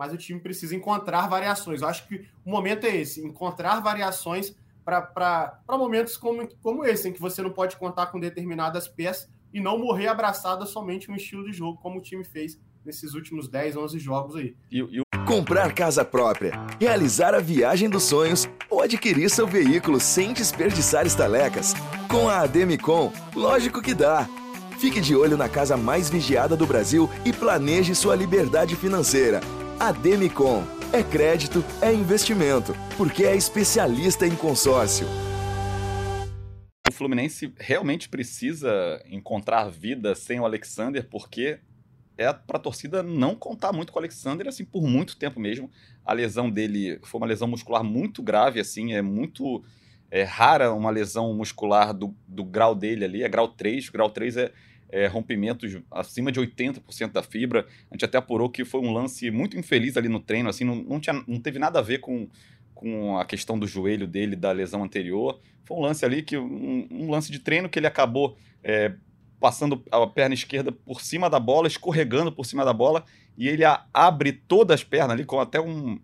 mas 0.01 0.15
o 0.15 0.17
time 0.17 0.41
precisa 0.41 0.75
encontrar 0.75 1.29
variações. 1.29 1.83
Eu 1.83 1.89
acho 1.89 2.09
que 2.09 2.27
o 2.43 2.51
momento 2.51 2.87
é 2.87 2.97
esse, 2.97 3.23
encontrar 3.23 3.81
variações 3.81 4.57
para 4.83 5.61
momentos 5.69 6.17
como, 6.17 6.49
como 6.63 6.87
esse, 6.87 7.11
em 7.11 7.13
que 7.13 7.21
você 7.21 7.43
não 7.43 7.51
pode 7.51 7.77
contar 7.77 8.07
com 8.07 8.19
determinadas 8.19 8.89
peças 8.89 9.29
e 9.53 9.61
não 9.61 9.79
morrer 9.79 10.07
abraçada 10.07 10.65
somente 10.65 11.11
um 11.11 11.15
estilo 11.15 11.45
de 11.45 11.53
jogo, 11.53 11.79
como 11.83 11.99
o 11.99 12.03
time 12.03 12.25
fez 12.25 12.59
nesses 12.83 13.13
últimos 13.13 13.47
10, 13.47 13.77
11 13.77 13.99
jogos 13.99 14.37
aí. 14.37 14.57
Comprar 15.27 15.75
casa 15.75 16.03
própria, 16.03 16.53
realizar 16.81 17.35
a 17.35 17.39
viagem 17.39 17.91
dos 17.91 18.05
sonhos 18.05 18.49
ou 18.71 18.81
adquirir 18.81 19.29
seu 19.29 19.47
veículo 19.47 20.01
sem 20.01 20.33
desperdiçar 20.33 21.05
estalecas. 21.05 21.75
Com 22.09 22.27
a 22.27 22.39
Ademicon, 22.39 23.13
lógico 23.37 23.83
que 23.83 23.93
dá. 23.93 24.27
Fique 24.79 24.99
de 24.99 25.15
olho 25.15 25.37
na 25.37 25.47
casa 25.47 25.77
mais 25.77 26.09
vigiada 26.09 26.57
do 26.57 26.67
Brasil 26.67 27.11
e 27.23 27.35
planeje 27.35 27.95
sua 27.95 28.17
liberdade 28.17 28.75
financeira. 28.75 29.43
A 29.81 29.93
Demicon. 29.93 30.63
É 30.93 31.03
crédito, 31.03 31.65
é 31.81 31.91
investimento, 31.91 32.75
porque 32.99 33.25
é 33.25 33.35
especialista 33.35 34.27
em 34.27 34.37
consórcio. 34.37 35.07
O 36.87 36.93
Fluminense 36.93 37.51
realmente 37.57 38.07
precisa 38.07 39.03
encontrar 39.07 39.71
vida 39.71 40.15
sem 40.15 40.39
o 40.39 40.45
Alexander, 40.45 41.09
porque 41.09 41.61
é 42.19 42.31
para 42.31 42.59
a 42.59 42.61
torcida 42.61 43.03
não 43.03 43.35
contar 43.35 43.73
muito 43.73 43.91
com 43.91 43.99
o 43.99 44.03
Alexander, 44.03 44.47
assim, 44.49 44.67
por 44.67 44.83
muito 44.83 45.17
tempo 45.17 45.41
mesmo. 45.41 45.71
A 46.05 46.13
lesão 46.13 46.51
dele 46.51 47.01
foi 47.03 47.19
uma 47.19 47.27
lesão 47.27 47.49
muscular 47.49 47.83
muito 47.83 48.23
grave, 48.23 48.61
assim, 48.61 48.93
é 48.93 49.01
muito 49.01 49.65
é, 50.11 50.25
rara 50.25 50.75
uma 50.75 50.91
lesão 50.91 51.33
muscular 51.33 51.95
do, 51.95 52.15
do 52.29 52.45
grau 52.45 52.75
dele 52.75 53.07
ali, 53.07 53.23
é 53.23 53.29
grau 53.31 53.49
3, 53.49 53.89
grau 53.89 54.11
3 54.11 54.37
é 54.37 54.53
é, 54.93 55.07
rompimentos 55.07 55.77
acima 55.91 56.31
de 56.31 56.41
80% 56.41 57.13
da 57.13 57.23
fibra. 57.23 57.67
A 57.91 57.95
gente 57.95 58.05
até 58.05 58.19
apurou 58.19 58.49
que 58.49 58.65
foi 58.65 58.81
um 58.81 58.93
lance 58.93 59.31
muito 59.31 59.59
infeliz 59.59 59.97
ali 59.97 60.09
no 60.09 60.21
treino, 60.21 60.49
assim, 60.49 60.65
não, 60.65 60.77
não, 60.77 61.01
tinha, 61.01 61.23
não 61.27 61.41
teve 61.41 61.59
nada 61.59 61.79
a 61.79 61.83
ver 61.83 61.99
com, 61.99 62.29
com 62.75 63.19
a 63.19 63.25
questão 63.25 63.59
do 63.59 63.67
joelho 63.67 64.07
dele, 64.07 64.37
da 64.37 64.53
lesão 64.53 64.83
anterior. 64.83 65.41
Foi 65.65 65.77
um 65.77 65.81
lance 65.81 66.05
ali 66.05 66.23
que 66.23 66.37
um, 66.37 66.87
um 66.91 67.11
lance 67.11 67.31
de 67.31 67.39
treino 67.39 67.69
que 67.69 67.79
ele 67.79 67.87
acabou 67.87 68.37
é, 68.63 68.93
passando 69.39 69.83
a 69.91 70.07
perna 70.07 70.35
esquerda 70.35 70.71
por 70.71 71.01
cima 71.01 71.31
da 71.31 71.41
bola, 71.41 71.67
escorregando 71.67 72.31
por 72.31 72.45
cima 72.45 72.65
da 72.65 72.73
bola, 72.73 73.05
e 73.39 73.49
ele 73.49 73.65
a, 73.65 73.85
abre 73.93 74.33
todas 74.33 74.81
as 74.81 74.85
pernas 74.85 75.13
ali, 75.13 75.25
com 75.25 75.41
até 75.41 75.61
um, 75.61 75.99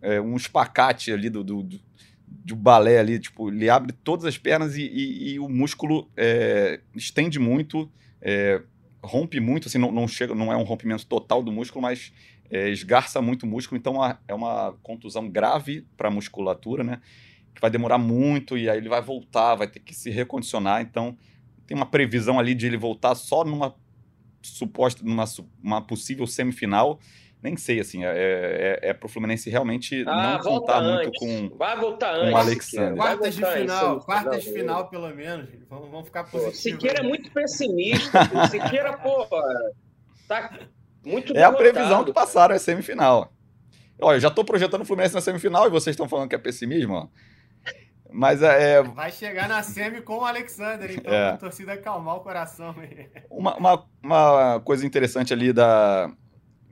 é, 0.00 0.20
um 0.20 0.36
espacate 0.36 1.12
ali 1.12 1.30
do, 1.30 1.44
do, 1.44 1.62
do, 1.62 1.80
do 2.26 2.56
balé 2.56 2.98
ali, 2.98 3.20
tipo, 3.20 3.50
ele 3.50 3.70
abre 3.70 3.92
todas 3.92 4.24
as 4.24 4.36
pernas 4.36 4.76
e, 4.76 4.82
e, 4.82 5.32
e 5.34 5.38
o 5.38 5.48
músculo 5.48 6.10
é, 6.16 6.80
estende 6.96 7.38
muito 7.38 7.88
é, 8.22 8.62
rompe 9.02 9.40
muito, 9.40 9.68
assim, 9.68 9.78
não, 9.78 9.90
não, 9.90 10.06
chega, 10.06 10.34
não 10.34 10.52
é 10.52 10.56
um 10.56 10.62
rompimento 10.62 11.04
total 11.06 11.42
do 11.42 11.50
músculo, 11.50 11.82
mas 11.82 12.12
é, 12.48 12.68
esgarça 12.70 13.20
muito 13.20 13.42
o 13.42 13.46
músculo, 13.46 13.78
então 13.78 13.96
é 14.28 14.32
uma 14.34 14.74
contusão 14.82 15.28
grave 15.28 15.86
para 15.96 16.08
a 16.08 16.10
musculatura, 16.10 16.84
né? 16.84 17.00
Que 17.54 17.60
vai 17.60 17.70
demorar 17.70 17.98
muito 17.98 18.56
e 18.56 18.70
aí 18.70 18.78
ele 18.78 18.88
vai 18.88 19.02
voltar, 19.02 19.56
vai 19.56 19.66
ter 19.66 19.80
que 19.80 19.94
se 19.94 20.08
recondicionar, 20.08 20.80
então 20.80 21.18
tem 21.66 21.76
uma 21.76 21.86
previsão 21.86 22.38
ali 22.38 22.54
de 22.54 22.66
ele 22.66 22.76
voltar 22.76 23.14
só 23.14 23.44
numa 23.44 23.74
suposta, 24.40 25.02
numa 25.04 25.24
uma 25.62 25.80
possível 25.82 26.26
semifinal, 26.26 26.98
nem 27.42 27.56
sei, 27.56 27.80
assim, 27.80 28.04
é, 28.04 28.78
é, 28.80 28.90
é 28.90 28.92
pro 28.92 29.08
Fluminense 29.08 29.50
realmente 29.50 30.04
ah, 30.06 30.34
não 30.34 30.38
contar 30.38 30.78
antes. 30.78 31.20
muito 31.20 31.50
com, 31.50 31.56
vai 31.56 31.76
voltar 31.76 32.14
com 32.14 32.20
antes, 32.20 32.32
o 32.32 32.36
Alexandre. 32.36 32.96
Quartas 32.96 33.34
de 33.34 33.44
final, 33.44 34.00
quartas 34.00 34.44
de 34.44 34.52
final, 34.52 34.88
pelo 34.88 35.12
menos. 35.12 35.48
Vamos, 35.68 35.90
vamos 35.90 36.06
ficar 36.06 36.22
positivos. 36.24 36.60
Siqueira 36.60 37.00
é 37.00 37.02
muito 37.02 37.32
pessimista. 37.32 38.20
Siqueira, 38.48 38.96
pô, 38.96 39.26
tá 40.28 40.56
muito 41.04 41.36
É 41.36 41.42
a 41.42 41.52
previsão 41.52 42.04
que 42.04 42.12
passaram, 42.12 42.54
é 42.54 42.60
semifinal. 42.60 43.32
Olha, 44.00 44.16
eu 44.16 44.20
já 44.20 44.30
tô 44.30 44.44
projetando 44.44 44.82
o 44.82 44.84
Fluminense 44.84 45.14
na 45.14 45.20
semifinal 45.20 45.66
e 45.66 45.70
vocês 45.70 45.94
estão 45.94 46.08
falando 46.08 46.28
que 46.28 46.36
é 46.36 46.38
pessimismo, 46.38 46.94
ó. 46.94 47.08
Mas 48.08 48.42
é, 48.42 48.74
é. 48.74 48.82
Vai 48.82 49.10
chegar 49.10 49.48
na 49.48 49.62
semi 49.62 50.02
com 50.02 50.18
o 50.18 50.24
Alexander, 50.24 50.92
então 50.92 51.12
é. 51.12 51.30
a 51.30 51.36
torcida 51.36 51.72
acalmar 51.72 52.16
o 52.16 52.20
coração. 52.20 52.74
Uma, 53.30 53.56
uma, 53.56 53.86
uma 54.02 54.60
coisa 54.60 54.86
interessante 54.86 55.32
ali 55.32 55.50
da, 55.52 56.12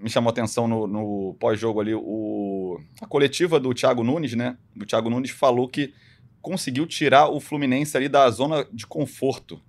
me 0.02 0.08
chamou 0.08 0.30
atenção 0.30 0.66
no, 0.66 0.86
no 0.86 1.36
pós-jogo 1.38 1.80
ali, 1.80 1.94
o, 1.94 2.80
a 3.00 3.06
coletiva 3.06 3.60
do 3.60 3.74
Thiago 3.74 4.02
Nunes, 4.02 4.34
né? 4.34 4.56
O 4.80 4.86
Thiago 4.86 5.10
Nunes 5.10 5.30
falou 5.30 5.68
que 5.68 5.92
conseguiu 6.40 6.86
tirar 6.86 7.28
o 7.28 7.40
Fluminense 7.40 7.96
ali 7.96 8.08
da 8.08 8.28
zona 8.30 8.66
de 8.72 8.86
conforto. 8.86 9.60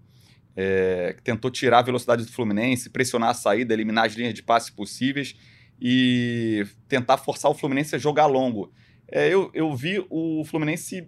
É, 0.56 1.16
tentou 1.24 1.52
tirar 1.52 1.80
a 1.80 1.84
velocidade 1.84 2.26
do 2.26 2.32
Fluminense, 2.32 2.90
pressionar 2.90 3.30
a 3.30 3.34
saída, 3.34 3.74
eliminar 3.74 4.06
as 4.06 4.14
linhas 4.14 4.34
de 4.34 4.44
passe 4.44 4.72
possíveis 4.72 5.36
e 5.80 6.66
tentar 6.88 7.18
forçar 7.18 7.50
o 7.52 7.54
Fluminense 7.54 7.96
a 7.96 8.00
jogar 8.00 8.26
longo. 8.28 8.72
É, 9.08 9.28
eu, 9.28 9.50
eu 9.54 9.76
vi 9.76 10.06
o 10.10 10.44
Fluminense 10.46 11.08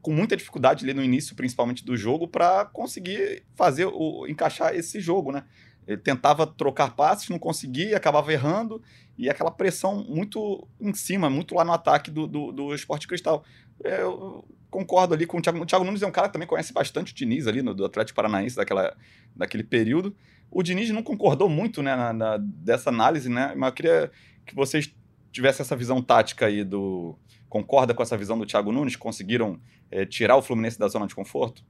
com 0.00 0.12
muita 0.12 0.36
dificuldade 0.36 0.84
ali 0.84 0.94
no 0.94 1.02
início, 1.02 1.34
principalmente 1.34 1.84
do 1.84 1.96
jogo, 1.96 2.28
para 2.28 2.64
conseguir 2.66 3.42
fazer 3.54 3.86
o 3.86 4.26
encaixar 4.28 4.74
esse 4.74 5.00
jogo, 5.00 5.32
né? 5.32 5.44
Ele 5.86 5.96
tentava 5.96 6.46
trocar 6.46 6.94
passes, 6.94 7.28
não 7.28 7.38
conseguia, 7.38 7.96
acabava 7.96 8.32
errando, 8.32 8.82
e 9.18 9.28
aquela 9.28 9.50
pressão 9.50 10.04
muito 10.08 10.66
em 10.80 10.94
cima, 10.94 11.28
muito 11.28 11.54
lá 11.54 11.64
no 11.64 11.72
ataque 11.72 12.10
do, 12.10 12.26
do, 12.26 12.52
do 12.52 12.74
Esporte 12.74 13.06
Cristal. 13.06 13.44
Eu 13.82 14.44
concordo 14.70 15.12
ali 15.14 15.26
com 15.26 15.38
o 15.38 15.42
Thiago. 15.42 15.60
O 15.60 15.66
Thiago 15.66 15.84
Nunes 15.84 16.02
é 16.02 16.06
um 16.06 16.12
cara 16.12 16.28
que 16.28 16.32
também 16.32 16.48
conhece 16.48 16.72
bastante 16.72 17.12
o 17.12 17.14
Diniz 17.14 17.46
ali, 17.46 17.62
no, 17.62 17.74
do 17.74 17.84
Atlético 17.84 18.16
Paranaense, 18.16 18.56
daquela, 18.56 18.96
daquele 19.36 19.64
período. 19.64 20.16
O 20.50 20.62
Diniz 20.62 20.90
não 20.90 21.02
concordou 21.02 21.48
muito 21.48 21.82
né, 21.82 21.94
na, 21.94 22.12
na, 22.12 22.36
dessa 22.38 22.90
análise, 22.90 23.28
né? 23.28 23.54
Mas 23.56 23.68
eu 23.68 23.74
queria 23.74 24.10
que 24.46 24.54
vocês 24.54 24.94
tivessem 25.30 25.62
essa 25.62 25.76
visão 25.76 26.02
tática 26.02 26.46
aí 26.46 26.64
do. 26.64 27.16
Concorda 27.48 27.92
com 27.92 28.02
essa 28.02 28.16
visão 28.16 28.38
do 28.38 28.46
Thiago 28.46 28.72
Nunes? 28.72 28.96
Conseguiram 28.96 29.60
é, 29.90 30.06
tirar 30.06 30.36
o 30.36 30.42
Fluminense 30.42 30.78
da 30.78 30.88
zona 30.88 31.06
de 31.06 31.14
conforto? 31.14 31.62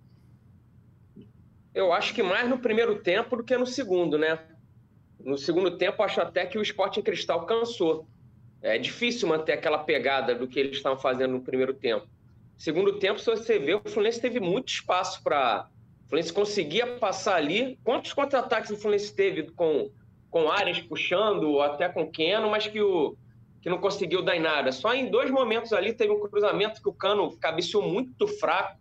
Eu 1.74 1.92
acho 1.92 2.14
que 2.14 2.22
mais 2.22 2.48
no 2.48 2.58
primeiro 2.58 3.00
tempo 3.00 3.36
do 3.36 3.44
que 3.44 3.56
no 3.56 3.66
segundo, 3.66 4.18
né? 4.18 4.38
No 5.18 5.38
segundo 5.38 5.78
tempo, 5.78 6.02
acho 6.02 6.20
até 6.20 6.44
que 6.44 6.58
o 6.58 6.62
Sporting 6.62 7.02
Cristal 7.02 7.46
cansou. 7.46 8.06
É 8.60 8.78
difícil 8.78 9.28
manter 9.28 9.52
aquela 9.52 9.78
pegada 9.78 10.34
do 10.34 10.46
que 10.46 10.58
eles 10.60 10.76
estavam 10.76 10.98
fazendo 10.98 11.32
no 11.32 11.42
primeiro 11.42 11.74
tempo. 11.74 12.06
Segundo 12.58 12.98
tempo, 12.98 13.18
se 13.18 13.26
você 13.26 13.58
vê, 13.58 13.74
o 13.74 13.82
Fluminense 13.84 14.20
teve 14.20 14.38
muito 14.38 14.68
espaço 14.68 15.22
para. 15.22 15.68
O 16.04 16.08
Fluminense 16.08 16.32
conseguia 16.32 16.86
passar 16.98 17.36
ali. 17.36 17.78
Quantos 17.82 18.12
contra-ataques 18.12 18.70
o 18.70 18.76
Fluminense 18.76 19.14
teve 19.14 19.50
com, 19.52 19.90
com 20.30 20.50
áreas 20.50 20.78
puxando, 20.78 21.60
até 21.60 21.88
com 21.88 22.10
Keno, 22.10 22.50
mas 22.50 22.66
que, 22.66 22.80
o, 22.80 23.16
que 23.60 23.70
não 23.70 23.78
conseguiu 23.78 24.22
dar 24.22 24.36
em 24.36 24.40
nada? 24.40 24.70
Só 24.70 24.94
em 24.94 25.10
dois 25.10 25.30
momentos 25.30 25.72
ali 25.72 25.92
teve 25.92 26.12
um 26.12 26.20
cruzamento 26.20 26.82
que 26.82 26.88
o 26.88 26.92
Cano 26.92 27.36
cabeceou 27.38 27.82
muito 27.82 28.28
fraco 28.28 28.78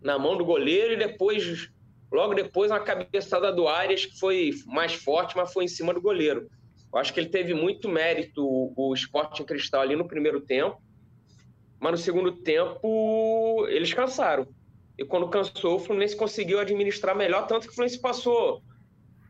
na 0.00 0.18
mão 0.18 0.36
do 0.36 0.44
goleiro 0.44 0.94
e 0.94 0.96
depois 0.96 1.70
Logo 2.12 2.34
depois, 2.34 2.70
uma 2.70 2.80
cabeçada 2.80 3.50
do 3.50 3.66
Arias, 3.66 4.04
que 4.04 4.18
foi 4.18 4.50
mais 4.66 4.92
forte, 4.92 5.34
mas 5.36 5.52
foi 5.52 5.64
em 5.64 5.68
cima 5.68 5.94
do 5.94 6.00
goleiro. 6.00 6.48
Eu 6.92 6.98
acho 6.98 7.12
que 7.12 7.18
ele 7.18 7.30
teve 7.30 7.54
muito 7.54 7.88
mérito, 7.88 8.44
o 8.76 8.92
Sporting 8.94 9.44
Cristal, 9.44 9.80
ali 9.80 9.96
no 9.96 10.06
primeiro 10.06 10.40
tempo. 10.40 10.80
Mas 11.80 11.92
no 11.92 11.98
segundo 11.98 12.32
tempo, 12.32 13.66
eles 13.68 13.94
cansaram. 13.94 14.46
E 14.98 15.04
quando 15.04 15.28
cansou, 15.28 15.76
o 15.76 15.78
Fluminense 15.78 16.14
conseguiu 16.14 16.60
administrar 16.60 17.16
melhor, 17.16 17.46
tanto 17.46 17.66
que 17.66 17.72
o 17.72 17.74
Fluminense 17.74 18.00
passou. 18.00 18.62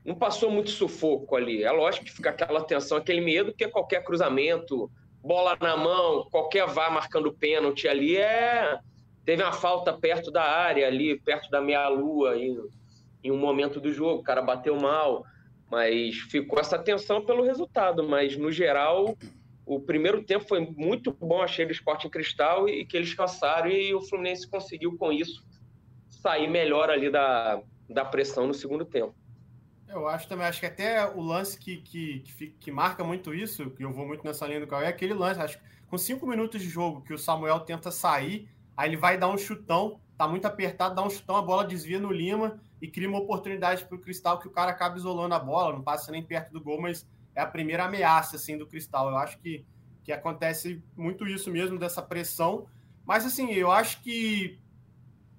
Não 0.05 0.17
passou 0.17 0.51
muito 0.51 0.71
sufoco 0.71 1.37
ali. 1.37 1.63
É 1.63 1.71
lógico 1.71 2.05
que 2.05 2.13
fica 2.13 2.31
aquela 2.31 2.65
tensão, 2.65 2.99
aquele 2.99 3.21
medo, 3.21 3.53
porque 3.53 3.69
qualquer 3.69 4.03
cruzamento, 4.03 4.91
bola 5.23 5.57
na 5.61 5.77
mão, 5.77 6.29
qualquer 6.33 6.67
vá 6.67 6.91
marcando 6.91 7.33
pênalti 7.33 7.87
ali 7.87 8.17
é 8.17 8.81
Teve 9.25 9.43
uma 9.43 9.53
falta 9.53 9.93
perto 9.93 10.31
da 10.31 10.43
área 10.43 10.87
ali, 10.87 11.19
perto 11.21 11.51
da 11.51 11.61
meia-lua, 11.61 12.37
em, 12.37 12.59
em 13.23 13.31
um 13.31 13.39
momento 13.39 13.81
do 13.81 13.93
jogo, 13.93 14.21
o 14.21 14.25
cara 14.25 14.43
bateu 14.43 14.77
mal, 14.77 15.25
mas 15.71 16.17
ficou 16.17 16.59
essa 16.59 16.79
tensão 16.79 17.25
pelo 17.25 17.45
resultado. 17.45 18.07
Mas, 18.07 18.37
no 18.37 18.51
geral, 18.51 19.17
o 19.65 19.81
primeiro 19.81 20.23
tempo 20.23 20.47
foi 20.47 20.61
muito 20.61 21.13
bom, 21.13 21.41
achei 21.41 21.65
do 21.65 21.73
Sporting 21.73 22.09
Cristal 22.09 22.69
e 22.69 22.85
que 22.85 22.97
eles 22.97 23.15
cansaram 23.15 23.71
e 23.71 23.95
o 23.95 24.01
Fluminense 24.01 24.49
conseguiu 24.49 24.97
com 24.99 25.13
isso 25.13 25.45
sair 26.09 26.49
melhor 26.49 26.91
ali 26.91 27.11
da, 27.11 27.63
da 27.89 28.05
pressão 28.05 28.47
no 28.47 28.55
segundo 28.55 28.85
tempo. 28.85 29.15
Eu 29.89 30.09
acho 30.09 30.27
também, 30.27 30.47
acho 30.47 30.59
que 30.59 30.67
até 30.67 31.07
o 31.07 31.21
lance 31.21 31.59
que, 31.59 31.77
que, 31.77 32.21
que, 32.21 32.47
que 32.49 32.73
marca 32.73 33.05
muito 33.05 33.35
isso, 33.35 33.71
que 33.71 33.85
eu 33.85 33.93
vou 33.93 34.07
muito 34.07 34.25
nessa 34.25 34.47
linha 34.47 34.61
do 34.61 34.67
Cauê, 34.67 34.87
é 34.87 34.89
aquele 34.89 35.13
lance, 35.13 35.41
acho 35.41 35.59
que 35.59 35.65
com 35.87 35.99
cinco 35.99 36.27
minutos 36.27 36.63
de 36.63 36.69
jogo 36.69 37.03
que 37.03 37.13
o 37.13 37.19
Samuel 37.19 37.61
tenta 37.61 37.91
sair, 37.91 38.49
aí 38.77 38.89
ele 38.89 38.97
vai 38.97 39.19
dar 39.19 39.29
um 39.29 39.39
chutão, 39.39 40.01
tá 40.17 40.27
muito 40.27 40.47
apertado, 40.47 40.95
dá 40.95 41.03
um 41.03 41.11
chutão, 41.11 41.37
a 41.37 41.43
bola 41.43 41.65
desvia 41.65 41.99
no 41.99 42.13
Lima 42.13 42.61
e 42.81 42.89
cria 42.89 43.09
uma 43.09 43.19
oportunidade 43.19 43.85
para 43.85 43.97
o 43.97 44.01
Cristal 44.01 44.39
que 44.39 44.49
o 44.49 44.51
cara 44.51 44.71
acaba 44.71 44.97
isolando 44.97 45.35
a 45.35 45.39
bola, 45.39 45.73
não 45.73 45.83
passa 45.83 46.11
nem 46.11 46.23
perto 46.23 46.53
do 46.53 46.61
gol, 46.61 46.81
mas 46.81 47.07
é 47.35 47.41
a 47.41 47.47
primeira 47.47 47.85
ameaça 47.85 48.37
assim 48.37 48.57
do 48.59 48.67
Cristal. 48.67 49.09
Eu 49.09 49.17
acho 49.17 49.39
que, 49.39 49.65
que 50.05 50.13
acontece 50.13 50.83
muito 50.97 51.27
isso 51.27 51.51
mesmo 51.51 51.79
dessa 51.79 52.03
pressão, 52.03 52.67
mas 53.05 53.25
assim 53.25 53.53
eu 53.53 53.71
acho 53.71 54.03
que 54.03 54.59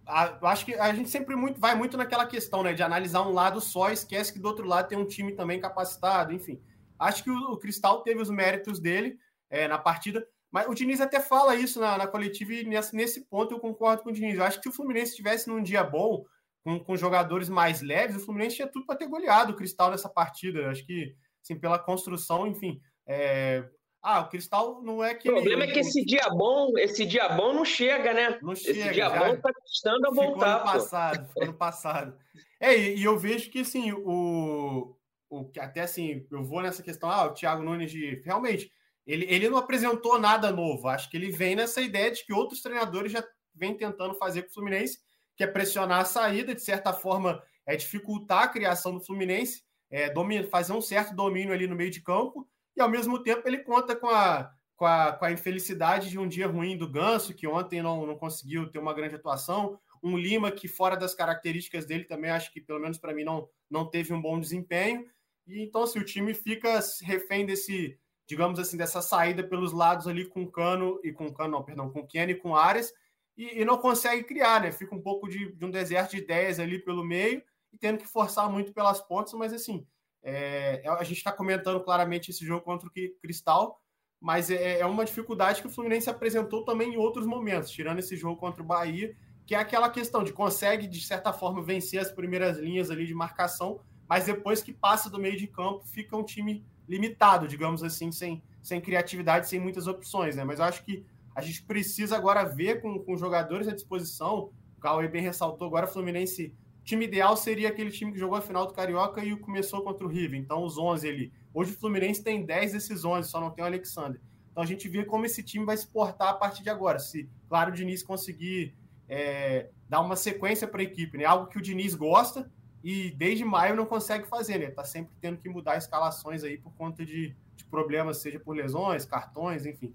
a, 0.05 0.37
eu 0.41 0.47
acho 0.47 0.65
que 0.65 0.73
a 0.73 0.93
gente 0.93 1.09
sempre 1.09 1.35
muito 1.35 1.59
vai 1.59 1.75
muito 1.75 1.97
naquela 1.97 2.25
questão, 2.25 2.63
né, 2.63 2.73
de 2.73 2.83
analisar 2.83 3.21
um 3.21 3.33
lado 3.33 3.61
só, 3.61 3.91
esquece 3.91 4.33
que 4.33 4.39
do 4.39 4.47
outro 4.47 4.67
lado 4.67 4.87
tem 4.87 4.97
um 4.97 5.05
time 5.05 5.31
também 5.33 5.59
capacitado, 5.59 6.33
enfim. 6.33 6.61
Acho 6.99 7.23
que 7.23 7.29
o, 7.29 7.53
o 7.53 7.57
Cristal 7.57 8.01
teve 8.01 8.21
os 8.21 8.29
méritos 8.29 8.79
dele 8.79 9.17
é, 9.49 9.67
na 9.67 9.77
partida, 9.77 10.25
mas 10.53 10.67
o 10.67 10.73
Diniz 10.75 11.01
até 11.01 11.19
fala 11.19 11.55
isso 11.55 11.79
na, 11.79 11.97
na 11.97 12.05
coletiva 12.05 12.53
e 12.53 12.63
nesse, 12.63 12.95
nesse 12.95 13.21
ponto 13.21 13.55
eu 13.55 13.59
concordo 13.59 14.03
com 14.03 14.11
o 14.11 14.13
Diniz. 14.13 14.37
Eu 14.37 14.43
acho 14.43 14.57
que 14.57 14.63
se 14.63 14.69
o 14.69 14.71
Fluminense 14.71 15.09
estivesse 15.09 15.49
num 15.49 15.63
dia 15.63 15.83
bom, 15.83 16.23
com, 16.63 16.79
com 16.79 16.95
jogadores 16.95 17.49
mais 17.49 17.81
leves, 17.81 18.17
o 18.17 18.19
Fluminense 18.19 18.57
tinha 18.57 18.67
tudo 18.67 18.85
para 18.85 18.95
ter 18.95 19.07
goleado 19.07 19.51
o 19.51 19.55
Cristal 19.55 19.89
nessa 19.89 20.07
partida. 20.07 20.59
Eu 20.59 20.69
acho 20.69 20.85
que 20.85 21.15
assim, 21.41 21.59
pela 21.59 21.79
construção, 21.79 22.45
enfim. 22.45 22.79
É... 23.07 23.67
Ah, 23.99 24.19
o 24.19 24.29
Cristal 24.29 24.79
não 24.83 25.03
é 25.03 25.15
que. 25.15 25.27
O 25.27 25.33
problema 25.33 25.63
é 25.63 25.71
que 25.71 25.79
esse 25.79 26.05
dia 26.05 26.29
bom, 26.29 26.77
esse 26.77 27.03
dia 27.03 27.29
bom 27.29 27.51
não 27.51 27.65
chega, 27.65 28.13
né? 28.13 28.37
Não 28.39 28.53
chega. 28.53 28.79
Esse 28.79 28.91
dia 28.91 29.09
bom 29.09 29.35
tá 29.41 29.51
custando 29.53 30.07
a 30.07 30.11
voltar. 30.11 30.59
Ficou 30.59 30.71
ano 30.71 30.79
passado, 30.79 31.27
ficou 31.29 31.43
ano 31.43 31.53
passado. 31.53 32.17
É, 32.59 32.77
e, 32.77 32.97
e, 32.97 33.03
eu 33.03 33.17
vejo 33.17 33.49
que 33.49 33.61
assim, 33.61 33.91
o, 33.91 34.95
o. 35.31 35.51
Até 35.57 35.81
assim, 35.81 36.27
eu 36.29 36.43
vou 36.43 36.61
nessa 36.61 36.83
questão, 36.83 37.09
ah, 37.09 37.25
o 37.25 37.33
Thiago 37.33 37.63
Nunes 37.63 37.91
de. 37.91 38.21
Realmente, 38.23 38.69
ele, 39.05 39.25
ele 39.29 39.49
não 39.49 39.57
apresentou 39.57 40.19
nada 40.19 40.51
novo. 40.51 40.87
Acho 40.87 41.09
que 41.09 41.17
ele 41.17 41.31
vem 41.31 41.55
nessa 41.55 41.81
ideia 41.81 42.11
de 42.11 42.25
que 42.25 42.33
outros 42.33 42.61
treinadores 42.61 43.11
já 43.11 43.23
vêm 43.53 43.75
tentando 43.75 44.15
fazer 44.15 44.43
com 44.43 44.49
o 44.49 44.53
Fluminense, 44.53 44.99
que 45.35 45.43
é 45.43 45.47
pressionar 45.47 46.01
a 46.01 46.05
saída, 46.05 46.53
de 46.53 46.61
certa 46.61 46.93
forma, 46.93 47.41
é 47.65 47.75
dificultar 47.75 48.43
a 48.43 48.47
criação 48.47 48.93
do 48.93 49.03
Fluminense 49.03 49.63
é, 49.93 50.09
domínio, 50.09 50.49
fazer 50.49 50.73
um 50.73 50.81
certo 50.81 51.15
domínio 51.15 51.53
ali 51.53 51.67
no 51.67 51.75
meio 51.75 51.91
de 51.91 52.01
campo, 52.01 52.49
e 52.75 52.81
ao 52.81 52.89
mesmo 52.89 53.21
tempo 53.21 53.47
ele 53.47 53.59
conta 53.59 53.95
com 53.95 54.09
a, 54.09 54.51
com 54.75 54.87
a, 54.87 55.11
com 55.11 55.25
a 55.25 55.31
infelicidade 55.31 56.09
de 56.09 56.17
um 56.17 56.27
dia 56.27 56.47
ruim 56.47 56.75
do 56.75 56.89
Ganso, 56.89 57.35
que 57.35 57.45
ontem 57.45 57.79
não, 57.79 58.07
não 58.07 58.17
conseguiu 58.17 58.67
ter 58.71 58.79
uma 58.79 58.93
grande 58.93 59.13
atuação, 59.13 59.79
um 60.01 60.17
Lima 60.17 60.51
que, 60.51 60.67
fora 60.67 60.97
das 60.97 61.13
características 61.13 61.85
dele, 61.85 62.05
também 62.05 62.31
acho 62.31 62.51
que, 62.51 62.59
pelo 62.59 62.79
menos 62.79 62.97
para 62.97 63.13
mim, 63.13 63.23
não, 63.23 63.47
não 63.69 63.87
teve 63.87 64.11
um 64.11 64.21
bom 64.21 64.39
desempenho. 64.39 65.05
E 65.45 65.61
então, 65.61 65.83
assim, 65.83 65.99
o 65.99 66.03
time 66.03 66.33
fica 66.33 66.79
refém 67.03 67.45
desse, 67.45 67.95
digamos 68.27 68.59
assim, 68.59 68.77
dessa 68.77 69.01
saída 69.01 69.43
pelos 69.43 69.71
lados 69.71 70.07
ali 70.07 70.25
com 70.25 70.49
Cano 70.49 70.99
e 71.03 71.11
com 71.11 71.33
Cano, 71.33 71.51
não, 71.51 71.63
perdão, 71.63 71.89
com 71.89 72.05
Kenny 72.05 72.33
e 72.33 72.35
com 72.35 72.55
Arias, 72.55 72.93
e, 73.37 73.61
e, 73.61 73.65
não 73.65 73.77
consegue 73.77 74.23
criar, 74.23 74.61
né? 74.61 74.71
Fica 74.71 74.93
um 74.93 75.01
pouco 75.01 75.27
de, 75.27 75.51
de 75.53 75.65
um 75.65 75.71
deserto 75.71 76.11
de 76.11 76.17
ideias 76.17 76.59
ali 76.59 76.79
pelo 76.79 77.03
meio 77.03 77.41
e 77.71 77.77
tendo 77.77 77.97
que 77.97 78.07
forçar 78.07 78.49
muito 78.49 78.71
pelas 78.71 79.01
pontas, 79.01 79.33
mas 79.33 79.51
assim, 79.51 79.85
é, 80.21 80.81
é 80.83 80.89
a 80.89 81.03
gente 81.03 81.17
está 81.17 81.31
comentando 81.31 81.83
claramente 81.83 82.29
esse 82.29 82.45
jogo 82.45 82.63
contra 82.63 82.87
o 82.87 82.91
Cristal, 83.19 83.81
mas 84.21 84.49
é, 84.51 84.79
é, 84.79 84.85
uma 84.85 85.03
dificuldade 85.03 85.61
que 85.61 85.67
o 85.67 85.69
Fluminense 85.69 86.09
apresentou 86.09 86.63
também 86.63 86.93
em 86.93 86.97
outros 86.97 87.25
momentos, 87.25 87.71
tirando 87.71 87.99
esse 87.99 88.15
jogo 88.15 88.39
contra 88.39 88.61
o 88.61 88.65
Bahia, 88.65 89.17
que 89.45 89.55
é 89.55 89.57
aquela 89.57 89.89
questão 89.89 90.23
de 90.23 90.31
consegue, 90.31 90.87
de 90.87 91.01
certa 91.01 91.33
forma, 91.33 91.61
vencer 91.61 91.99
as 91.99 92.11
primeiras 92.11 92.57
linhas 92.57 92.89
ali 92.89 93.05
de 93.05 93.13
marcação, 93.13 93.81
mas 94.07 94.25
depois 94.25 94.61
que 94.61 94.71
passa 94.71 95.09
do 95.09 95.19
meio 95.19 95.35
de 95.35 95.47
campo, 95.47 95.85
fica 95.85 96.15
um 96.15 96.23
time 96.23 96.65
limitado, 96.87 97.47
digamos 97.47 97.83
assim, 97.83 98.11
sem, 98.11 98.41
sem 98.61 98.81
criatividade, 98.81 99.47
sem 99.47 99.59
muitas 99.59 99.87
opções, 99.87 100.35
né? 100.35 100.43
Mas 100.43 100.59
eu 100.59 100.65
acho 100.65 100.83
que 100.83 101.05
a 101.35 101.41
gente 101.41 101.63
precisa 101.63 102.15
agora 102.15 102.43
ver 102.43 102.81
com, 102.81 102.99
com 102.99 103.17
jogadores 103.17 103.67
à 103.67 103.73
disposição. 103.73 104.51
O 104.77 104.81
Cauê 104.81 105.07
bem 105.07 105.21
ressaltou 105.21 105.67
agora, 105.67 105.85
o 105.85 105.89
Fluminense 105.89 106.53
time 106.83 107.05
ideal 107.05 107.35
seria 107.37 107.69
aquele 107.69 107.91
time 107.91 108.11
que 108.11 108.19
jogou 108.19 108.37
a 108.37 108.41
final 108.41 108.67
do 108.67 108.73
Carioca 108.73 109.23
e 109.23 109.35
começou 109.37 109.81
contra 109.81 110.05
o 110.05 110.09
River. 110.09 110.39
Então, 110.39 110.63
os 110.63 110.77
11 110.77 111.07
ali. 111.07 111.33
Hoje 111.53 111.71
o 111.71 111.79
Fluminense 111.79 112.23
tem 112.23 112.45
10 112.45 112.73
desses 112.73 113.05
11, 113.05 113.29
só 113.29 113.39
não 113.39 113.51
tem 113.51 113.63
o 113.63 113.67
Alexander. 113.67 114.19
Então, 114.51 114.61
a 114.61 114.65
gente 114.65 114.87
vê 114.87 115.03
como 115.05 115.25
esse 115.25 115.41
time 115.41 115.65
vai 115.65 115.77
se 115.77 115.87
portar 115.87 116.29
a 116.29 116.33
partir 116.33 116.61
de 116.63 116.69
agora. 116.69 116.99
Se, 116.99 117.29
claro, 117.47 117.71
o 117.71 117.73
Diniz 117.73 118.03
conseguir 118.03 118.75
é, 119.07 119.69
dar 119.89 120.01
uma 120.01 120.15
sequência 120.15 120.67
para 120.67 120.81
a 120.81 120.83
equipe, 120.83 121.17
né? 121.17 121.25
Algo 121.25 121.47
que 121.47 121.57
o 121.57 121.61
Diniz 121.61 121.95
gosta 121.95 122.51
e 122.83 123.11
desde 123.11 123.45
maio 123.45 123.75
não 123.75 123.85
consegue 123.85 124.27
fazer, 124.27 124.57
né? 124.57 124.69
Tá 124.69 124.83
sempre 124.83 125.13
tendo 125.21 125.37
que 125.37 125.47
mudar 125.47 125.77
escalações 125.77 126.43
aí 126.43 126.57
por 126.57 126.73
conta 126.73 127.05
de, 127.05 127.33
de 127.55 127.63
problemas, 127.65 128.17
seja 128.17 128.39
por 128.39 128.55
lesões, 128.55 129.05
cartões, 129.05 129.65
enfim. 129.65 129.93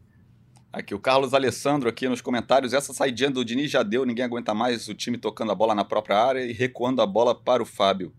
Aqui, 0.73 0.95
o 0.95 0.99
Carlos 0.99 1.35
Alessandro 1.35 1.89
aqui 1.89 2.09
nos 2.09 2.23
comentários. 2.23 2.73
Essa 2.73 2.95
saidinha 2.95 3.31
do 3.31 3.45
Diniz 3.45 3.71
já 3.71 3.83
deu, 3.83 4.07
ninguém 4.07 4.25
aguenta 4.25 4.55
mais 4.55 4.89
o 4.89 4.95
time 4.95 5.19
tocando 5.19 5.53
a 5.53 5.55
bola 5.55 5.75
na 5.75 5.85
própria 5.85 6.17
área 6.17 6.45
e 6.45 6.53
recuando 6.53 7.03
a 7.03 7.07
bola 7.07 7.35
para 7.35 7.63
o 7.63 7.67
Fábio. 7.67 8.13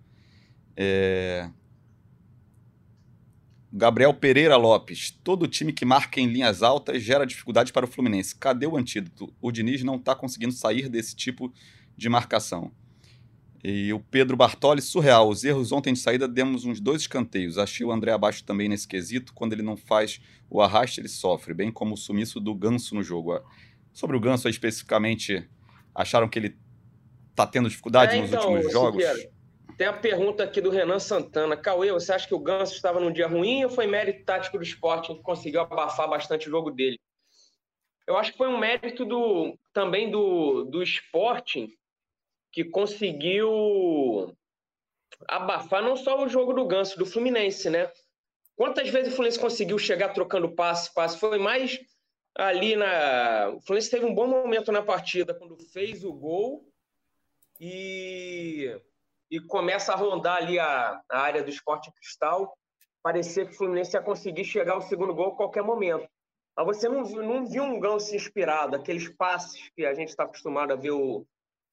É... 0.78 1.50
Gabriel 3.72 4.14
Pereira 4.14 4.56
Lopes. 4.56 5.12
Todo 5.24 5.48
time 5.48 5.74
que 5.74 5.86
marca 5.86 6.20
em 6.20 6.28
linhas 6.28 6.62
altas 6.62 7.02
gera 7.02 7.26
dificuldade 7.26 7.74
para 7.74 7.86
o 7.86 7.88
Fluminense. 7.88 8.36
Cadê 8.36 8.68
o 8.68 8.78
antídoto? 8.78 9.34
O 9.42 9.52
Diniz 9.52 9.84
não 9.84 9.96
está 9.96 10.16
conseguindo 10.16 10.54
sair 10.54 10.90
desse 10.90 11.16
tipo 11.16 11.52
de 11.96 12.10
marcação. 12.10 12.72
E 13.64 13.92
o 13.92 14.00
Pedro 14.00 14.38
Bartoli, 14.38 14.82
surreal. 14.82 15.28
Os 15.28 15.44
erros 15.44 15.72
ontem 15.72 15.94
de 15.94 16.00
saída 16.00 16.28
demos 16.28 16.66
uns 16.66 16.80
dois 16.80 17.02
escanteios. 17.02 17.58
Achei 17.58 17.86
o 17.86 17.92
André 17.92 18.12
abaixo 18.12 18.44
também 18.44 18.70
nesse 18.70 18.88
quesito. 18.88 19.34
Quando 19.34 19.54
ele 19.54 19.62
não 19.62 19.76
faz 19.76 20.22
o 20.50 20.62
arraste, 20.62 21.02
ele 21.02 21.10
sofre, 21.10 21.54
bem 21.54 21.72
como 21.72 21.94
o 21.94 21.98
sumiço 21.98 22.40
do 22.40 22.56
Ganso 22.56 22.96
no 22.96 23.04
jogo. 23.04 23.40
Sobre 23.92 24.16
o 24.16 24.20
Ganso 24.20 24.48
especificamente, 24.48 25.48
acharam 25.94 26.30
que 26.30 26.40
ele 26.40 26.58
está 27.32 27.46
tendo 27.46 27.70
dificuldade 27.70 28.16
é, 28.16 28.22
nos 28.22 28.30
então, 28.30 28.54
últimos 28.54 28.72
jogos? 28.72 29.04
tem 29.78 29.88
a 29.88 29.94
pergunta 29.94 30.44
aqui 30.44 30.60
do 30.60 30.70
Renan 30.70 31.00
Santana. 31.00 31.56
Cauê, 31.56 31.90
você 31.90 32.12
acha 32.12 32.28
que 32.28 32.36
o 32.36 32.40
Ganso 32.40 32.74
estava 32.74 33.00
num 33.00 33.14
dia 33.14 33.28
ruim 33.28 33.64
ou 33.64 33.70
foi 33.70 33.88
mérito 33.88 34.26
tático 34.26 34.58
do 34.58 34.64
esporte 34.64 35.14
que 35.14 35.22
conseguiu 35.22 35.62
abafar 35.62 36.10
bastante 36.10 36.50
o 36.50 36.52
jogo 36.52 36.70
dele? 36.70 37.00
Eu 38.06 38.18
acho 38.18 38.34
que 38.34 38.38
foi 38.38 38.50
um 38.50 38.58
mérito 38.58 39.06
do, 39.06 39.58
também 39.72 40.12
do, 40.12 40.66
do 40.66 40.84
Sporting 40.84 41.70
que 42.52 42.64
conseguiu 42.64 44.36
abafar 45.28 45.82
não 45.82 45.96
só 45.96 46.24
o 46.24 46.30
jogo 46.30 46.54
do 46.54 46.66
Ganso, 46.66 46.98
do 46.98 47.06
Fluminense, 47.06 47.70
né? 47.70 47.92
Quantas 48.56 48.90
vezes 48.90 49.14
o 49.14 49.16
Fluminense 49.16 49.40
conseguiu 49.40 49.78
chegar 49.78 50.10
trocando 50.10 50.54
passe, 50.54 50.94
passe? 50.94 51.18
Foi 51.18 51.38
mais 51.38 51.80
ali 52.36 52.76
na. 52.76 53.50
O 53.56 53.62
Fluminense 53.62 53.92
teve 53.92 54.06
um 54.06 54.14
bom 54.14 54.28
momento 54.28 54.72
na 54.72 54.82
partida 54.82 55.34
quando 55.34 55.58
fez 55.58 56.04
o 56.04 56.14
gol 56.14 56.66
e, 57.60 58.76
e 59.30 59.40
começa 59.42 59.94
a 59.94 59.96
rondar 59.96 60.38
ali 60.38 60.60
a, 60.60 61.02
a 61.10 61.20
área 61.20 61.44
do 61.44 61.50
esporte 61.50 61.92
cristal. 61.92 62.54
Parecia 63.02 63.46
que 63.46 63.54
o 63.54 63.58
Fluminense 63.58 63.96
ia 63.96 64.02
conseguir 64.02 64.44
chegar 64.44 64.74
ao 64.74 64.82
segundo 64.82 65.14
gol 65.14 65.34
a 65.34 65.36
qualquer 65.36 65.64
momento. 65.64 66.08
Mas 66.56 66.66
você 66.66 66.90
não, 66.90 67.04
não 67.04 67.46
viu 67.46 67.64
um 67.64 67.80
Ganso 67.80 68.14
inspirado, 68.14 68.76
aqueles 68.76 69.08
passes 69.08 69.70
que 69.70 69.86
a 69.86 69.94
gente 69.94 70.10
está 70.10 70.24
acostumado 70.24 70.74
a 70.74 70.76
ver 70.76 70.92
o, 70.92 71.26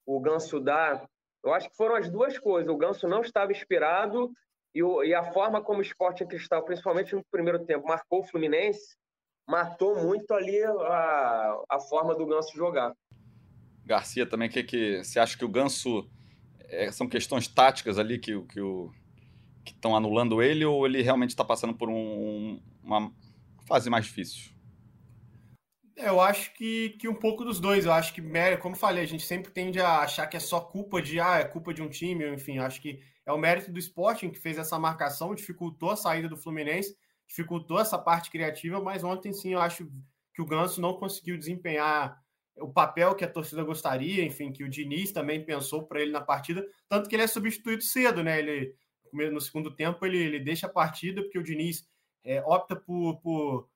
o 0.07 0.19
Ganso 0.21 0.59
dá. 0.59 1.05
Eu 1.43 1.53
acho 1.53 1.69
que 1.69 1.75
foram 1.75 1.95
as 1.95 2.09
duas 2.09 2.39
coisas. 2.39 2.71
O 2.71 2.77
Ganso 2.77 3.07
não 3.07 3.21
estava 3.21 3.51
inspirado 3.51 4.31
e, 4.73 4.81
o, 4.81 5.03
e 5.03 5.13
a 5.13 5.31
forma 5.33 5.61
como 5.61 5.79
o 5.79 5.81
Esporte 5.81 6.25
Cristal, 6.25 6.63
principalmente 6.63 7.13
no 7.13 7.23
primeiro 7.29 7.63
tempo, 7.65 7.87
marcou 7.87 8.21
o 8.21 8.23
Fluminense, 8.23 8.95
matou 9.45 10.01
muito 10.01 10.33
ali 10.33 10.63
a, 10.63 11.63
a 11.69 11.79
forma 11.79 12.15
do 12.15 12.25
Ganso 12.25 12.55
jogar. 12.55 12.93
Garcia 13.85 14.25
também, 14.25 14.49
que, 14.49 14.63
que 14.63 15.03
você 15.03 15.19
acha 15.19 15.37
que 15.37 15.45
o 15.45 15.49
Ganso 15.49 16.09
é, 16.61 16.91
são 16.91 17.07
questões 17.07 17.47
táticas 17.47 17.99
ali 17.99 18.17
que, 18.17 18.39
que, 18.43 18.61
o, 18.61 18.91
que 19.63 19.71
estão 19.71 19.95
anulando 19.95 20.41
ele 20.41 20.65
ou 20.65 20.85
ele 20.85 21.01
realmente 21.01 21.29
está 21.29 21.43
passando 21.43 21.73
por 21.73 21.89
um, 21.89 22.61
uma 22.81 23.11
fase 23.65 23.89
mais 23.89 24.05
difícil? 24.05 24.56
Eu 25.97 26.21
acho 26.21 26.53
que, 26.53 26.91
que 26.91 27.07
um 27.07 27.15
pouco 27.15 27.43
dos 27.43 27.59
dois. 27.59 27.85
Eu 27.85 27.91
acho 27.91 28.13
que, 28.13 28.21
como 28.61 28.75
falei, 28.75 29.03
a 29.03 29.07
gente 29.07 29.25
sempre 29.25 29.51
tende 29.51 29.79
a 29.79 29.99
achar 30.01 30.27
que 30.27 30.37
é 30.37 30.39
só 30.39 30.59
culpa 30.59 31.01
de, 31.01 31.19
ah, 31.19 31.39
é 31.39 31.43
culpa 31.43 31.73
de 31.73 31.81
um 31.81 31.89
time, 31.89 32.29
enfim. 32.29 32.59
Acho 32.59 32.79
que 32.79 33.01
é 33.25 33.31
o 33.31 33.37
mérito 33.37 33.71
do 33.71 33.79
Sporting 33.79 34.29
que 34.29 34.39
fez 34.39 34.59
essa 34.59 34.77
marcação, 34.77 35.33
dificultou 35.33 35.89
a 35.89 35.95
saída 35.95 36.29
do 36.29 36.37
Fluminense, 36.37 36.95
dificultou 37.27 37.79
essa 37.79 37.97
parte 37.97 38.29
criativa, 38.29 38.79
mas 38.79 39.03
ontem 39.03 39.33
sim 39.33 39.53
eu 39.53 39.59
acho 39.59 39.89
que 40.33 40.41
o 40.41 40.45
Ganso 40.45 40.79
não 40.79 40.93
conseguiu 40.93 41.37
desempenhar 41.37 42.21
o 42.59 42.71
papel 42.71 43.15
que 43.15 43.25
a 43.25 43.29
torcida 43.29 43.63
gostaria, 43.63 44.23
enfim, 44.23 44.51
que 44.51 44.63
o 44.63 44.69
Diniz 44.69 45.11
também 45.11 45.43
pensou 45.43 45.83
para 45.83 46.01
ele 46.01 46.11
na 46.11 46.21
partida, 46.21 46.65
tanto 46.87 47.09
que 47.09 47.15
ele 47.15 47.23
é 47.23 47.27
substituído 47.27 47.83
cedo, 47.83 48.23
né? 48.23 48.39
Ele 48.39 48.75
no 49.31 49.41
segundo 49.41 49.75
tempo 49.75 50.05
ele, 50.05 50.17
ele 50.17 50.39
deixa 50.39 50.67
a 50.67 50.71
partida 50.71 51.21
porque 51.21 51.39
o 51.39 51.43
Diniz 51.43 51.87
é, 52.23 52.41
opta 52.41 52.75
por, 52.75 53.17
por 53.21 53.69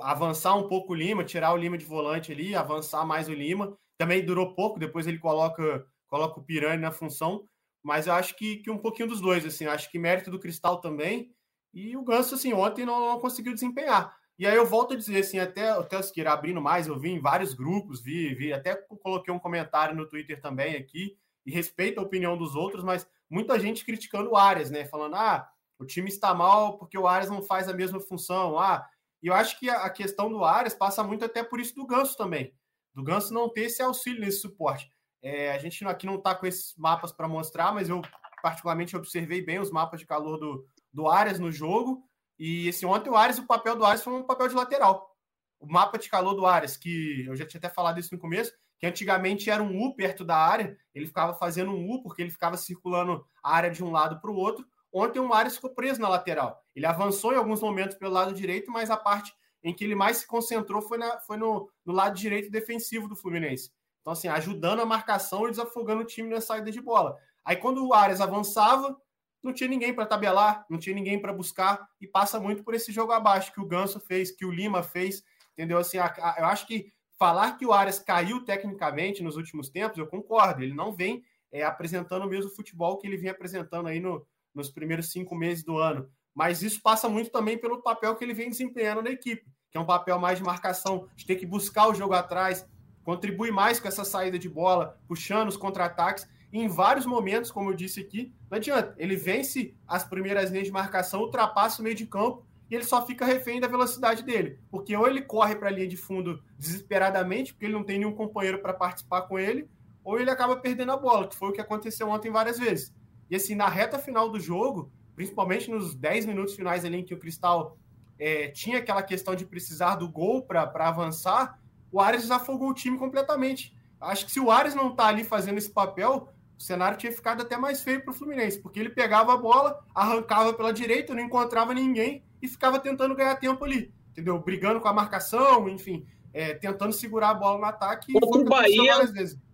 avançar 0.00 0.54
um 0.56 0.68
pouco 0.68 0.92
o 0.92 0.96
Lima, 0.96 1.24
tirar 1.24 1.52
o 1.52 1.56
Lima 1.56 1.78
de 1.78 1.84
volante 1.84 2.32
ali, 2.32 2.54
avançar 2.54 3.04
mais 3.04 3.28
o 3.28 3.32
Lima. 3.32 3.76
Também 3.98 4.24
durou 4.24 4.54
pouco, 4.54 4.78
depois 4.78 5.06
ele 5.06 5.18
coloca, 5.18 5.86
coloca 6.06 6.40
o 6.40 6.42
Pirani 6.42 6.82
na 6.82 6.90
função, 6.90 7.48
mas 7.82 8.06
eu 8.06 8.12
acho 8.12 8.36
que, 8.36 8.56
que 8.56 8.70
um 8.70 8.78
pouquinho 8.78 9.08
dos 9.08 9.20
dois, 9.20 9.44
assim, 9.44 9.66
acho 9.66 9.90
que 9.90 9.98
mérito 9.98 10.30
do 10.30 10.38
Cristal 10.38 10.80
também, 10.80 11.32
e 11.72 11.96
o 11.96 12.02
Ganso, 12.02 12.34
assim, 12.34 12.52
ontem 12.52 12.84
não, 12.84 13.12
não 13.12 13.20
conseguiu 13.20 13.52
desempenhar. 13.54 14.16
E 14.38 14.46
aí 14.46 14.56
eu 14.56 14.64
volto 14.64 14.94
a 14.94 14.96
dizer, 14.96 15.18
assim, 15.18 15.38
até 15.38 15.76
o 15.76 15.84
Tesqueira 15.84 16.32
abrindo 16.32 16.60
mais, 16.60 16.86
eu 16.86 16.98
vi 16.98 17.10
em 17.10 17.20
vários 17.20 17.54
grupos, 17.54 18.00
vi, 18.00 18.34
vi, 18.34 18.52
até 18.52 18.74
coloquei 19.02 19.34
um 19.34 19.38
comentário 19.38 19.96
no 19.96 20.08
Twitter 20.08 20.40
também 20.40 20.76
aqui, 20.76 21.16
e 21.44 21.50
respeito 21.50 21.98
a 21.98 22.02
opinião 22.02 22.36
dos 22.36 22.54
outros, 22.54 22.84
mas 22.84 23.08
muita 23.28 23.58
gente 23.58 23.84
criticando 23.84 24.30
o 24.30 24.36
Arias, 24.36 24.70
né? 24.70 24.84
Falando, 24.84 25.16
ah, 25.16 25.48
o 25.78 25.86
time 25.86 26.08
está 26.08 26.34
mal 26.34 26.76
porque 26.76 26.98
o 26.98 27.06
Arias 27.06 27.30
não 27.30 27.40
faz 27.40 27.68
a 27.68 27.72
mesma 27.72 28.00
função. 28.00 28.58
Ah, 28.58 28.86
e 29.22 29.26
eu 29.26 29.34
acho 29.34 29.58
que 29.58 29.68
a 29.68 29.88
questão 29.90 30.28
do 30.28 30.44
Arias 30.44 30.74
passa 30.74 31.02
muito 31.02 31.24
até 31.24 31.42
por 31.42 31.60
isso 31.60 31.74
do 31.74 31.86
Ganso 31.86 32.16
também. 32.16 32.54
Do 32.94 33.02
Ganso 33.02 33.34
não 33.34 33.48
ter 33.48 33.62
esse 33.62 33.82
auxílio 33.82 34.20
nesse 34.20 34.40
suporte. 34.40 34.90
É, 35.22 35.52
a 35.52 35.58
gente 35.58 35.84
aqui 35.84 36.06
não 36.06 36.16
está 36.16 36.34
com 36.34 36.46
esses 36.46 36.74
mapas 36.76 37.12
para 37.12 37.26
mostrar, 37.26 37.72
mas 37.72 37.88
eu 37.88 38.00
particularmente 38.42 38.96
observei 38.96 39.42
bem 39.42 39.58
os 39.58 39.70
mapas 39.70 40.00
de 40.00 40.06
calor 40.06 40.38
do, 40.38 40.66
do 40.92 41.08
Arias 41.08 41.38
no 41.38 41.50
jogo. 41.50 42.04
E 42.38 42.68
esse 42.68 42.86
ontem 42.86 43.10
o 43.10 43.16
Arias, 43.16 43.38
o 43.38 43.46
papel 43.46 43.76
do 43.76 43.84
Arias 43.84 44.04
foi 44.04 44.12
um 44.12 44.22
papel 44.22 44.48
de 44.48 44.54
lateral. 44.54 45.16
O 45.58 45.66
mapa 45.66 45.98
de 45.98 46.08
calor 46.08 46.34
do 46.34 46.46
Arias, 46.46 46.76
que 46.76 47.24
eu 47.26 47.34
já 47.34 47.44
tinha 47.44 47.58
até 47.58 47.68
falado 47.68 47.98
isso 47.98 48.14
no 48.14 48.20
começo, 48.20 48.52
que 48.78 48.86
antigamente 48.86 49.50
era 49.50 49.60
um 49.60 49.82
U 49.82 49.96
perto 49.96 50.24
da 50.24 50.36
área, 50.36 50.76
ele 50.94 51.06
ficava 51.06 51.34
fazendo 51.34 51.72
um 51.72 51.90
U 51.90 52.00
porque 52.00 52.22
ele 52.22 52.30
ficava 52.30 52.56
circulando 52.56 53.26
a 53.42 53.52
área 53.56 53.70
de 53.70 53.82
um 53.82 53.90
lado 53.90 54.20
para 54.20 54.30
o 54.30 54.36
outro. 54.36 54.64
Ontem 54.98 55.20
o 55.20 55.32
Arias 55.32 55.54
ficou 55.54 55.70
preso 55.70 56.00
na 56.00 56.08
lateral. 56.08 56.60
Ele 56.74 56.86
avançou 56.86 57.32
em 57.32 57.36
alguns 57.36 57.60
momentos 57.60 57.96
pelo 57.96 58.12
lado 58.12 58.34
direito, 58.34 58.70
mas 58.70 58.90
a 58.90 58.96
parte 58.96 59.32
em 59.62 59.74
que 59.74 59.84
ele 59.84 59.94
mais 59.94 60.18
se 60.18 60.26
concentrou 60.26 60.82
foi, 60.82 60.98
na, 60.98 61.20
foi 61.20 61.36
no, 61.36 61.70
no 61.84 61.92
lado 61.92 62.16
direito 62.16 62.50
defensivo 62.50 63.08
do 63.08 63.16
Fluminense. 63.16 63.70
Então, 64.00 64.12
assim, 64.12 64.28
ajudando 64.28 64.80
a 64.80 64.86
marcação 64.86 65.46
e 65.46 65.50
desafogando 65.50 66.02
o 66.02 66.04
time 66.04 66.30
na 66.30 66.40
saída 66.40 66.70
de 66.70 66.80
bola. 66.80 67.16
Aí, 67.44 67.56
quando 67.56 67.86
o 67.86 67.94
Arias 67.94 68.20
avançava, 68.20 68.96
não 69.42 69.52
tinha 69.52 69.68
ninguém 69.68 69.94
para 69.94 70.06
tabelar, 70.06 70.64
não 70.68 70.78
tinha 70.78 70.94
ninguém 70.94 71.20
para 71.20 71.32
buscar, 71.32 71.86
e 72.00 72.06
passa 72.06 72.40
muito 72.40 72.64
por 72.64 72.74
esse 72.74 72.90
jogo 72.90 73.12
abaixo 73.12 73.52
que 73.52 73.60
o 73.60 73.66
Ganso 73.66 74.00
fez, 74.00 74.30
que 74.30 74.44
o 74.44 74.50
Lima 74.50 74.82
fez, 74.82 75.22
entendeu? 75.52 75.78
Assim, 75.78 75.98
a, 75.98 76.06
a, 76.06 76.36
eu 76.38 76.46
acho 76.46 76.66
que 76.66 76.92
falar 77.18 77.56
que 77.56 77.66
o 77.66 77.72
Arias 77.72 77.98
caiu 77.98 78.44
tecnicamente 78.44 79.22
nos 79.22 79.36
últimos 79.36 79.68
tempos, 79.68 79.98
eu 79.98 80.06
concordo, 80.06 80.62
ele 80.62 80.74
não 80.74 80.92
vem 80.92 81.22
é, 81.50 81.62
apresentando 81.62 82.24
o 82.24 82.28
mesmo 82.28 82.50
futebol 82.50 82.98
que 82.98 83.06
ele 83.06 83.16
vinha 83.16 83.32
apresentando 83.32 83.88
aí 83.88 84.00
no, 84.00 84.26
nos 84.58 84.70
primeiros 84.70 85.10
cinco 85.10 85.34
meses 85.34 85.64
do 85.64 85.78
ano. 85.78 86.08
Mas 86.34 86.62
isso 86.62 86.82
passa 86.82 87.08
muito 87.08 87.30
também 87.30 87.56
pelo 87.56 87.82
papel 87.82 88.14
que 88.14 88.24
ele 88.24 88.34
vem 88.34 88.50
desempenhando 88.50 89.02
na 89.02 89.10
equipe, 89.10 89.44
que 89.70 89.78
é 89.78 89.80
um 89.80 89.86
papel 89.86 90.18
mais 90.18 90.38
de 90.38 90.44
marcação, 90.44 91.08
de 91.16 91.24
ter 91.24 91.36
que 91.36 91.46
buscar 91.46 91.88
o 91.88 91.94
jogo 91.94 92.14
atrás, 92.14 92.66
contribuir 93.02 93.50
mais 93.50 93.80
com 93.80 93.88
essa 93.88 94.04
saída 94.04 94.38
de 94.38 94.48
bola, 94.48 95.00
puxando 95.08 95.48
os 95.48 95.56
contra-ataques. 95.56 96.28
Em 96.52 96.68
vários 96.68 97.06
momentos, 97.06 97.50
como 97.50 97.70
eu 97.70 97.74
disse 97.74 98.00
aqui, 98.00 98.32
não 98.50 98.56
adianta. 98.56 98.94
Ele 98.98 99.16
vence 99.16 99.74
as 99.86 100.04
primeiras 100.04 100.50
linhas 100.50 100.66
de 100.66 100.72
marcação, 100.72 101.20
ultrapassa 101.20 101.80
o 101.80 101.84
meio 101.84 101.96
de 101.96 102.06
campo 102.06 102.46
e 102.70 102.74
ele 102.74 102.84
só 102.84 103.04
fica 103.04 103.24
refém 103.24 103.60
da 103.60 103.66
velocidade 103.66 104.22
dele. 104.22 104.58
Porque 104.70 104.94
ou 104.96 105.06
ele 105.06 105.22
corre 105.22 105.56
para 105.56 105.68
a 105.68 105.72
linha 105.72 105.88
de 105.88 105.96
fundo 105.96 106.42
desesperadamente, 106.58 107.52
porque 107.52 107.66
ele 107.66 107.74
não 107.74 107.84
tem 107.84 107.98
nenhum 107.98 108.14
companheiro 108.14 108.60
para 108.60 108.74
participar 108.74 109.22
com 109.22 109.38
ele, 109.38 109.68
ou 110.04 110.18
ele 110.18 110.30
acaba 110.30 110.56
perdendo 110.56 110.92
a 110.92 110.96
bola, 110.96 111.28
que 111.28 111.36
foi 111.36 111.48
o 111.48 111.52
que 111.52 111.60
aconteceu 111.60 112.08
ontem 112.08 112.30
várias 112.30 112.58
vezes. 112.58 112.94
E 113.30 113.36
assim, 113.36 113.54
na 113.54 113.68
reta 113.68 113.98
final 113.98 114.28
do 114.28 114.40
jogo, 114.40 114.90
principalmente 115.14 115.70
nos 115.70 115.94
10 115.94 116.26
minutos 116.26 116.54
finais 116.54 116.84
ali 116.84 116.98
em 116.98 117.04
que 117.04 117.14
o 117.14 117.18
Cristal 117.18 117.76
é, 118.18 118.48
tinha 118.48 118.78
aquela 118.78 119.02
questão 119.02 119.34
de 119.34 119.44
precisar 119.44 119.96
do 119.96 120.08
gol 120.08 120.42
para 120.42 120.70
avançar, 120.76 121.58
o 121.90 122.00
Ares 122.00 122.22
desafogou 122.22 122.68
o 122.70 122.74
time 122.74 122.98
completamente. 122.98 123.76
Acho 124.00 124.26
que 124.26 124.32
se 124.32 124.40
o 124.40 124.50
Ares 124.50 124.74
não 124.74 124.90
está 124.90 125.06
ali 125.06 125.24
fazendo 125.24 125.58
esse 125.58 125.70
papel, 125.70 126.28
o 126.58 126.62
cenário 126.62 126.98
tinha 126.98 127.12
ficado 127.12 127.42
até 127.42 127.56
mais 127.56 127.82
feio 127.82 128.02
para 128.02 128.10
o 128.10 128.14
Fluminense, 128.14 128.58
porque 128.58 128.78
ele 128.78 128.90
pegava 128.90 129.32
a 129.32 129.36
bola, 129.36 129.78
arrancava 129.94 130.52
pela 130.52 130.72
direita, 130.72 131.14
não 131.14 131.22
encontrava 131.22 131.72
ninguém 131.72 132.22
e 132.42 132.48
ficava 132.48 132.78
tentando 132.78 133.14
ganhar 133.14 133.36
tempo 133.36 133.64
ali, 133.64 133.92
entendeu? 134.10 134.38
Brigando 134.40 134.80
com 134.80 134.88
a 134.88 134.92
marcação, 134.92 135.68
enfim, 135.68 136.04
é, 136.32 136.54
tentando 136.54 136.92
segurar 136.92 137.30
a 137.30 137.34
bola 137.34 137.58
no 137.58 137.64
ataque. 137.64 138.12
Contra 138.12 138.40
o 138.40 138.44
Bahia, 138.44 138.94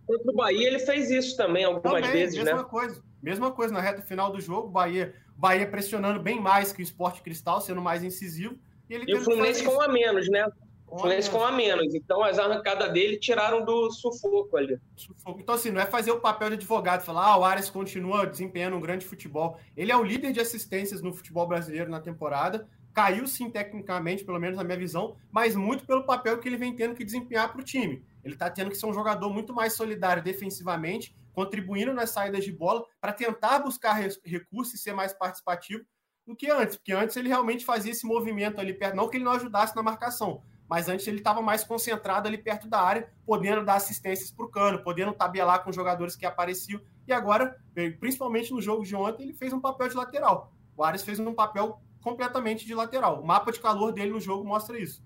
contra 0.05 0.31
o 0.31 0.35
Bahia 0.35 0.67
ele 0.67 0.79
fez 0.79 1.09
isso 1.09 1.37
também 1.37 1.63
algumas 1.63 2.01
também, 2.01 2.11
vezes, 2.11 2.37
mesma 2.37 2.57
né? 2.57 2.63
Coisa, 2.63 3.03
mesma 3.25 3.51
coisa 3.51 3.73
na 3.73 3.81
reta 3.81 4.03
final 4.03 4.31
do 4.31 4.39
jogo, 4.39 4.69
Bahia, 4.69 5.15
Bahia 5.35 5.67
pressionando 5.67 6.19
bem 6.19 6.39
mais 6.39 6.71
que 6.71 6.81
o 6.81 6.83
Esporte 6.83 7.23
Cristal, 7.23 7.59
sendo 7.59 7.81
mais 7.81 8.03
incisivo. 8.03 8.55
E, 8.87 8.93
ele 8.93 9.05
e 9.07 9.15
o 9.15 9.21
Fluminense 9.21 9.63
com 9.63 9.81
a 9.81 9.87
menos, 9.87 10.29
né? 10.29 10.47
Com 10.85 10.99
Fluminense 10.99 11.31
com 11.31 11.43
a 11.43 11.51
menos. 11.51 11.95
Então 11.95 12.23
as 12.23 12.37
arrancadas 12.37 12.93
dele 12.93 13.17
tiraram 13.17 13.65
do 13.65 13.89
sufoco 13.89 14.55
ali. 14.55 14.79
Sufoco. 14.95 15.41
Então, 15.41 15.55
assim, 15.55 15.71
não 15.71 15.81
é 15.81 15.87
fazer 15.87 16.11
o 16.11 16.19
papel 16.19 16.49
de 16.49 16.55
advogado, 16.57 17.01
falar, 17.01 17.25
ah, 17.25 17.37
o 17.37 17.43
Ares 17.43 17.71
continua 17.71 18.27
desempenhando 18.27 18.77
um 18.77 18.81
grande 18.81 19.07
futebol. 19.07 19.59
Ele 19.75 19.91
é 19.91 19.97
o 19.97 20.03
líder 20.03 20.31
de 20.31 20.39
assistências 20.39 21.01
no 21.01 21.11
futebol 21.11 21.47
brasileiro 21.47 21.89
na 21.89 21.99
temporada. 21.99 22.67
Caiu 22.93 23.25
sim 23.25 23.49
tecnicamente, 23.49 24.23
pelo 24.23 24.39
menos 24.39 24.55
na 24.55 24.63
minha 24.63 24.77
visão, 24.77 25.17
mas 25.31 25.55
muito 25.55 25.83
pelo 25.83 26.03
papel 26.03 26.37
que 26.37 26.47
ele 26.47 26.57
vem 26.57 26.75
tendo 26.75 26.93
que 26.93 27.03
desempenhar 27.03 27.51
para 27.51 27.59
o 27.59 27.63
time. 27.63 28.05
Ele 28.23 28.35
está 28.35 28.51
tendo 28.51 28.69
que 28.69 28.77
ser 28.77 28.85
um 28.85 28.93
jogador 28.93 29.33
muito 29.33 29.51
mais 29.51 29.73
solidário 29.73 30.23
defensivamente, 30.23 31.13
contribuindo 31.35 31.93
nas 31.93 32.09
saídas 32.09 32.43
de 32.43 32.51
bola 32.51 32.83
para 32.99 33.13
tentar 33.13 33.59
buscar 33.59 33.93
recursos 34.23 34.73
e 34.73 34.77
ser 34.77 34.93
mais 34.93 35.13
participativo 35.13 35.83
do 36.25 36.35
que 36.35 36.49
antes, 36.49 36.77
porque 36.77 36.93
antes 36.93 37.15
ele 37.17 37.27
realmente 37.27 37.63
fazia 37.63 37.91
esse 37.91 38.05
movimento 38.05 38.59
ali 38.59 38.73
perto, 38.73 38.95
não 38.95 39.07
que 39.07 39.17
ele 39.17 39.23
não 39.23 39.33
ajudasse 39.33 39.75
na 39.75 39.83
marcação, 39.83 40.41
mas 40.67 40.89
antes 40.89 41.05
ele 41.05 41.19
estava 41.19 41.41
mais 41.41 41.63
concentrado 41.63 42.27
ali 42.27 42.37
perto 42.37 42.67
da 42.67 42.81
área, 42.81 43.11
podendo 43.25 43.63
dar 43.63 43.75
assistências 43.75 44.31
para 44.31 44.45
o 44.45 44.49
Cano, 44.49 44.83
podendo 44.83 45.13
tabelar 45.13 45.63
com 45.63 45.71
jogadores 45.71 46.15
que 46.15 46.25
apareciam. 46.25 46.81
E 47.07 47.13
agora, 47.13 47.55
principalmente 47.99 48.51
no 48.51 48.59
jogo 48.59 48.83
de 48.83 48.95
ontem, 48.95 49.23
ele 49.23 49.33
fez 49.33 49.53
um 49.53 49.61
papel 49.61 49.89
de 49.89 49.95
lateral. 49.95 50.51
O 50.75 50.83
Ares 50.83 51.03
fez 51.03 51.19
um 51.19 51.35
papel 51.35 51.79
completamente 52.01 52.65
de 52.65 52.73
lateral. 52.73 53.21
O 53.21 53.27
mapa 53.27 53.51
de 53.51 53.59
calor 53.59 53.91
dele 53.91 54.11
no 54.11 54.19
jogo 54.19 54.43
mostra 54.43 54.79
isso. 54.79 55.03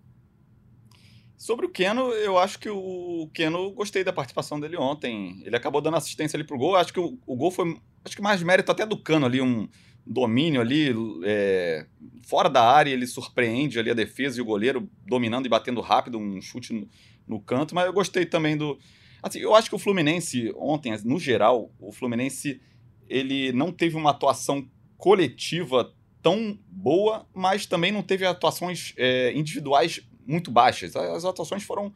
Sobre 1.39 1.65
o 1.65 1.69
Keno, 1.69 2.11
eu 2.11 2.37
acho 2.37 2.59
que 2.59 2.69
o 2.69 3.29
Keno 3.33 3.71
gostei 3.71 4.03
da 4.03 4.11
participação 4.11 4.59
dele 4.59 4.75
ontem. 4.75 5.41
Ele 5.45 5.55
acabou 5.55 5.79
dando 5.79 5.95
assistência 5.95 6.35
ali 6.35 6.43
pro 6.43 6.57
gol. 6.57 6.75
Acho 6.75 6.91
que 6.91 6.99
o, 6.99 7.17
o 7.25 7.35
gol 7.37 7.49
foi 7.49 7.79
acho 8.03 8.13
que 8.13 8.21
mais 8.21 8.43
mérito 8.43 8.69
até 8.73 8.85
do 8.85 8.97
Cano 8.97 9.25
ali, 9.25 9.41
um, 9.41 9.65
domínio 10.05 10.59
ali, 10.59 10.93
é, 11.23 11.85
fora 12.25 12.49
da 12.49 12.63
área, 12.63 12.91
ele 12.91 13.05
surpreende 13.05 13.79
ali 13.79 13.91
a 13.91 13.93
defesa 13.93 14.39
e 14.39 14.41
o 14.41 14.45
goleiro 14.45 14.89
dominando 15.05 15.45
e 15.45 15.49
batendo 15.49 15.79
rápido, 15.79 16.17
um 16.17 16.41
chute 16.41 16.73
no, 16.73 16.89
no 17.27 17.39
canto, 17.39 17.75
mas 17.75 17.85
eu 17.85 17.93
gostei 17.93 18.25
também 18.25 18.57
do. 18.57 18.77
Assim, 19.21 19.39
eu 19.39 19.53
acho 19.53 19.69
que 19.69 19.75
o 19.75 19.79
Fluminense, 19.79 20.51
ontem, 20.57 20.93
no 21.05 21.19
geral, 21.19 21.71
o 21.79 21.91
Fluminense 21.91 22.59
ele 23.07 23.51
não 23.53 23.71
teve 23.71 23.95
uma 23.95 24.11
atuação 24.11 24.67
coletiva 24.97 25.93
tão 26.21 26.57
boa, 26.67 27.25
mas 27.33 27.65
também 27.65 27.91
não 27.91 28.01
teve 28.01 28.25
atuações 28.25 28.93
é, 28.97 29.31
individuais 29.33 30.01
muito 30.29 30.51
baixas. 30.51 30.95
As 30.95 31.25
atuações 31.25 31.63
foram 31.63 31.91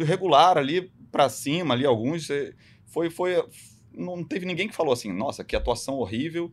regular 0.00 0.56
ali 0.56 0.90
para 1.12 1.28
cima, 1.28 1.74
ali 1.74 1.84
alguns. 1.84 2.28
Foi, 2.86 3.10
foi, 3.10 3.44
não 3.92 4.24
teve 4.24 4.46
ninguém 4.46 4.66
que 4.66 4.74
falou 4.74 4.94
assim, 4.94 5.12
nossa, 5.12 5.44
que 5.44 5.54
atuação 5.54 5.94
horrível 5.96 6.50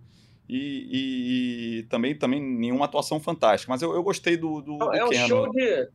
e, 0.47 0.57
e, 0.57 1.79
e, 1.79 1.83
também, 1.83 2.17
também 2.17 2.41
nenhuma 2.41 2.85
atuação 2.85 3.19
fantástica. 3.19 3.71
Mas 3.71 3.81
eu, 3.81 3.93
eu 3.93 4.03
gostei 4.03 4.35
do, 4.35 4.61
do, 4.61 4.77
do 4.77 4.93
É 4.93 5.05
um 5.05 5.13
show, 5.13 5.49
de, 5.51 5.89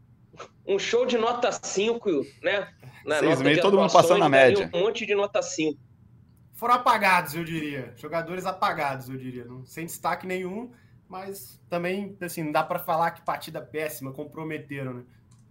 um 0.67 0.79
show 0.79 1.07
de 1.07 1.19
nota 1.19 1.53
5, 1.53 2.27
né? 2.43 2.73
Na 3.05 3.19
Seis, 3.19 3.43
meio 3.43 3.61
todo 3.61 3.79
mundo 3.79 3.93
passando 3.93 4.21
na 4.21 4.29
média. 4.29 4.71
Um 4.73 4.81
monte 4.81 5.05
de 5.05 5.15
nota 5.15 5.43
5. 5.43 5.79
Foram 6.55 6.75
apagados, 6.75 7.35
eu 7.35 7.45
diria. 7.45 7.93
Jogadores 7.97 8.47
apagados, 8.47 9.09
eu 9.09 9.17
diria. 9.17 9.45
Não, 9.45 9.65
sem 9.65 9.85
destaque 9.85 10.27
nenhum, 10.27 10.73
mas 11.07 11.61
também, 11.69 12.17
assim, 12.21 12.43
não 12.43 12.51
dá 12.51 12.65
para 12.65 12.79
falar 12.79 13.13
que 13.13 13.23
partida 13.23 13.61
péssima, 13.61 14.13
comprometeram, 14.13 14.95
né? 14.95 15.03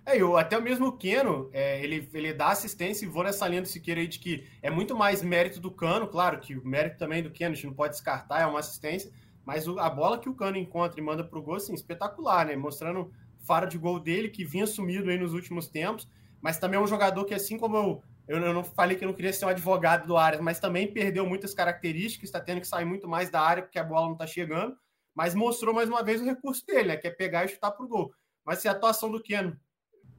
É, 0.08 0.22
eu, 0.22 0.38
até 0.38 0.58
o 0.58 0.62
mesmo 0.62 0.98
Keno, 0.98 1.50
é, 1.52 1.84
ele, 1.84 2.10
ele 2.14 2.34
dá 2.34 2.48
assistência 2.48 3.04
e 3.04 3.10
vou 3.10 3.26
nessa 3.26 3.46
linha 3.46 3.62
do 3.62 3.68
Siqueira 3.68 4.00
aí 4.00 4.08
de 4.08 4.20
que 4.20 4.48
é 4.62 4.70
muito 4.70 4.96
mais 4.96 5.22
mérito 5.22 5.60
do 5.60 5.70
Cano, 5.70 6.08
claro 6.08 6.40
que 6.40 6.56
o 6.56 6.66
mérito 6.66 6.98
também 6.98 7.22
do 7.22 7.30
Keno 7.30 7.52
a 7.52 7.56
gente 7.56 7.68
não 7.68 7.74
pode 7.74 7.92
descartar, 7.92 8.40
é 8.40 8.46
uma 8.46 8.60
assistência, 8.60 9.12
mas 9.44 9.68
o, 9.68 9.78
a 9.78 9.90
bola 9.90 10.18
que 10.18 10.30
o 10.30 10.34
Cano 10.34 10.56
encontra 10.56 10.98
e 10.98 11.04
manda 11.04 11.26
pro 11.26 11.42
gol, 11.42 11.56
assim, 11.56 11.74
espetacular, 11.74 12.46
né? 12.46 12.56
Mostrando 12.56 13.12
faro 13.42 13.68
de 13.68 13.78
gol 13.78 14.00
dele, 14.00 14.30
que 14.30 14.46
vinha 14.46 14.66
sumido 14.66 15.10
aí 15.10 15.20
nos 15.20 15.34
últimos 15.34 15.68
tempos, 15.68 16.10
mas 16.40 16.58
também 16.58 16.80
é 16.80 16.82
um 16.82 16.88
jogador 16.88 17.26
que, 17.26 17.34
assim 17.34 17.58
como 17.58 17.76
eu, 17.76 18.04
eu, 18.30 18.38
eu 18.38 18.54
não 18.54 18.64
falei 18.64 18.96
que 18.96 19.04
eu 19.04 19.08
não 19.10 19.16
queria 19.16 19.34
ser 19.34 19.44
um 19.44 19.50
advogado 19.50 20.08
do 20.08 20.16
área, 20.16 20.42
mas 20.42 20.58
também 20.58 20.88
perdeu 20.88 21.26
muitas 21.26 21.54
características, 21.54 22.30
está 22.30 22.40
tendo 22.40 22.62
que 22.62 22.68
sair 22.68 22.86
muito 22.86 23.10
mais 23.10 23.30
da 23.30 23.42
área 23.42 23.62
porque 23.62 23.78
a 23.78 23.84
bola 23.84 24.06
não 24.06 24.14
está 24.14 24.26
chegando, 24.26 24.74
mas 25.14 25.36
mostrou 25.36 25.76
mais 25.76 25.90
uma 25.90 26.02
vez 26.02 26.22
o 26.22 26.26
recurso 26.26 26.66
dele, 26.66 26.88
né? 26.88 26.96
Que 26.96 27.08
é 27.08 27.12
pegar 27.12 27.44
e 27.44 27.50
chutar 27.50 27.72
pro 27.72 27.90
gol. 27.90 28.14
Mas 28.46 28.60
se 28.60 28.70
a 28.70 28.72
atuação 28.72 29.12
do 29.12 29.22
Keno 29.22 29.60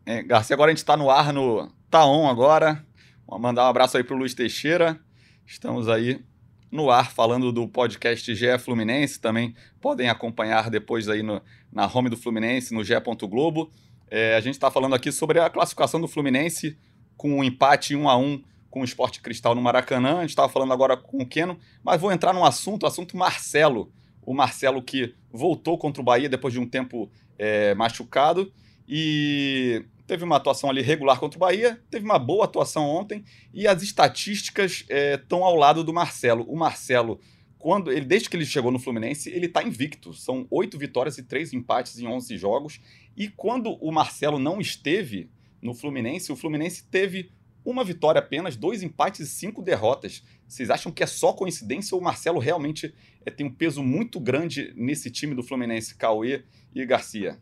é, 0.09 0.23
Garcia, 0.23 0.55
agora 0.55 0.71
a 0.71 0.73
gente 0.73 0.79
está 0.79 0.97
no 0.97 1.11
ar 1.11 1.35
no 1.35 1.71
Taon 1.91 2.31
agora. 2.31 2.83
Vou 3.27 3.39
mandar 3.39 3.67
um 3.67 3.69
abraço 3.69 3.99
aí 3.99 4.03
para 4.03 4.17
o 4.17 4.19
Luiz 4.19 4.33
Teixeira. 4.33 4.99
Estamos 5.47 5.87
aí 5.87 6.25
no 6.71 6.91
ar 6.91 7.13
falando 7.13 7.53
do 7.53 7.69
podcast 7.69 8.35
GE 8.35 8.59
Fluminense. 8.59 9.21
Também 9.21 9.55
podem 9.83 10.09
acompanhar 10.09 10.71
depois 10.71 11.11
aí 11.11 11.23
no, 11.23 11.43
na 11.71 11.87
home 11.87 12.09
do 12.09 12.17
Fluminense, 12.17 12.73
no 12.73 12.83
GE. 12.83 12.95
Globo. 13.29 13.71
É, 14.11 14.35
a 14.35 14.41
gente 14.41 14.55
está 14.55 14.71
falando 14.71 14.95
aqui 14.95 15.13
sobre 15.13 15.41
a 15.41 15.51
classificação 15.51 16.01
do 16.01 16.09
Fluminense 16.09 16.79
com 17.15 17.41
um 17.41 17.45
empate 17.45 17.95
1 17.95 18.09
a 18.09 18.17
1 18.17 18.43
com 18.71 18.81
o 18.81 18.85
Esporte 18.85 19.21
Cristal 19.21 19.55
no 19.55 19.61
Maracanã. 19.61 20.17
A 20.17 20.21
gente 20.23 20.31
estava 20.31 20.49
falando 20.49 20.73
agora 20.73 20.97
com 20.97 21.19
o 21.19 21.27
Keno, 21.27 21.59
mas 21.85 22.01
vou 22.01 22.11
entrar 22.11 22.33
num 22.33 22.47
assunto, 22.47 22.87
assunto 22.87 23.15
Marcelo. 23.15 23.93
O 24.23 24.33
Marcelo 24.33 24.81
que 24.81 25.15
voltou 25.31 25.77
contra 25.77 26.01
o 26.01 26.05
Bahia 26.05 26.31
depois 26.31 26.55
de 26.55 26.61
um 26.61 26.67
tempo 26.67 27.11
é, 27.39 27.75
machucado 27.75 28.51
e 28.89 29.85
teve 30.09 30.25
uma 30.25 30.37
atuação 30.37 30.71
ali 30.71 30.81
regular 30.81 31.21
contra 31.21 31.37
o 31.37 31.41
Bahia, 31.41 31.79
teve 31.91 32.05
uma 32.07 32.19
boa 32.19 32.47
atuação 32.47 32.83
ontem 32.83 33.23
e 33.53 33.69
as 33.69 33.83
estatísticas 33.83 34.87
estão 35.13 35.41
é, 35.41 35.45
ao 35.45 35.55
lado 35.55 35.85
do 35.85 35.93
Marcelo. 35.93 36.45
O 36.49 36.57
Marcelo, 36.57 37.21
quando 37.59 37.93
ele 37.93 38.07
desde 38.07 38.31
que 38.31 38.35
ele 38.35 38.47
chegou 38.47 38.73
no 38.73 38.79
Fluminense, 38.79 39.29
ele 39.29 39.45
está 39.45 39.63
invicto. 39.63 40.15
São 40.15 40.47
oito 40.51 40.79
vitórias 40.79 41.19
e 41.19 41.23
três 41.23 41.53
empates 41.53 41.99
em 41.99 42.07
11 42.07 42.39
jogos. 42.39 42.81
E 43.15 43.29
quando 43.29 43.75
o 43.85 43.93
Marcelo 43.93 44.39
não 44.39 44.59
esteve 44.61 45.31
no 45.61 45.75
Fluminense, 45.75 46.33
o 46.33 46.37
Fluminense 46.37 46.85
teve 46.85 47.31
uma 47.63 47.85
vitória 47.85 48.19
apenas, 48.19 48.57
dois 48.57 48.83
empates 48.83 49.21
e 49.21 49.27
cinco 49.27 49.61
derrotas. 49.61 50.25
Vocês 50.47 50.71
acham 50.71 50.91
que 50.91 51.03
é 51.03 51.07
só 51.07 51.35
coincidência 51.35 51.95
ou 51.95 52.01
o 52.01 52.05
Marcelo 52.05 52.39
realmente 52.39 52.95
é, 53.27 53.31
tem 53.31 53.45
um 53.45 53.53
peso 53.53 53.83
muito 53.83 54.19
grande 54.19 54.73
nesse 54.75 55.11
time 55.11 55.35
do 55.35 55.43
Fluminense, 55.43 55.95
Cauê 55.95 56.45
e 56.75 56.87
Garcia? 56.87 57.39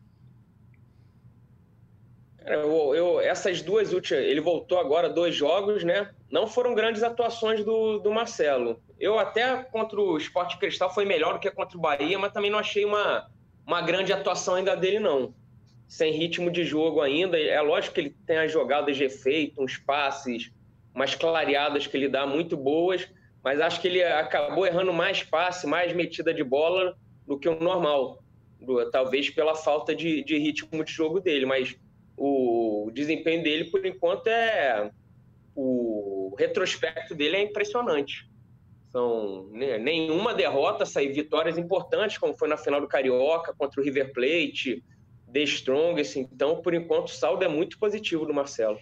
Eu, 2.46 2.94
eu, 2.94 3.20
essas 3.20 3.60
duas 3.60 3.92
últimas, 3.92 4.22
ele 4.24 4.40
voltou 4.40 4.78
agora 4.78 5.08
dois 5.08 5.34
jogos, 5.34 5.82
né? 5.82 6.10
Não 6.30 6.46
foram 6.46 6.76
grandes 6.76 7.02
atuações 7.02 7.64
do, 7.64 7.98
do 7.98 8.12
Marcelo. 8.12 8.80
Eu 9.00 9.18
até 9.18 9.64
contra 9.64 10.00
o 10.00 10.16
Sport 10.16 10.56
Cristal 10.56 10.94
foi 10.94 11.04
melhor 11.04 11.34
do 11.34 11.40
que 11.40 11.50
contra 11.50 11.76
o 11.76 11.80
Bahia, 11.80 12.16
mas 12.18 12.32
também 12.32 12.50
não 12.50 12.60
achei 12.60 12.84
uma, 12.84 13.28
uma 13.66 13.82
grande 13.82 14.12
atuação 14.12 14.54
ainda 14.54 14.76
dele, 14.76 15.00
não. 15.00 15.34
Sem 15.88 16.12
ritmo 16.12 16.48
de 16.48 16.62
jogo 16.62 17.00
ainda. 17.00 17.36
É 17.36 17.60
lógico 17.60 17.94
que 17.94 18.00
ele 18.00 18.16
tem 18.24 18.38
as 18.38 18.52
jogadas 18.52 18.96
de 18.96 19.02
efeito, 19.02 19.60
uns 19.60 19.76
passes, 19.76 20.52
umas 20.94 21.16
clareadas 21.16 21.88
que 21.88 21.96
ele 21.96 22.08
dá 22.08 22.26
muito 22.26 22.56
boas, 22.56 23.08
mas 23.42 23.60
acho 23.60 23.80
que 23.80 23.88
ele 23.88 24.04
acabou 24.04 24.64
errando 24.64 24.92
mais 24.92 25.20
passe, 25.20 25.66
mais 25.66 25.92
metida 25.92 26.32
de 26.32 26.44
bola 26.44 26.96
do 27.26 27.36
que 27.36 27.48
o 27.48 27.58
normal. 27.58 28.22
Talvez 28.92 29.30
pela 29.30 29.56
falta 29.56 29.96
de, 29.96 30.22
de 30.22 30.38
ritmo 30.38 30.84
de 30.84 30.92
jogo 30.92 31.20
dele, 31.20 31.44
mas 31.44 31.76
o 32.16 32.90
desempenho 32.92 33.42
dele, 33.42 33.64
por 33.64 33.84
enquanto, 33.84 34.26
é. 34.28 34.90
O 35.54 36.34
retrospecto 36.38 37.14
dele 37.14 37.36
é 37.36 37.42
impressionante. 37.42 38.30
São 38.90 39.48
né, 39.52 39.78
nenhuma 39.78 40.34
derrota, 40.34 40.86
sair 40.86 41.12
vitórias 41.12 41.58
importantes, 41.58 42.18
como 42.18 42.36
foi 42.36 42.48
na 42.48 42.56
final 42.56 42.80
do 42.80 42.88
Carioca 42.88 43.54
contra 43.54 43.80
o 43.80 43.84
River 43.84 44.12
Plate, 44.12 44.82
The 45.32 45.40
Strongest. 45.42 46.16
Então, 46.16 46.60
por 46.62 46.74
enquanto, 46.74 47.08
o 47.08 47.12
saldo 47.12 47.44
é 47.44 47.48
muito 47.48 47.78
positivo 47.78 48.24
do 48.26 48.34
Marcelo. 48.34 48.78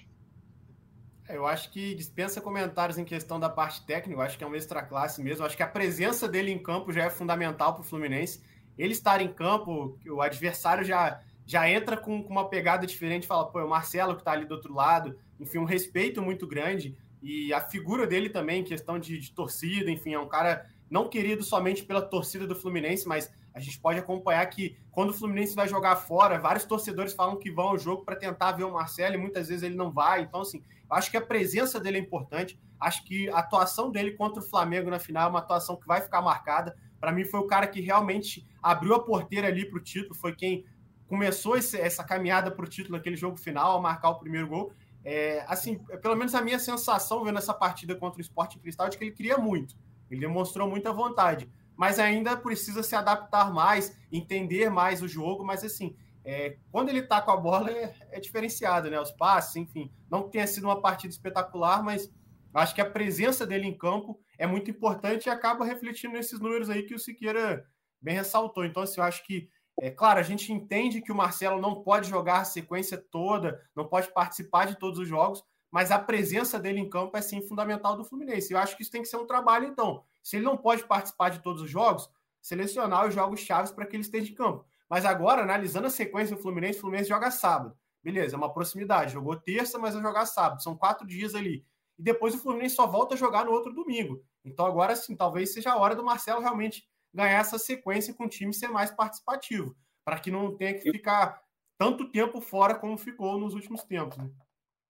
É, 1.29 1.37
eu 1.37 1.47
acho 1.47 1.71
que 1.71 1.95
dispensa 1.95 2.41
comentários 2.41 2.99
em 2.99 3.05
questão 3.05 3.41
da 3.41 3.49
parte 3.49 3.85
técnica, 3.87 4.21
eu 4.21 4.23
acho 4.23 4.37
que 4.37 4.45
é 4.45 4.47
uma 4.47 4.57
extra 4.57 4.83
classe 4.83 5.23
mesmo. 5.23 5.43
Eu 5.43 5.47
acho 5.47 5.57
que 5.57 5.63
a 5.63 5.69
presença 5.69 6.29
dele 6.29 6.51
em 6.51 6.59
campo 6.59 6.93
já 6.93 7.05
é 7.05 7.11
fundamental 7.11 7.73
para 7.73 7.83
o 7.83 7.85
Fluminense. 7.85 8.43
Ele 8.77 8.93
estar 8.93 9.21
em 9.21 9.33
campo, 9.33 9.99
o 10.07 10.21
adversário 10.21 10.85
já 10.85 11.21
já 11.47 11.69
entra 11.69 11.97
com, 11.97 12.23
com 12.23 12.31
uma 12.31 12.49
pegada 12.49 12.87
diferente, 12.87 13.27
fala, 13.27 13.47
pô, 13.47 13.61
é 13.61 13.65
o 13.65 13.69
Marcelo 13.69 14.15
que 14.15 14.21
está 14.21 14.33
ali 14.33 14.47
do 14.47 14.55
outro 14.55 14.73
lado, 14.73 15.19
enfim, 15.39 15.59
um 15.59 15.65
respeito 15.65 16.23
muito 16.23 16.47
grande. 16.47 16.97
E 17.23 17.53
a 17.53 17.61
figura 17.61 18.07
dele 18.07 18.29
também, 18.29 18.63
questão 18.63 18.99
de, 18.99 19.19
de, 19.19 19.33
torcida, 19.33 19.91
enfim, 19.91 20.15
é 20.15 20.19
um 20.19 20.29
cara 20.29 20.67
não 20.91 21.09
querido 21.09 21.43
somente 21.43 21.83
pela 21.85 22.03
torcida 22.03 22.47
do 22.47 22.55
Fluminense, 22.55 23.09
mas 23.09 23.33
a 23.55 23.61
gente 23.61 23.79
pode 23.79 23.99
acompanhar 23.99 24.45
que 24.47 24.77
quando 24.91 25.11
o 25.11 25.13
Fluminense 25.15 25.55
vai 25.55 25.69
jogar 25.69 25.97
fora, 25.97 26.39
vários 26.39 26.65
torcedores 26.65 27.15
falam 27.15 27.37
que 27.37 27.51
vão 27.51 27.69
ao 27.69 27.79
jogo 27.79 28.05
para 28.05 28.17
tentar 28.17 28.53
ver 28.53 28.65
o 28.65 28.73
Marcelo 28.73 29.15
e 29.15 29.19
muitas 29.19 29.49
vezes 29.49 29.63
ele 29.63 29.77
não 29.77 29.91
vai. 29.91 30.23
Então, 30.23 30.41
assim, 30.41 30.63
eu 30.89 30.97
acho 30.97 31.11
que 31.11 31.17
a 31.17 31.21
presença 31.21 31.81
dele 31.81 31.99
é 31.99 32.01
importante. 32.01 32.59
Acho 32.79 33.05
que 33.05 33.29
a 33.31 33.39
atuação 33.39 33.91
dele 33.91 34.13
contra 34.13 34.43
o 34.43 34.47
Flamengo 34.47 34.91
na 34.91 34.99
final 34.99 35.29
é 35.29 35.31
uma 35.31 35.39
atuação 35.39 35.77
que 35.77 35.87
vai 35.87 36.01
ficar 36.01 36.21
marcada. 36.21 36.77
Para 37.01 37.13
mim, 37.13 37.25
foi 37.25 37.41
o 37.41 37.47
cara 37.47 37.67
que 37.67 37.81
realmente 37.81 38.47
abriu 38.63 38.95
a 38.95 39.03
porteira 39.03 39.49
ali 39.49 39.65
para 39.65 39.79
o 39.79 39.83
título, 39.83 40.15
foi 40.15 40.35
quem 40.35 40.65
começou 41.09 41.57
esse, 41.57 41.79
essa 41.79 42.05
caminhada 42.05 42.51
para 42.51 42.65
o 42.65 42.69
título 42.69 42.97
naquele 42.97 43.17
jogo 43.17 43.37
final, 43.37 43.77
a 43.77 43.81
marcar 43.81 44.11
o 44.11 44.19
primeiro 44.19 44.49
gol. 44.49 44.73
É, 45.05 45.45
assim, 45.47 45.81
é, 45.91 45.97
pelo 45.97 46.17
menos 46.17 46.35
a 46.35 46.41
minha 46.41 46.59
sensação 46.59 47.25
vendo 47.25 47.39
essa 47.39 47.53
partida 47.53 47.95
contra 47.95 48.19
o 48.19 48.23
Sport 48.23 48.57
Cristal 48.59 48.87
é 48.87 48.91
de 48.91 48.99
que 48.99 49.05
ele 49.05 49.13
queria 49.13 49.37
muito. 49.37 49.77
Ele 50.11 50.21
demonstrou 50.21 50.69
muita 50.69 50.93
vontade, 50.93 51.51
mas 51.77 51.99
ainda 51.99 52.37
precisa 52.37 52.83
se 52.83 52.95
adaptar 52.95 53.53
mais, 53.53 53.97
entender 54.11 54.71
mais 54.71 55.03
o 55.03 55.09
jogo. 55.09 55.45
Mas 55.45 55.63
assim, 55.63 55.95
é, 56.25 56.57
quando 56.73 56.89
ele 56.89 57.01
está 57.01 57.21
com 57.21 57.31
a 57.31 57.37
bola 57.37 57.71
é, 57.71 57.95
é, 58.11 58.19
diferenciado, 58.19 58.91
né? 58.91 58.99
Os 58.99 59.13
passes, 59.13 59.57
enfim, 59.57 59.93
não 60.11 60.23
que 60.23 60.31
tenha 60.31 60.47
sido 60.47 60.65
uma 60.65 60.81
partida 60.81 61.13
espetacular, 61.13 61.83
mas 61.83 62.11
acho 62.55 62.75
que 62.75 62.81
a 62.81 62.91
presença 62.91 63.47
dele 63.47 63.67
em 63.67 63.77
campo 63.77 64.19
é 64.39 64.47
muito 64.47 64.71
importante 64.71 65.27
e 65.27 65.31
acaba 65.31 65.65
refletindo 65.67 66.15
nesses 66.15 66.41
números 66.41 66.71
aí 66.71 66.83
que 66.85 66.95
o 66.95 66.99
Siqueira 66.99 67.67
bem 68.01 68.15
ressaltou. 68.15 68.65
Então, 68.65 68.83
assim, 68.83 69.01
eu 69.01 69.05
acho 69.05 69.25
que 69.25 69.49
é 69.81 69.91
claro, 69.91 70.21
a 70.21 70.23
gente 70.23 70.53
entende 70.53 71.01
que 71.01 71.11
o 71.11 71.15
Marcelo 71.15 71.61
não 71.61 71.83
pode 71.83 72.09
jogar 72.09 72.41
a 72.41 72.45
sequência 72.45 72.97
toda, 72.97 73.61
não 73.75 73.87
pode 73.87 74.13
participar 74.13 74.67
de 74.67 74.79
todos 74.79 74.99
os 74.99 75.09
jogos, 75.09 75.43
mas 75.71 75.91
a 75.91 75.99
presença 75.99 76.59
dele 76.59 76.79
em 76.79 76.89
campo 76.89 77.17
é 77.17 77.21
sim 77.21 77.43
fundamental 77.43 77.97
do 77.97 78.05
Fluminense. 78.05 78.53
Eu 78.53 78.59
acho 78.59 78.77
que 78.77 78.83
isso 78.83 78.93
tem 78.93 79.03
que 79.03 79.09
ser 79.09 79.17
um 79.17 79.27
trabalho, 79.27 79.67
então. 79.67 80.05
Se 80.23 80.37
ele 80.37 80.45
não 80.45 80.57
pode 80.57 80.85
participar 80.85 81.31
de 81.31 81.41
todos 81.41 81.61
os 81.61 81.69
jogos, 81.69 82.09
selecionar 82.41 83.09
os 83.09 83.15
jogos 83.15 83.41
chaves 83.41 83.73
para 83.73 83.85
que 83.85 83.97
ele 83.97 84.05
esteja 84.05 84.31
em 84.31 84.35
campo. 84.35 84.65
Mas 84.89 85.05
agora, 85.05 85.43
analisando 85.43 85.89
a 85.89 85.91
sequência 85.91 86.37
do 86.37 86.43
Fluminense, 86.43 86.79
o 86.79 86.83
Fluminense 86.83 87.09
joga 87.09 87.31
sábado. 87.31 87.77
Beleza, 88.03 88.37
é 88.37 88.39
uma 88.39 88.53
proximidade. 88.53 89.15
Jogou 89.15 89.35
terça, 89.35 89.79
mas 89.79 89.95
vai 89.95 90.03
jogar 90.03 90.27
sábado. 90.27 90.63
São 90.63 90.77
quatro 90.77 91.07
dias 91.07 91.35
ali. 91.35 91.67
E 91.99 92.03
depois 92.03 92.35
o 92.35 92.39
Fluminense 92.39 92.77
só 92.77 92.87
volta 92.87 93.15
a 93.15 93.19
jogar 93.19 93.45
no 93.45 93.51
outro 93.51 93.73
domingo. 93.73 94.23
Então 94.45 94.67
agora 94.67 94.95
sim, 94.95 95.17
talvez 95.17 95.53
seja 95.53 95.73
a 95.73 95.79
hora 95.79 95.97
do 95.97 96.05
Marcelo 96.05 96.41
realmente 96.41 96.87
ganhar 97.15 97.41
essa 97.41 97.59
sequência 97.59 98.13
com 98.13 98.25
o 98.25 98.29
time 98.29 98.53
ser 98.53 98.69
mais 98.69 98.91
participativo, 98.91 99.77
para 100.05 100.19
que 100.19 100.31
não 100.31 100.57
tenha 100.57 100.75
que 100.75 100.91
ficar 100.91 101.41
tanto 101.79 102.11
tempo 102.11 102.41
fora 102.41 102.75
como 102.75 102.99
ficou 102.99 103.39
nos 103.39 103.55
últimos 103.55 103.85
tempos. 103.85 104.19
Né? 104.19 104.29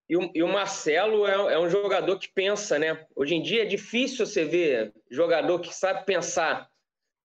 E, 0.09 0.17
o, 0.17 0.31
e 0.35 0.43
o, 0.43 0.49
Marcelo 0.49 1.27
é, 1.27 1.55
é, 1.55 1.59
um 1.59 1.69
jogador 1.69 2.19
que 2.19 2.29
pensa, 2.29 2.79
né? 2.79 3.07
Hoje 3.17 3.35
em 3.35 3.43
dia 3.43 3.63
é 3.63 3.67
difícil 3.67 4.27
você 4.27 4.45
ver 4.45 4.93
jogador 5.11 5.61
que 5.61 5.75
sabe 5.75 6.05
pensar 6.05 6.69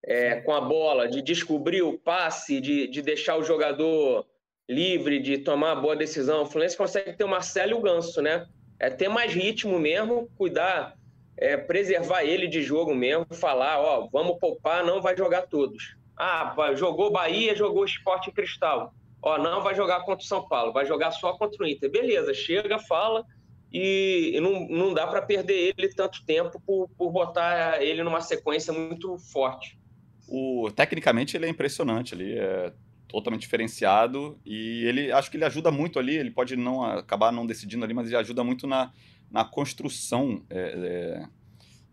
é, 0.06 0.40
com 0.42 0.54
a 0.54 0.62
bola, 0.62 1.08
de 1.08 1.22
descobrir 1.22 1.82
o 1.82 1.98
passe, 1.98 2.62
de, 2.62 2.88
de 2.88 3.02
deixar 3.02 3.36
o 3.38 3.44
jogador 3.44 4.26
livre, 4.70 5.20
de 5.20 5.40
tomar 5.40 5.74
a 5.74 5.76
boa 5.76 5.96
decisão. 5.96 6.44
O 6.44 6.46
Fluminense 6.46 6.78
consegue 6.78 7.14
ter 7.14 7.24
o 7.24 7.30
Marcelo 7.30 7.72
e 7.72 7.74
o 7.74 7.82
Ganso, 7.82 8.22
né? 8.22 8.48
É 8.80 8.90
ter 8.90 9.10
mais 9.10 9.34
ritmo 9.34 9.78
mesmo, 9.78 10.30
cuidar 10.38 10.98
é, 11.40 11.56
preservar 11.56 12.24
ele 12.24 12.48
de 12.48 12.62
jogo 12.62 12.94
mesmo, 12.94 13.26
falar, 13.32 13.80
ó, 13.80 14.08
vamos 14.12 14.38
poupar, 14.40 14.86
não 14.86 15.02
vai 15.02 15.16
jogar 15.16 15.44
todos. 15.44 15.96
Ah, 16.18 16.54
jogou 16.76 17.12
Bahia, 17.12 17.56
jogou 17.56 17.86
Esporte 17.86 18.30
Cristal. 18.30 18.94
Ó, 19.22 19.38
não 19.38 19.64
vai 19.64 19.74
jogar 19.74 20.02
contra 20.02 20.24
o 20.24 20.28
São 20.28 20.48
Paulo, 20.48 20.74
vai 20.74 20.86
jogar 20.86 21.12
só 21.12 21.34
contra 21.34 21.64
o 21.64 21.68
Inter. 21.68 21.90
Beleza, 21.90 22.34
chega, 22.34 22.78
fala, 22.78 23.26
e, 23.72 24.34
e 24.36 24.40
não, 24.42 24.68
não 24.68 24.94
dá 24.94 25.08
para 25.08 25.22
perder 25.22 25.74
ele 25.78 25.88
tanto 25.94 26.26
tempo 26.26 26.62
por, 26.66 26.90
por 26.98 27.10
botar 27.10 27.82
ele 27.82 28.04
numa 28.04 28.20
sequência 28.20 28.74
muito 28.74 29.18
forte. 29.18 29.80
O, 30.28 30.70
tecnicamente 30.76 31.38
ele 31.38 31.46
é 31.46 31.50
impressionante, 31.50 32.14
ele 32.14 32.38
é 32.38 32.74
totalmente 33.08 33.42
diferenciado 33.42 34.38
e 34.46 34.86
ele 34.86 35.12
acho 35.12 35.32
que 35.32 35.38
ele 35.38 35.46
ajuda 35.46 35.72
muito 35.72 35.98
ali, 35.98 36.16
ele 36.16 36.32
pode 36.32 36.56
não 36.56 36.84
acabar 36.84 37.32
não 37.32 37.46
decidindo 37.46 37.84
ali, 37.84 37.94
mas 37.94 38.08
ele 38.08 38.18
ajuda 38.18 38.44
muito 38.44 38.68
na, 38.68 38.92
na 39.32 39.46
construção 39.46 40.44
é, 40.50 40.60
é, 40.60 41.28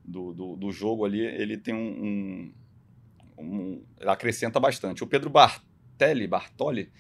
do, 0.04 0.32
do, 0.32 0.56
do, 0.56 0.72
jogo 0.72 1.04
ali, 1.04 1.20
ele 1.20 1.56
tem 1.56 1.74
um, 1.74 1.78
um, 1.78 2.54
um, 3.38 3.84
Ele 4.00 4.10
acrescenta 4.10 4.58
bastante. 4.58 5.04
O 5.04 5.06
Pedro 5.06 5.28
Bartelli, 5.28 6.26
Bartoli, 6.26 6.90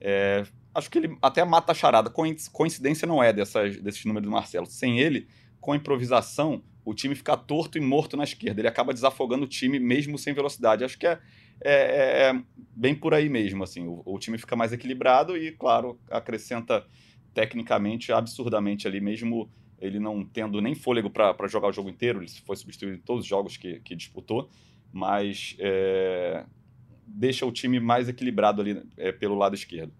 é, 0.00 0.44
acho 0.74 0.90
que 0.90 0.98
ele 0.98 1.16
até 1.22 1.44
mata 1.44 1.72
a 1.72 1.74
charada. 1.74 2.10
Coincidência 2.52 3.06
não 3.06 3.22
é 3.22 3.32
dessas, 3.32 3.80
desses 3.80 4.04
números 4.04 4.28
do 4.28 4.32
Marcelo. 4.32 4.66
Sem 4.66 4.98
ele, 4.98 5.28
com 5.60 5.72
a 5.72 5.76
improvisação, 5.76 6.62
o 6.84 6.92
time 6.92 7.14
fica 7.14 7.36
torto 7.36 7.78
e 7.78 7.80
morto 7.80 8.16
na 8.16 8.24
esquerda. 8.24 8.60
Ele 8.60 8.68
acaba 8.68 8.92
desafogando 8.92 9.44
o 9.44 9.48
time 9.48 9.78
mesmo 9.78 10.18
sem 10.18 10.34
velocidade. 10.34 10.84
Acho 10.84 10.98
que 10.98 11.06
é, 11.06 11.18
é, 11.62 11.72
é, 11.72 12.30
é 12.30 12.42
bem 12.76 12.94
por 12.94 13.14
aí 13.14 13.28
mesmo. 13.28 13.62
assim. 13.62 13.86
O, 13.86 14.02
o, 14.04 14.18
time 14.18 14.36
fica 14.36 14.56
mais 14.56 14.72
equilibrado 14.72 15.36
e, 15.36 15.52
claro, 15.52 15.98
acrescenta 16.10 16.84
tecnicamente 17.32 18.12
absurdamente 18.12 18.86
ali, 18.86 19.00
mesmo 19.00 19.50
ele 19.78 19.98
não 19.98 20.24
tendo 20.24 20.60
nem 20.60 20.74
fôlego 20.74 21.10
para 21.10 21.46
jogar 21.46 21.68
o 21.68 21.72
jogo 21.72 21.88
inteiro, 21.88 22.20
ele 22.20 22.28
foi 22.44 22.56
substituído 22.56 22.96
em 22.96 23.00
todos 23.00 23.22
os 23.22 23.28
jogos 23.28 23.56
que, 23.56 23.80
que 23.80 23.94
disputou, 23.94 24.48
mas 24.92 25.56
é, 25.58 26.44
deixa 27.06 27.44
o 27.44 27.52
time 27.52 27.80
mais 27.80 28.08
equilibrado 28.08 28.62
ali 28.62 28.82
é, 28.96 29.12
pelo 29.12 29.34
lado 29.34 29.54
esquerdo. 29.54 29.92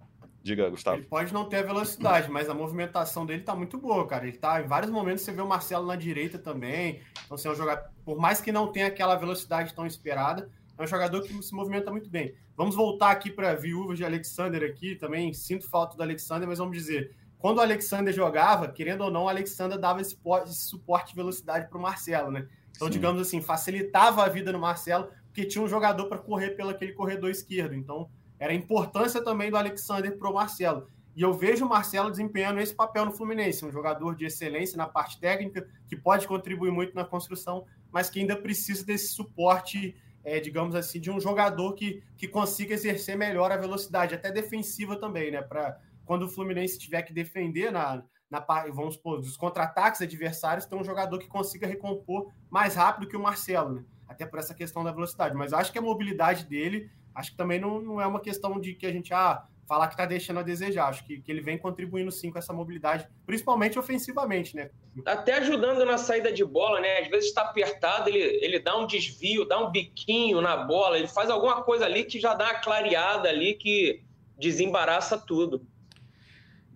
Diga, 0.43 0.69
Gustavo. 0.69 0.99
Ele 0.99 1.07
pode 1.07 1.33
não 1.33 1.49
ter 1.49 1.57
a 1.57 1.63
velocidade, 1.63 2.31
mas 2.31 2.51
a 2.51 2.55
movimentação 2.55 3.25
dele 3.25 3.43
tá 3.43 3.57
muito 3.57 3.79
boa, 3.79 4.07
cara. 4.07 4.29
Ele 4.29 4.37
tá 4.37 4.61
em 4.61 4.67
vários 4.67 4.91
momentos 4.91 5.23
você 5.23 5.33
vê 5.33 5.41
o 5.41 5.49
Marcelo 5.49 5.87
na 5.87 5.97
direita 5.97 6.39
também. 6.39 7.01
Então, 7.25 7.39
você 7.39 7.49
é 7.49 7.51
um 7.51 7.55
jogador, 7.55 7.89
por 8.05 8.19
mais 8.19 8.43
que 8.43 8.53
não 8.53 8.71
tenha 8.71 8.89
aquela 8.89 9.17
velocidade 9.17 9.73
tão 9.73 9.87
esperada, 9.87 10.51
é 10.77 10.83
um 10.83 10.87
jogador 10.87 11.23
que 11.23 11.43
se 11.43 11.55
movimenta 11.55 11.91
muito 11.91 12.11
bem. 12.11 12.35
Vamos 12.55 12.75
voltar 12.75 13.11
aqui 13.11 13.31
para 13.31 13.55
viúva 13.55 13.95
de 13.95 14.05
Alexander 14.05 14.63
aqui, 14.71 14.95
também 14.97 15.33
sinto 15.33 15.67
falta 15.67 15.97
do 15.97 16.03
Alexander, 16.03 16.47
mas 16.47 16.59
vamos 16.59 16.77
dizer, 16.77 17.17
quando 17.45 17.59
o 17.59 17.61
Alexander 17.61 18.11
jogava, 18.11 18.69
querendo 18.69 19.03
ou 19.03 19.11
não, 19.11 19.25
o 19.25 19.29
Alexander 19.29 19.79
dava 19.79 20.01
esse, 20.01 20.17
suporte 20.47 21.11
de 21.11 21.15
velocidade 21.15 21.69
para 21.69 21.77
o 21.77 21.83
Marcelo, 21.83 22.31
né? 22.31 22.49
Então, 22.71 22.89
Sim. 22.89 22.95
digamos 22.95 23.21
assim, 23.21 23.43
facilitava 23.43 24.25
a 24.25 24.29
vida 24.31 24.51
no 24.51 24.59
Marcelo, 24.59 25.11
porque 25.27 25.45
tinha 25.45 25.63
um 25.63 25.69
jogador 25.69 26.07
para 26.07 26.17
correr 26.17 26.53
pelo 26.53 26.71
aquele 26.71 26.95
corredor 26.95 27.29
esquerdo. 27.29 27.75
Então, 27.75 28.09
era 28.39 28.51
a 28.51 28.57
importância 28.57 29.23
também 29.23 29.51
do 29.51 29.59
Alexander 29.59 30.17
para 30.17 30.31
o 30.31 30.33
Marcelo. 30.33 30.89
E 31.15 31.21
eu 31.21 31.35
vejo 31.35 31.67
o 31.67 31.69
Marcelo 31.69 32.11
desempenhando 32.11 32.61
esse 32.61 32.75
papel 32.75 33.05
no 33.05 33.13
Fluminense, 33.13 33.63
um 33.63 33.71
jogador 33.71 34.17
de 34.17 34.25
excelência 34.25 34.79
na 34.79 34.87
parte 34.87 35.21
técnica, 35.21 35.69
que 35.87 35.97
pode 35.97 36.27
contribuir 36.27 36.71
muito 36.71 36.95
na 36.95 37.05
construção, 37.05 37.67
mas 37.93 38.09
que 38.09 38.21
ainda 38.21 38.37
precisa 38.37 38.87
desse 38.87 39.09
suporte, 39.09 39.95
é, 40.25 40.41
digamos 40.41 40.75
assim, 40.75 40.99
de 40.99 41.11
um 41.11 41.21
jogador 41.21 41.75
que, 41.75 42.03
que 42.17 42.27
consiga 42.27 42.73
exercer 42.73 43.19
melhor 43.19 43.53
a 43.53 43.59
velocidade, 43.59 44.15
até 44.15 44.33
defensiva 44.33 44.97
também, 44.97 45.31
né? 45.31 45.43
Para 45.43 45.79
quando 46.05 46.25
o 46.25 46.29
Fluminense 46.29 46.79
tiver 46.79 47.03
que 47.03 47.13
defender 47.13 47.71
na, 47.71 48.03
na 48.31 48.45
vamos 48.73 48.95
supor, 48.95 49.21
dos 49.21 49.37
contra-ataques 49.37 50.03
adversários, 50.03 50.67
ter 50.67 50.75
um 50.75 50.85
jogador 50.85 51.19
que 51.19 51.29
consiga 51.29 51.67
recompor 51.67 52.31
mais 52.51 52.75
rápido 52.75 53.09
que 53.09 53.17
o 53.17 53.23
Marcelo, 53.23 53.75
né? 53.75 53.85
Até 54.07 54.27
por 54.27 54.39
essa 54.39 54.55
questão 54.55 54.85
da 54.85 54.93
velocidade. 54.93 55.35
Mas 55.35 55.53
acho 55.53 55.73
que 55.73 55.79
a 55.79 55.83
mobilidade 55.83 56.45
dele, 56.45 56.91
acho 57.15 57.31
que 57.31 57.37
também 57.37 57.61
não, 57.61 57.81
não 57.81 58.01
é 58.01 58.07
uma 58.07 58.21
questão 58.21 58.61
de 58.61 58.75
que 58.75 58.87
a 58.87 58.93
gente, 58.93 59.15
ah, 59.15 59.45
falar 59.67 59.89
que 59.89 59.95
está 59.95 60.07
deixando 60.07 60.41
a 60.41 60.43
desejar. 60.43 60.89
Acho 60.89 61.05
que, 61.05 61.21
que 61.21 61.31
ele 61.31 61.41
vem 61.41 61.59
contribuindo 61.59 62.11
sim 62.13 62.31
com 62.31 62.39
essa 62.39 62.53
mobilidade, 62.53 63.09
principalmente 63.27 63.79
ofensivamente, 63.79 64.55
né? 64.55 64.71
Até 65.07 65.35
ajudando 65.39 65.85
na 65.85 65.99
saída 65.99 66.33
de 66.33 66.45
bola, 66.45 66.81
né? 66.81 66.99
Às 66.99 67.09
vezes 67.09 67.29
está 67.29 67.43
apertado, 67.43 68.09
ele, 68.09 68.19
ele 68.45 68.59
dá 68.59 68.77
um 68.77 68.87
desvio, 68.87 69.45
dá 69.45 69.59
um 69.59 69.71
biquinho 69.71 70.41
na 70.41 70.57
bola, 70.57 70.99
ele 70.99 71.09
faz 71.09 71.31
alguma 71.31 71.63
coisa 71.63 71.85
ali 71.85 72.05
que 72.05 72.21
já 72.21 72.35
dá 72.35 72.45
uma 72.45 72.61
clareada 72.61 73.29
ali 73.29 73.55
que 73.55 74.03
desembaraça 74.39 75.19
tudo. 75.19 75.67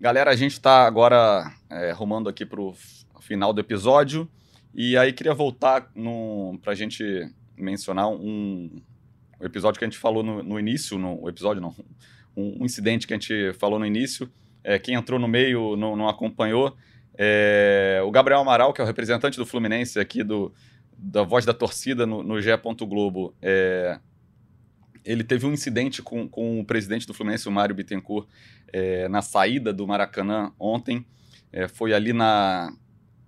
Galera, 0.00 0.30
a 0.30 0.36
gente 0.36 0.52
está 0.52 0.86
agora 0.86 1.52
é, 1.68 1.90
rumando 1.90 2.28
aqui 2.28 2.46
para 2.46 2.60
o 2.60 2.72
final 3.20 3.52
do 3.52 3.60
episódio 3.60 4.28
e 4.72 4.96
aí 4.96 5.12
queria 5.12 5.34
voltar 5.34 5.90
para 6.62 6.72
a 6.72 6.74
gente 6.76 7.28
mencionar 7.56 8.08
um, 8.08 8.80
um 9.40 9.44
episódio 9.44 9.76
que 9.76 9.84
a 9.84 9.88
gente 9.88 9.98
falou 9.98 10.22
no, 10.22 10.40
no 10.40 10.56
início, 10.56 10.96
no 10.96 11.28
episódio 11.28 11.60
não, 11.60 11.74
um, 12.36 12.64
incidente 12.64 13.08
que 13.08 13.12
a 13.12 13.16
gente 13.16 13.52
falou 13.54 13.76
no 13.76 13.84
início. 13.84 14.30
É, 14.62 14.78
quem 14.78 14.94
entrou 14.94 15.18
no 15.18 15.26
meio 15.26 15.74
não, 15.74 15.96
não 15.96 16.08
acompanhou. 16.08 16.76
É, 17.16 18.00
o 18.04 18.10
Gabriel 18.12 18.38
Amaral, 18.38 18.72
que 18.72 18.80
é 18.80 18.84
o 18.84 18.86
representante 18.86 19.36
do 19.36 19.44
Fluminense 19.44 19.98
aqui 19.98 20.22
do, 20.22 20.54
da 20.96 21.24
voz 21.24 21.44
da 21.44 21.52
torcida 21.52 22.06
no, 22.06 22.22
no 22.22 22.40
GE. 22.40 22.50
Globo, 22.86 23.34
é, 23.42 23.98
ele 25.04 25.24
teve 25.24 25.46
um 25.46 25.52
incidente 25.52 26.02
com, 26.02 26.28
com 26.28 26.60
o 26.60 26.64
presidente 26.64 27.06
do 27.06 27.14
Fluminense, 27.14 27.48
o 27.48 27.52
Mário 27.52 27.74
Bittencourt, 27.74 28.28
é, 28.72 29.08
na 29.08 29.22
saída 29.22 29.72
do 29.72 29.86
Maracanã 29.86 30.52
ontem. 30.58 31.04
É, 31.52 31.68
foi 31.68 31.92
ali 31.94 32.12
na 32.12 32.72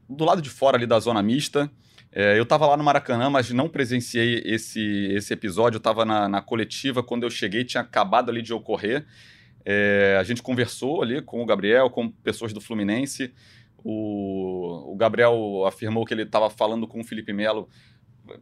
do 0.08 0.24
lado 0.24 0.42
de 0.42 0.50
fora 0.50 0.76
ali 0.76 0.86
da 0.86 0.98
zona 0.98 1.22
mista. 1.22 1.70
É, 2.12 2.36
eu 2.36 2.42
estava 2.42 2.66
lá 2.66 2.76
no 2.76 2.82
Maracanã, 2.82 3.30
mas 3.30 3.50
não 3.50 3.68
presenciei 3.68 4.42
esse, 4.44 4.80
esse 5.12 5.32
episódio. 5.32 5.76
Eu 5.76 5.80
estava 5.80 6.04
na, 6.04 6.28
na, 6.28 6.42
coletiva, 6.42 7.02
quando 7.02 7.22
eu 7.22 7.30
cheguei, 7.30 7.64
tinha 7.64 7.82
acabado 7.82 8.30
ali 8.30 8.42
de 8.42 8.52
ocorrer. 8.52 9.06
É, 9.64 10.16
a 10.18 10.24
gente 10.24 10.42
conversou 10.42 11.02
ali 11.02 11.22
com 11.22 11.40
o 11.40 11.46
Gabriel, 11.46 11.88
com 11.88 12.08
pessoas 12.10 12.52
do 12.52 12.60
Fluminense. 12.60 13.32
O, 13.84 14.92
o 14.92 14.96
Gabriel 14.96 15.64
afirmou 15.66 16.04
que 16.04 16.12
ele 16.12 16.22
estava 16.22 16.50
falando 16.50 16.88
com 16.88 17.00
o 17.00 17.04
Felipe 17.04 17.32
Melo. 17.32 17.68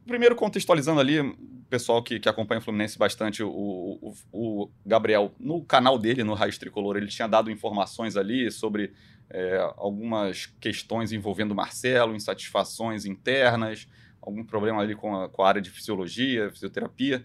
Primeiro, 0.06 0.34
contextualizando 0.34 1.00
ali, 1.00 1.20
o 1.20 1.36
pessoal 1.68 2.02
que, 2.02 2.18
que 2.18 2.28
acompanha 2.28 2.60
o 2.60 2.64
Fluminense 2.64 2.98
bastante, 2.98 3.42
o, 3.42 3.48
o, 3.50 4.14
o 4.32 4.70
Gabriel, 4.84 5.32
no 5.38 5.64
canal 5.64 5.98
dele, 5.98 6.24
no 6.24 6.34
Raiz 6.34 6.58
Tricolor, 6.58 6.96
ele 6.96 7.06
tinha 7.06 7.28
dado 7.28 7.50
informações 7.50 8.16
ali 8.16 8.50
sobre 8.50 8.92
é, 9.30 9.58
algumas 9.76 10.46
questões 10.60 11.12
envolvendo 11.12 11.54
Marcelo, 11.54 12.14
insatisfações 12.14 13.04
internas, 13.04 13.86
algum 14.20 14.44
problema 14.44 14.80
ali 14.80 14.94
com 14.94 15.14
a, 15.14 15.28
com 15.28 15.42
a 15.42 15.48
área 15.48 15.60
de 15.60 15.70
fisiologia, 15.70 16.50
fisioterapia. 16.50 17.24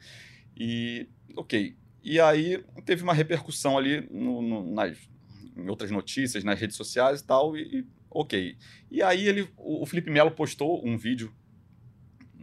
E, 0.57 1.07
ok. 1.35 1.75
E 2.03 2.19
aí 2.19 2.63
teve 2.85 3.03
uma 3.03 3.13
repercussão 3.13 3.77
ali 3.77 4.07
no, 4.11 4.41
no, 4.41 4.73
nas, 4.73 4.97
em 5.55 5.69
outras 5.69 5.89
notícias, 5.89 6.43
nas 6.43 6.59
redes 6.59 6.75
sociais 6.75 7.21
e 7.21 7.25
tal, 7.25 7.55
e, 7.55 7.79
e 7.79 7.85
ok. 8.09 8.57
E 8.91 9.01
aí 9.01 9.27
ele, 9.27 9.49
o, 9.57 9.83
o 9.83 9.85
Felipe 9.85 10.11
Melo 10.11 10.31
postou 10.31 10.85
um 10.85 10.97
vídeo 10.97 11.33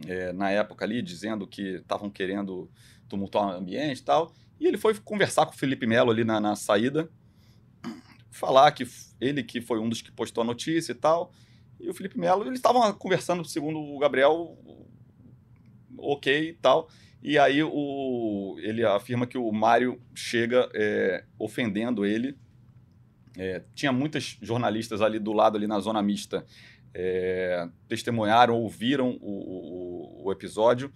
é, 0.07 0.33
na 0.33 0.49
época 0.49 0.85
ali, 0.85 1.01
dizendo 1.01 1.47
que 1.47 1.77
estavam 1.77 2.09
querendo 2.09 2.69
tumultuar 3.07 3.47
o 3.47 3.57
ambiente 3.57 3.99
e 3.99 4.03
tal, 4.03 4.33
e 4.59 4.67
ele 4.67 4.77
foi 4.77 4.93
conversar 4.95 5.45
com 5.45 5.53
o 5.53 5.57
Felipe 5.57 5.87
Melo 5.87 6.11
ali 6.11 6.23
na, 6.23 6.39
na 6.39 6.55
saída, 6.55 7.09
falar 8.29 8.71
que 8.71 8.87
ele 9.19 9.43
que 9.43 9.59
foi 9.61 9.79
um 9.79 9.89
dos 9.89 10.01
que 10.01 10.11
postou 10.11 10.41
a 10.43 10.45
notícia 10.45 10.91
e 10.91 10.95
tal. 10.95 11.31
E 11.79 11.89
o 11.89 11.93
Felipe 11.93 12.17
Melo, 12.19 12.43
eles 12.43 12.59
estavam 12.59 12.93
conversando, 12.93 13.43
segundo 13.43 13.79
o 13.79 13.97
Gabriel, 13.97 14.57
ok 15.97 16.49
e 16.49 16.53
tal. 16.53 16.87
E 17.23 17.37
aí 17.37 17.61
o, 17.63 18.55
ele 18.59 18.83
afirma 18.83 19.27
que 19.27 19.37
o 19.37 19.51
Mário 19.51 20.01
chega 20.13 20.69
é, 20.73 21.23
ofendendo 21.37 22.05
ele. 22.05 22.35
É, 23.37 23.63
tinha 23.73 23.91
muitas 23.91 24.37
jornalistas 24.41 25.01
ali 25.01 25.17
do 25.17 25.31
lado, 25.31 25.55
ali 25.55 25.65
na 25.65 25.79
zona 25.79 26.01
mista, 26.01 26.45
é, 26.93 27.67
testemunharam, 27.87 28.55
ouviram 28.55 29.17
o, 29.21 30.23
o, 30.23 30.25
o, 30.25 30.31
episódio, 30.31 30.91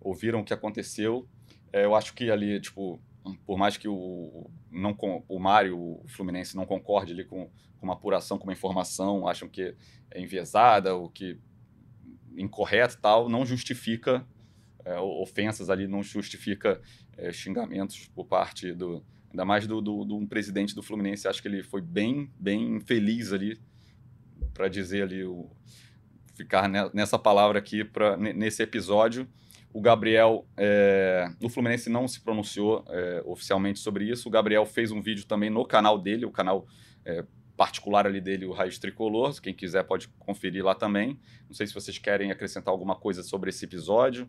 ouviram 0.00 0.40
o 0.40 0.44
que 0.44 0.54
aconteceu. 0.54 1.28
É, 1.72 1.84
eu 1.84 1.94
acho 1.94 2.14
que 2.14 2.30
ali, 2.30 2.60
tipo, 2.60 3.00
por 3.44 3.58
mais 3.58 3.76
que 3.76 3.88
o, 3.88 4.50
não, 4.70 4.96
o 5.28 5.38
Mário, 5.38 5.78
o 5.78 6.04
Fluminense, 6.08 6.56
não 6.56 6.66
concorde 6.66 7.12
ali 7.12 7.24
com, 7.24 7.46
com 7.78 7.86
uma 7.86 7.94
apuração, 7.94 8.38
com 8.38 8.44
uma 8.44 8.52
informação, 8.52 9.26
acham 9.26 9.48
que 9.48 9.74
é 10.10 10.20
enviesada 10.20 10.94
ou 10.94 11.08
que 11.08 11.38
incorreta 12.36 12.98
tal, 13.00 13.28
não 13.28 13.46
justifica 13.46 14.26
é, 14.84 14.98
ofensas 14.98 15.68
ali, 15.68 15.86
não 15.86 16.02
justifica 16.02 16.80
é, 17.16 17.32
xingamentos 17.32 18.08
por 18.08 18.26
parte 18.26 18.72
do, 18.72 19.02
ainda 19.30 19.44
mais 19.44 19.66
do, 19.66 19.80
do, 19.80 20.04
do, 20.04 20.16
um 20.16 20.26
presidente 20.26 20.74
do 20.74 20.82
Fluminense, 20.82 21.26
acho 21.26 21.42
que 21.42 21.48
ele 21.48 21.62
foi 21.62 21.80
bem, 21.80 22.30
bem 22.38 22.78
feliz 22.80 23.32
ali, 23.32 23.58
para 24.56 24.68
dizer 24.68 25.02
ali, 25.02 25.24
o, 25.24 25.50
ficar 26.34 26.68
nessa 26.92 27.18
palavra 27.18 27.58
aqui 27.58 27.84
pra, 27.84 28.16
nesse 28.16 28.62
episódio, 28.62 29.28
o 29.72 29.80
Gabriel, 29.80 30.46
é, 30.56 31.28
o 31.42 31.48
Fluminense 31.48 31.90
não 31.90 32.08
se 32.08 32.20
pronunciou 32.20 32.84
é, 32.88 33.22
oficialmente 33.26 33.78
sobre 33.78 34.08
isso. 34.10 34.28
O 34.28 34.30
Gabriel 34.30 34.64
fez 34.64 34.90
um 34.90 35.02
vídeo 35.02 35.26
também 35.26 35.50
no 35.50 35.66
canal 35.66 35.98
dele, 35.98 36.24
o 36.24 36.30
canal 36.30 36.66
é, 37.04 37.22
particular 37.56 38.06
ali 38.06 38.20
dele, 38.20 38.46
o 38.46 38.52
Raiz 38.52 38.78
Tricolor. 38.78 39.38
Quem 39.40 39.52
quiser 39.52 39.82
pode 39.84 40.08
conferir 40.18 40.64
lá 40.64 40.74
também. 40.74 41.18
Não 41.46 41.54
sei 41.54 41.66
se 41.66 41.74
vocês 41.74 41.98
querem 41.98 42.30
acrescentar 42.30 42.72
alguma 42.72 42.96
coisa 42.96 43.22
sobre 43.22 43.50
esse 43.50 43.64
episódio. 43.64 44.28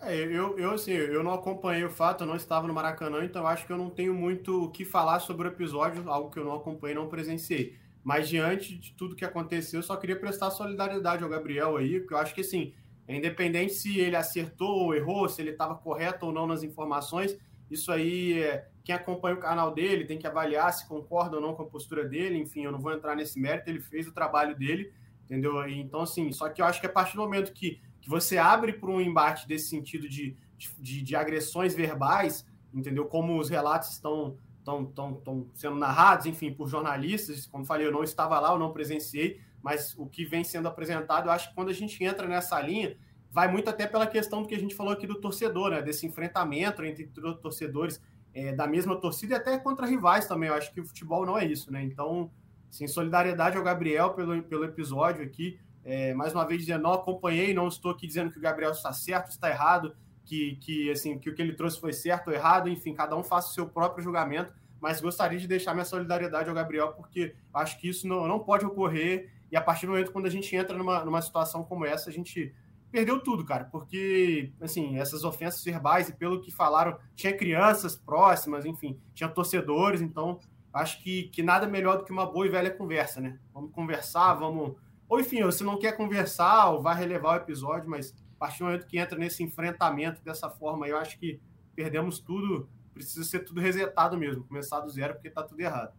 É, 0.00 0.16
eu, 0.16 0.58
eu, 0.58 0.72
assim, 0.72 0.92
eu 0.92 1.22
não 1.22 1.32
acompanhei 1.32 1.84
o 1.84 1.90
fato, 1.90 2.24
eu 2.24 2.26
não 2.26 2.34
estava 2.34 2.66
no 2.66 2.74
Maracanã, 2.74 3.24
então 3.24 3.46
acho 3.46 3.64
que 3.64 3.72
eu 3.72 3.78
não 3.78 3.88
tenho 3.88 4.12
muito 4.12 4.64
o 4.64 4.70
que 4.70 4.84
falar 4.84 5.20
sobre 5.20 5.46
o 5.46 5.50
episódio, 5.50 6.08
algo 6.10 6.28
que 6.28 6.40
eu 6.40 6.44
não 6.44 6.54
acompanhei, 6.54 6.96
não 6.96 7.08
presenciei. 7.08 7.76
Mas 8.02 8.28
diante 8.28 8.76
de 8.76 8.92
tudo 8.94 9.14
que 9.14 9.24
aconteceu, 9.24 9.78
eu 9.78 9.84
só 9.84 9.96
queria 9.96 10.18
prestar 10.18 10.50
solidariedade 10.50 11.22
ao 11.22 11.30
Gabriel 11.30 11.76
aí, 11.76 12.00
porque 12.00 12.14
eu 12.14 12.18
acho 12.18 12.34
que 12.34 12.40
assim, 12.40 12.72
é 13.06 13.16
independente 13.16 13.74
se 13.74 13.98
ele 13.98 14.16
acertou 14.16 14.86
ou 14.86 14.94
errou, 14.94 15.28
se 15.28 15.40
ele 15.40 15.50
estava 15.50 15.74
correto 15.74 16.26
ou 16.26 16.32
não 16.32 16.46
nas 16.46 16.62
informações, 16.62 17.38
isso 17.72 17.90
aí, 17.90 18.38
é, 18.42 18.68
quem 18.84 18.94
acompanha 18.94 19.36
o 19.36 19.40
canal 19.40 19.72
dele 19.72 20.04
tem 20.04 20.18
que 20.18 20.26
avaliar 20.26 20.72
se 20.74 20.86
concorda 20.86 21.36
ou 21.36 21.42
não 21.42 21.54
com 21.54 21.62
a 21.62 21.66
postura 21.66 22.04
dele. 22.04 22.36
Enfim, 22.36 22.64
eu 22.64 22.72
não 22.72 22.78
vou 22.78 22.92
entrar 22.92 23.16
nesse 23.16 23.40
mérito, 23.40 23.70
ele 23.70 23.80
fez 23.80 24.06
o 24.06 24.12
trabalho 24.12 24.54
dele, 24.54 24.92
entendeu? 25.24 25.66
Então, 25.68 26.02
assim, 26.02 26.30
só 26.32 26.50
que 26.50 26.60
eu 26.60 26.66
acho 26.66 26.80
que 26.80 26.86
a 26.86 26.92
partir 26.92 27.16
do 27.16 27.22
momento 27.22 27.52
que, 27.52 27.80
que 28.00 28.10
você 28.10 28.36
abre 28.36 28.74
para 28.74 28.90
um 28.90 29.00
embate 29.00 29.48
desse 29.48 29.70
sentido 29.70 30.06
de, 30.06 30.36
de, 30.78 31.02
de 31.02 31.16
agressões 31.16 31.74
verbais, 31.74 32.46
entendeu? 32.74 33.06
Como 33.06 33.38
os 33.38 33.48
relatos 33.48 33.90
estão 33.90 34.36
estão, 34.62 35.50
sendo 35.54 35.76
narrados, 35.76 36.26
enfim, 36.26 36.52
por 36.52 36.68
jornalistas. 36.68 37.46
Como 37.46 37.64
falei, 37.64 37.86
eu 37.86 37.92
não 37.92 38.02
estava 38.02 38.38
lá, 38.38 38.52
eu 38.52 38.58
não 38.58 38.72
presenciei, 38.72 39.40
mas 39.62 39.94
o 39.98 40.06
que 40.06 40.24
vem 40.24 40.44
sendo 40.44 40.68
apresentado, 40.68 41.26
eu 41.26 41.32
acho 41.32 41.48
que 41.48 41.54
quando 41.54 41.68
a 41.68 41.74
gente 41.74 42.02
entra 42.02 42.26
nessa 42.26 42.60
linha, 42.60 42.96
vai 43.30 43.50
muito 43.50 43.68
até 43.68 43.86
pela 43.86 44.06
questão 44.06 44.42
do 44.42 44.48
que 44.48 44.54
a 44.54 44.58
gente 44.58 44.74
falou 44.74 44.92
aqui 44.92 45.06
do 45.06 45.20
torcedor, 45.20 45.70
né? 45.70 45.82
Desse 45.82 46.06
enfrentamento 46.06 46.84
entre 46.84 47.06
torcedores 47.40 48.00
é, 48.34 48.52
da 48.52 48.66
mesma 48.66 48.96
torcida 48.96 49.34
e 49.34 49.36
até 49.36 49.58
contra 49.58 49.86
rivais 49.86 50.26
também. 50.26 50.48
Eu 50.48 50.54
acho 50.54 50.72
que 50.72 50.80
o 50.80 50.86
futebol 50.86 51.26
não 51.26 51.38
é 51.38 51.44
isso, 51.44 51.72
né? 51.72 51.82
Então, 51.82 52.30
sim, 52.70 52.86
solidariedade 52.86 53.56
ao 53.56 53.64
Gabriel 53.64 54.10
pelo, 54.10 54.42
pelo 54.42 54.64
episódio 54.64 55.24
aqui. 55.24 55.58
É, 55.84 56.14
mais 56.14 56.32
uma 56.32 56.46
vez 56.46 56.60
dizendo, 56.60 56.82
não 56.82 56.92
acompanhei, 56.92 57.52
não 57.52 57.66
estou 57.68 57.90
aqui 57.90 58.06
dizendo 58.06 58.30
que 58.30 58.38
o 58.38 58.42
Gabriel 58.42 58.70
está 58.70 58.92
certo, 58.92 59.30
está 59.30 59.50
errado, 59.50 59.96
que, 60.24 60.56
que 60.56 60.90
assim 60.90 61.18
que 61.18 61.30
o 61.30 61.34
que 61.34 61.42
ele 61.42 61.54
trouxe 61.54 61.80
foi 61.80 61.92
certo 61.92 62.28
ou 62.28 62.34
errado, 62.34 62.68
enfim, 62.68 62.94
cada 62.94 63.16
um 63.16 63.22
faça 63.22 63.50
o 63.50 63.54
seu 63.54 63.68
próprio 63.68 64.04
julgamento, 64.04 64.52
mas 64.80 65.00
gostaria 65.00 65.38
de 65.38 65.46
deixar 65.46 65.74
minha 65.74 65.84
solidariedade 65.84 66.48
ao 66.48 66.54
Gabriel, 66.54 66.92
porque 66.92 67.34
acho 67.54 67.78
que 67.78 67.88
isso 67.88 68.06
não, 68.06 68.26
não 68.26 68.40
pode 68.40 68.64
ocorrer 68.64 69.30
e 69.50 69.56
a 69.56 69.60
partir 69.60 69.86
do 69.86 69.92
momento 69.92 70.12
quando 70.12 70.26
a 70.26 70.30
gente 70.30 70.54
entra 70.56 70.76
numa, 70.76 71.04
numa 71.04 71.20
situação 71.20 71.62
como 71.62 71.84
essa, 71.84 72.08
a 72.08 72.12
gente 72.12 72.54
perdeu 72.92 73.20
tudo, 73.20 73.44
cara, 73.44 73.64
porque, 73.64 74.52
assim, 74.60 74.98
essas 74.98 75.24
ofensas 75.24 75.64
verbais 75.64 76.10
e 76.10 76.12
pelo 76.12 76.42
que 76.42 76.50
falaram, 76.50 76.98
tinha 77.14 77.34
crianças 77.34 77.96
próximas, 77.96 78.66
enfim, 78.66 79.00
tinha 79.14 79.28
torcedores, 79.28 80.02
então 80.02 80.38
acho 80.72 81.02
que, 81.02 81.24
que 81.24 81.42
nada 81.42 81.66
melhor 81.66 81.98
do 81.98 82.04
que 82.04 82.12
uma 82.12 82.26
boa 82.26 82.46
e 82.46 82.50
velha 82.50 82.70
conversa, 82.70 83.20
né? 83.20 83.38
Vamos 83.52 83.72
conversar, 83.72 84.34
vamos. 84.34 84.76
Ou 85.08 85.20
enfim, 85.20 85.42
você 85.42 85.64
não 85.64 85.78
quer 85.78 85.96
conversar, 85.96 86.70
ou 86.70 86.82
vai 86.82 86.94
relevar 86.94 87.32
o 87.32 87.42
episódio, 87.42 87.88
mas 87.88 88.14
partir 88.42 88.58
do 88.58 88.64
momento 88.64 88.86
que 88.88 88.98
entra 88.98 89.16
nesse 89.16 89.40
enfrentamento 89.44 90.20
dessa 90.24 90.50
forma, 90.50 90.88
eu 90.88 90.96
acho 90.96 91.16
que 91.16 91.40
perdemos 91.76 92.18
tudo, 92.18 92.68
precisa 92.92 93.22
ser 93.22 93.44
tudo 93.44 93.60
resetado 93.60 94.18
mesmo, 94.18 94.42
começar 94.42 94.80
do 94.80 94.90
zero, 94.90 95.14
porque 95.14 95.30
tá 95.30 95.44
tudo 95.44 95.60
errado. 95.60 95.94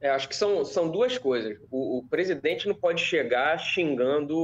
É, 0.00 0.10
acho 0.10 0.28
que 0.28 0.34
são, 0.34 0.64
são 0.64 0.90
duas 0.90 1.16
coisas. 1.16 1.56
O, 1.70 1.98
o, 1.98 2.08
presidente 2.08 2.66
não 2.66 2.74
pode 2.74 3.00
chegar 3.00 3.56
xingando 3.58 4.36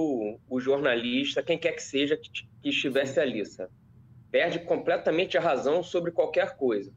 o 0.48 0.60
jornalista, 0.60 1.42
quem 1.42 1.58
quer 1.58 1.72
que 1.72 1.82
seja 1.82 2.16
que, 2.16 2.30
que 2.30 2.68
estivesse 2.68 3.18
ali, 3.18 3.44
sabe? 3.44 3.72
Perde 4.30 4.60
completamente 4.60 5.36
a 5.36 5.40
razão 5.40 5.82
sobre 5.82 6.12
qualquer 6.12 6.56
coisa. 6.56 6.92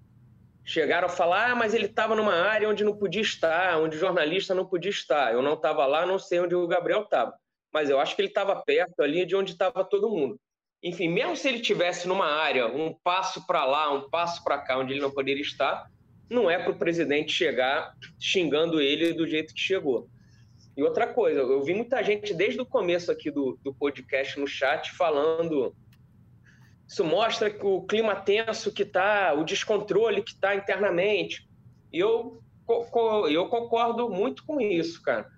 Chegaram 0.64 1.08
a 1.08 1.12
falar, 1.12 1.51
ah, 1.51 1.56
mas 1.56 1.74
ele 1.74 1.88
estava 1.88 2.16
numa 2.16 2.36
área 2.36 2.70
onde 2.70 2.84
não 2.84 2.95
podia 2.95 3.24
estar, 3.24 3.80
onde 3.80 3.97
o 3.97 3.99
jornalista 3.99 4.53
não 4.53 4.68
podia 4.68 4.91
estar. 4.91 5.34
Eu 5.34 5.41
não 5.41 5.56
estava 5.56 5.86
lá, 5.88 6.06
não 6.06 6.20
sei 6.20 6.39
onde 6.39 6.53
o 6.53 6.68
Gabriel 6.68 7.01
estava. 7.01 7.34
Mas 7.76 7.89
eu 7.89 7.99
acho 7.99 8.15
que 8.15 8.21
ele 8.21 8.30
estava 8.30 8.55
perto 8.55 9.01
ali 9.01 9.26
de 9.26 9.36
onde 9.36 9.51
estava 9.51 9.84
todo 9.84 10.09
mundo. 10.09 10.39
Enfim, 10.82 11.09
mesmo 11.09 11.36
se 11.36 11.49
ele 11.49 11.59
tivesse 11.59 12.07
numa 12.07 12.26
área, 12.26 12.67
um 12.67 12.93
passo 13.03 13.45
para 13.45 13.65
lá, 13.65 13.91
um 13.91 14.09
passo 14.09 14.41
para 14.45 14.59
cá, 14.59 14.80
onde 14.80 14.93
ele 14.93 15.01
não 15.01 15.11
poderia 15.11 15.41
estar, 15.41 15.86
não 16.30 16.49
é 16.49 16.57
para 16.57 16.71
o 16.71 16.80
presidente 16.80 17.34
chegar 17.34 17.93
xingando 18.17 18.80
ele 18.80 19.11
do 19.11 19.28
jeito 19.28 19.53
que 19.53 19.59
chegou. 19.59 20.07
E 20.78 20.82
outra 20.82 21.05
coisa, 21.05 21.41
eu 21.41 21.61
vi 21.63 21.73
muita 21.73 22.01
gente 22.01 22.34
desde 22.34 22.61
o 22.61 22.65
começo 22.65 23.11
aqui 23.11 23.30
do, 23.30 23.59
do 23.61 23.73
podcast 23.73 24.39
no 24.39 24.47
chat 24.47 24.93
falando. 24.93 25.76
Isso 26.88 27.03
mostra 27.03 27.49
que 27.49 27.65
o 27.65 27.82
clima 27.82 28.15
tenso 28.15 28.71
que 28.71 28.84
está, 28.84 29.34
o 29.34 29.43
descontrole 29.43 30.23
que 30.23 30.32
está 30.32 30.55
internamente. 30.55 31.45
E 31.91 31.99
eu, 31.99 32.41
eu 33.30 33.49
concordo 33.49 34.09
muito 34.09 34.45
com 34.45 34.61
isso, 34.61 35.01
cara. 35.01 35.35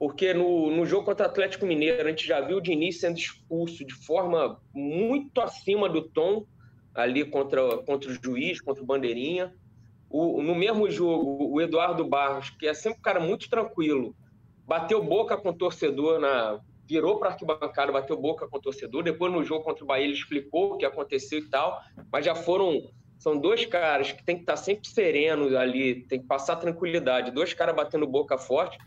Porque 0.00 0.32
no, 0.32 0.70
no 0.70 0.86
jogo 0.86 1.04
contra 1.04 1.26
o 1.26 1.28
Atlético 1.28 1.66
Mineiro, 1.66 2.06
a 2.06 2.10
gente 2.10 2.26
já 2.26 2.40
viu 2.40 2.56
o 2.56 2.60
Diniz 2.62 3.00
sendo 3.00 3.18
expulso 3.18 3.84
de 3.84 3.92
forma 3.92 4.58
muito 4.72 5.42
acima 5.42 5.90
do 5.90 6.08
tom 6.08 6.46
ali 6.94 7.22
contra, 7.22 7.76
contra 7.82 8.10
o 8.10 8.14
juiz, 8.24 8.62
contra 8.62 8.82
o 8.82 8.86
Bandeirinha. 8.86 9.54
O, 10.08 10.40
no 10.42 10.54
mesmo 10.54 10.90
jogo, 10.90 11.54
o 11.54 11.60
Eduardo 11.60 12.02
Barros, 12.02 12.48
que 12.48 12.66
é 12.66 12.72
sempre 12.72 12.98
um 12.98 13.02
cara 13.02 13.20
muito 13.20 13.50
tranquilo, 13.50 14.16
bateu 14.66 15.04
boca 15.04 15.36
com 15.36 15.50
o 15.50 15.54
torcedor, 15.54 16.18
na, 16.18 16.58
virou 16.88 17.18
para 17.18 17.32
arquibancada, 17.32 17.92
bateu 17.92 18.18
boca 18.18 18.48
com 18.48 18.56
o 18.56 18.60
torcedor. 18.60 19.02
Depois, 19.02 19.30
no 19.30 19.44
jogo 19.44 19.62
contra 19.62 19.84
o 19.84 19.86
Bahia, 19.86 20.04
ele 20.04 20.14
explicou 20.14 20.72
o 20.72 20.76
que 20.78 20.86
aconteceu 20.86 21.40
e 21.40 21.50
tal, 21.50 21.78
mas 22.10 22.24
já 22.24 22.34
foram. 22.34 22.90
São 23.18 23.38
dois 23.38 23.66
caras 23.66 24.12
que 24.12 24.24
tem 24.24 24.36
que 24.36 24.44
estar 24.44 24.56
sempre 24.56 24.88
serenos 24.88 25.54
ali, 25.54 26.06
tem 26.06 26.22
que 26.22 26.26
passar 26.26 26.56
tranquilidade. 26.56 27.30
Dois 27.30 27.52
caras 27.52 27.76
batendo 27.76 28.06
boca 28.06 28.38
forte. 28.38 28.78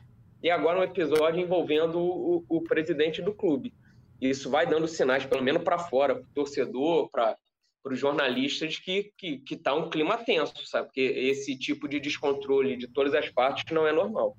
E 0.44 0.52
agora 0.52 0.82
um 0.82 0.84
episódio 0.84 1.40
envolvendo 1.40 1.98
o, 1.98 2.44
o 2.50 2.62
presidente 2.62 3.22
do 3.22 3.34
clube. 3.34 3.74
Isso 4.20 4.50
vai 4.50 4.68
dando 4.68 4.88
sinais, 4.90 5.26
pelo 5.26 5.42
menos 5.42 5.64
para 5.64 5.80
fora, 5.80 6.16
para 6.16 6.24
o 6.24 6.34
torcedor, 6.34 7.10
para 7.10 7.38
os 7.86 7.98
jornalistas 7.98 8.78
que, 8.78 9.14
que, 9.18 9.38
que 9.38 9.56
tá 9.56 9.74
um 9.74 9.90
clima 9.90 10.18
tenso, 10.18 10.66
sabe? 10.66 10.88
Porque 10.88 11.00
esse 11.00 11.58
tipo 11.58 11.88
de 11.88 11.98
descontrole 11.98 12.76
de 12.76 12.88
todas 12.90 13.14
as 13.14 13.30
partes 13.30 13.64
não 13.74 13.88
é 13.88 13.94
normal. 13.94 14.36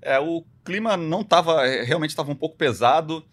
É, 0.00 0.18
o 0.20 0.44
clima 0.64 0.96
não 0.96 1.22
estava, 1.22 1.64
realmente 1.66 2.10
estava 2.10 2.30
um 2.30 2.36
pouco 2.36 2.56
pesado, 2.56 3.24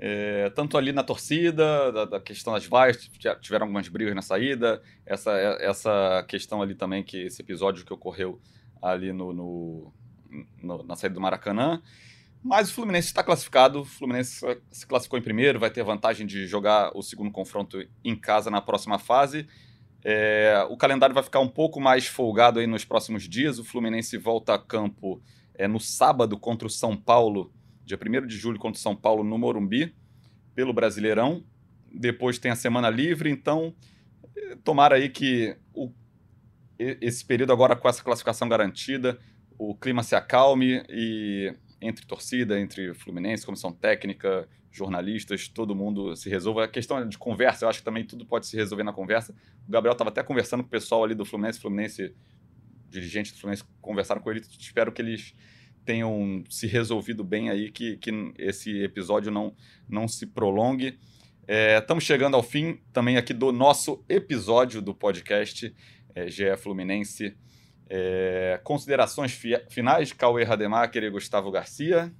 é, 0.00 0.48
tanto 0.50 0.78
ali 0.78 0.92
na 0.92 1.02
torcida, 1.02 1.92
da, 1.92 2.04
da, 2.06 2.20
questão 2.20 2.54
das 2.54 2.64
vaias, 2.66 3.10
tiveram 3.40 3.66
algumas 3.66 3.88
brigas 3.88 4.14
na 4.14 4.22
saída, 4.22 4.82
essa, 5.04 5.32
essa 5.60 6.24
questão 6.28 6.62
ali 6.62 6.74
também, 6.74 7.02
que 7.02 7.24
esse 7.24 7.42
episódio 7.42 7.84
que 7.84 7.92
ocorreu 7.92 8.40
ali 8.80 9.12
no, 9.12 9.32
no, 9.32 9.92
no 10.62 10.82
na 10.82 10.96
saída 10.96 11.14
do 11.14 11.20
Maracanã. 11.20 11.82
Mas 12.42 12.70
o 12.70 12.74
Fluminense 12.74 13.08
está 13.08 13.22
classificado, 13.22 13.80
o 13.80 13.84
Fluminense 13.84 14.40
se 14.70 14.86
classificou 14.86 15.18
em 15.18 15.22
primeiro, 15.22 15.58
vai 15.58 15.70
ter 15.70 15.82
vantagem 15.82 16.26
de 16.26 16.46
jogar 16.46 16.92
o 16.94 17.02
segundo 17.02 17.30
confronto 17.30 17.84
em 18.04 18.14
casa 18.14 18.50
na 18.50 18.60
próxima 18.60 18.98
fase. 18.98 19.48
É, 20.04 20.64
o 20.70 20.76
calendário 20.76 21.14
vai 21.14 21.24
ficar 21.24 21.40
um 21.40 21.48
pouco 21.48 21.80
mais 21.80 22.06
folgado 22.06 22.60
aí 22.60 22.66
nos 22.66 22.84
próximos 22.84 23.28
dias. 23.28 23.58
O 23.58 23.64
Fluminense 23.64 24.16
volta 24.16 24.54
a 24.54 24.58
campo 24.58 25.20
é, 25.54 25.66
no 25.66 25.80
sábado 25.80 26.38
contra 26.38 26.68
o 26.68 26.70
São 26.70 26.96
Paulo, 26.96 27.52
dia 27.84 27.98
1 27.98 28.26
de 28.26 28.36
julho 28.36 28.58
contra 28.58 28.78
o 28.78 28.82
São 28.82 28.94
Paulo 28.94 29.24
no 29.24 29.36
Morumbi, 29.36 29.94
pelo 30.54 30.72
Brasileirão. 30.72 31.42
Depois 31.92 32.38
tem 32.38 32.52
a 32.52 32.56
semana 32.56 32.88
livre, 32.88 33.30
então 33.30 33.74
tomara 34.62 34.96
aí 34.96 35.08
que 35.08 35.56
o, 35.74 35.90
esse 36.78 37.24
período 37.24 37.52
agora 37.52 37.74
com 37.74 37.88
essa 37.88 38.02
classificação 38.02 38.48
garantida, 38.48 39.18
o 39.58 39.74
clima 39.74 40.02
se 40.02 40.14
acalme 40.14 40.82
e 40.88 41.52
entre 41.80 42.06
torcida, 42.06 42.58
entre 42.58 42.94
Fluminense, 42.94 43.44
comissão 43.44 43.72
técnica, 43.72 44.48
jornalistas, 44.70 45.48
todo 45.48 45.74
mundo 45.74 46.14
se 46.16 46.30
resolva. 46.30 46.64
A 46.64 46.68
questão 46.68 47.06
de 47.06 47.18
conversa, 47.18 47.64
eu 47.64 47.68
acho 47.68 47.80
que 47.80 47.84
também 47.84 48.04
tudo 48.04 48.24
pode 48.24 48.46
se 48.46 48.56
resolver 48.56 48.84
na 48.84 48.92
conversa. 48.92 49.34
O 49.66 49.70
Gabriel 49.70 49.92
estava 49.92 50.10
até 50.10 50.22
conversando 50.22 50.62
com 50.62 50.68
o 50.68 50.70
pessoal 50.70 51.04
ali 51.04 51.14
do 51.14 51.24
Fluminense, 51.24 51.60
Fluminense, 51.60 52.14
dirigentes 52.88 53.32
do 53.32 53.38
Fluminense 53.38 53.64
conversaram 53.80 54.20
com 54.20 54.30
ele. 54.30 54.42
Espero 54.58 54.92
que 54.92 55.02
eles 55.02 55.34
tenham 55.84 56.44
se 56.48 56.66
resolvido 56.66 57.24
bem 57.24 57.50
aí, 57.50 57.70
que, 57.70 57.96
que 57.96 58.10
esse 58.38 58.82
episódio 58.82 59.30
não, 59.32 59.54
não 59.88 60.06
se 60.06 60.26
prolongue. 60.26 60.98
Estamos 61.80 62.04
é, 62.04 62.06
chegando 62.06 62.34
ao 62.34 62.42
fim 62.42 62.78
também 62.92 63.16
aqui 63.16 63.32
do 63.32 63.50
nosso 63.50 64.04
episódio 64.08 64.82
do 64.82 64.94
podcast 64.94 65.74
é, 66.14 66.28
GE 66.28 66.56
Fluminense 66.58 67.34
é, 67.90 68.60
considerações 68.62 69.32
fi 69.32 69.58
finais, 69.68 70.12
Cauê 70.12 70.44
Rademacher 70.44 71.02
e 71.02 71.10
Gustavo 71.10 71.50
Garcia? 71.50 72.12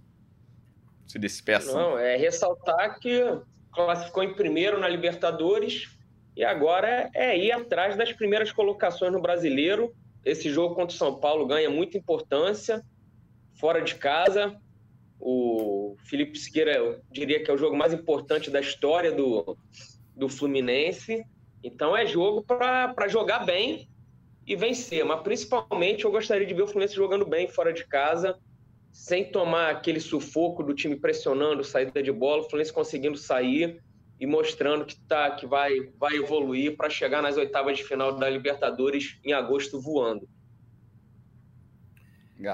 Se 1.06 1.18
despeçam. 1.18 1.74
Não, 1.74 1.98
é 1.98 2.16
ressaltar 2.16 2.98
que 2.98 3.22
classificou 3.72 4.22
em 4.22 4.34
primeiro 4.34 4.78
na 4.78 4.88
Libertadores 4.88 5.96
e 6.36 6.44
agora 6.44 7.10
é 7.14 7.36
ir 7.36 7.52
atrás 7.52 7.96
das 7.96 8.12
primeiras 8.12 8.52
colocações 8.52 9.12
no 9.12 9.20
Brasileiro. 9.20 9.94
Esse 10.24 10.50
jogo 10.50 10.74
contra 10.74 10.94
o 10.94 10.98
São 10.98 11.18
Paulo 11.18 11.46
ganha 11.46 11.70
muita 11.70 11.96
importância, 11.96 12.82
fora 13.58 13.80
de 13.80 13.94
casa. 13.94 14.56
O 15.20 15.96
Felipe 16.04 16.38
Siqueira, 16.38 16.76
eu 16.76 17.00
diria 17.10 17.42
que 17.42 17.50
é 17.50 17.54
o 17.54 17.58
jogo 17.58 17.76
mais 17.76 17.92
importante 17.92 18.50
da 18.50 18.60
história 18.60 19.10
do, 19.10 19.56
do 20.14 20.28
Fluminense. 20.28 21.24
Então 21.62 21.96
é 21.96 22.06
jogo 22.06 22.42
para 22.42 23.08
jogar 23.08 23.44
bem 23.44 23.88
e 24.48 24.56
vencer. 24.56 25.04
Mas 25.04 25.20
principalmente 25.20 26.06
eu 26.06 26.10
gostaria 26.10 26.46
de 26.46 26.54
ver 26.54 26.62
o 26.62 26.66
Fluminense 26.66 26.94
jogando 26.94 27.26
bem 27.26 27.46
fora 27.46 27.72
de 27.72 27.86
casa, 27.86 28.36
sem 28.90 29.30
tomar 29.30 29.70
aquele 29.70 30.00
sufoco 30.00 30.62
do 30.62 30.74
time 30.74 30.96
pressionando, 30.96 31.62
saída 31.62 32.02
de 32.02 32.10
bola, 32.10 32.40
o 32.40 32.44
Fluminense 32.44 32.72
conseguindo 32.72 33.18
sair 33.18 33.82
e 34.18 34.26
mostrando 34.26 34.84
que 34.84 34.96
tá 35.02 35.30
que 35.32 35.46
vai 35.46 35.92
vai 35.96 36.16
evoluir 36.16 36.76
para 36.76 36.90
chegar 36.90 37.22
nas 37.22 37.36
oitavas 37.36 37.76
de 37.76 37.84
final 37.84 38.16
da 38.16 38.28
Libertadores 38.28 39.20
em 39.22 39.32
agosto 39.32 39.80
voando. 39.80 40.26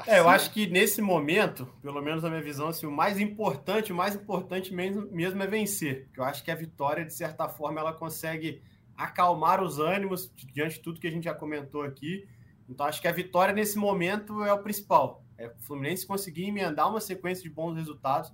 É, 0.07 0.19
eu 0.19 0.29
acho 0.31 0.51
que 0.51 0.67
nesse 0.67 1.03
momento, 1.03 1.69
pelo 1.83 2.01
menos 2.01 2.23
na 2.23 2.31
minha 2.31 2.41
visão, 2.41 2.69
assim, 2.69 2.87
o 2.87 2.91
mais 2.91 3.21
importante, 3.21 3.93
o 3.93 3.95
mais 3.95 4.15
importante 4.15 4.73
mesmo, 4.73 5.07
mesmo 5.13 5.43
é 5.43 5.47
vencer. 5.47 6.07
Porque 6.07 6.21
eu 6.21 6.25
acho 6.25 6.43
que 6.43 6.51
a 6.51 6.55
vitória, 6.55 7.05
de 7.05 7.13
certa 7.13 7.51
forma, 7.51 7.81
ela 7.81 7.93
consegue 7.93 8.63
acalmar 8.97 9.63
os 9.63 9.79
ânimos 9.79 10.33
diante 10.53 10.77
de 10.77 10.81
tudo 10.81 11.01
que 11.01 11.07
a 11.07 11.11
gente 11.11 11.25
já 11.25 11.35
comentou 11.35 11.83
aqui. 11.83 12.27
Então, 12.69 12.87
acho 12.87 13.01
que 13.01 13.09
a 13.09 13.13
vitória 13.13 13.53
nesse 13.53 13.77
momento 13.77 14.43
é 14.43 14.53
o 14.53 14.63
principal. 14.63 15.23
É 15.37 15.49
o 15.49 15.55
Fluminense 15.63 16.07
conseguir 16.07 16.45
emendar 16.45 16.89
uma 16.89 17.01
sequência 17.01 17.43
de 17.43 17.51
bons 17.51 17.75
resultados, 17.75 18.33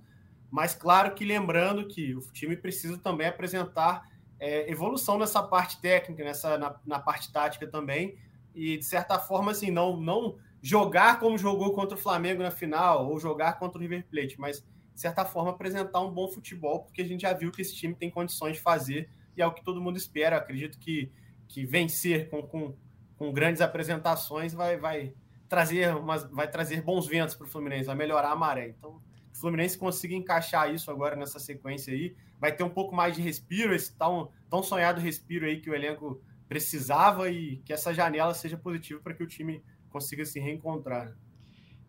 mas 0.49 0.75
claro 0.75 1.13
que 1.15 1.25
lembrando 1.25 1.87
que 1.87 2.15
o 2.15 2.21
time 2.31 2.55
precisa 2.55 2.97
também 2.97 3.27
apresentar 3.27 4.09
é, 4.39 4.69
evolução 4.71 5.17
nessa 5.17 5.41
parte 5.41 5.79
técnica, 5.79 6.23
nessa, 6.23 6.57
na, 6.57 6.75
na, 6.85 6.99
parte 6.99 7.31
tática 7.31 7.67
também, 7.67 8.17
e 8.53 8.77
de 8.77 8.85
certa 8.85 9.17
forma, 9.17 9.51
assim, 9.51 9.71
não, 9.71 9.97
não 9.97 10.37
jogar 10.61 11.19
como 11.19 11.37
jogou 11.37 11.73
contra 11.73 11.97
o 11.97 12.01
Flamengo 12.01 12.43
na 12.43 12.51
final, 12.51 13.07
ou 13.07 13.19
jogar 13.19 13.57
contra 13.59 13.77
o 13.77 13.81
River 13.81 14.05
Plate, 14.09 14.39
mas 14.39 14.65
de 14.93 14.99
certa 14.99 15.25
forma 15.25 15.51
apresentar 15.51 16.01
um 16.01 16.11
bom 16.11 16.27
futebol, 16.27 16.83
porque 16.83 17.01
a 17.01 17.05
gente 17.05 17.21
já 17.21 17.33
viu 17.33 17.51
que 17.51 17.61
esse 17.61 17.75
time 17.75 17.95
tem 17.95 18.09
condições 18.09 18.57
de 18.57 18.61
fazer 18.61 19.09
e 19.35 19.41
é 19.41 19.47
o 19.47 19.53
que 19.53 19.63
todo 19.63 19.81
mundo 19.81 19.97
espera. 19.97 20.37
acredito 20.37 20.77
que, 20.79 21.11
que 21.47 21.65
vencer 21.65 22.29
com, 22.29 22.41
com, 22.43 22.75
com 23.17 23.31
grandes 23.31 23.61
apresentações 23.61 24.53
vai, 24.53 24.77
vai, 24.77 25.13
trazer 25.51 25.93
umas, 25.93 26.23
vai 26.31 26.49
trazer 26.49 26.81
bons 26.81 27.05
ventos 27.05 27.35
para 27.35 27.45
o 27.45 27.49
Fluminense, 27.49 27.83
vai 27.83 27.95
melhorar 27.95 28.31
a 28.31 28.35
maré. 28.37 28.69
Então, 28.69 29.01
o 29.33 29.37
Fluminense 29.37 29.77
consiga 29.77 30.15
encaixar 30.15 30.73
isso 30.73 30.89
agora 30.89 31.13
nessa 31.13 31.39
sequência 31.39 31.93
aí, 31.93 32.15
vai 32.39 32.55
ter 32.55 32.63
um 32.63 32.69
pouco 32.69 32.95
mais 32.95 33.17
de 33.17 33.21
respiro, 33.21 33.75
esse 33.75 33.93
tão, 33.97 34.31
tão 34.49 34.63
sonhado 34.63 35.01
respiro 35.01 35.45
aí 35.45 35.59
que 35.59 35.69
o 35.69 35.75
elenco 35.75 36.21
precisava 36.47 37.29
e 37.29 37.57
que 37.65 37.73
essa 37.73 37.93
janela 37.93 38.33
seja 38.33 38.55
positiva 38.57 39.01
para 39.01 39.13
que 39.13 39.23
o 39.23 39.27
time 39.27 39.61
consiga 39.89 40.23
se 40.23 40.39
reencontrar. 40.39 41.13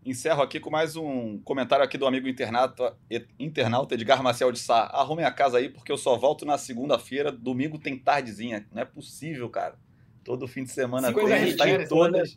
Encerro 0.05 0.43
aqui 0.43 0.59
com 0.59 0.69
mais 0.69 0.97
um 0.97 1.39
comentário 1.45 1.85
aqui 1.85 1.97
do 1.97 2.07
amigo 2.09 2.27
internauta, 2.27 2.97
internauta 3.39 3.95
Edgar 3.95 4.21
Marcel 4.21 4.51
de 4.51 4.59
Sá. 4.59 4.91
Arrume 4.93 5.23
a 5.23 5.31
casa 5.31 5.59
aí, 5.59 5.69
porque 5.69 5.93
eu 5.93 5.97
só 5.97 6.17
volto 6.17 6.45
na 6.45 6.59
segunda-feira. 6.59 7.31
Domingo 7.31 7.79
tem 7.79 7.97
tardezinha. 7.97 8.67
Não 8.73 8.83
é 8.83 8.85
possível, 8.85 9.49
cara. 9.49 9.77
Todo 10.25 10.49
fim 10.49 10.65
de 10.65 10.73
semana 10.73 11.13
coisa 11.13 11.37
está 11.39 11.69
em 11.69 11.87
todas. 11.87 12.37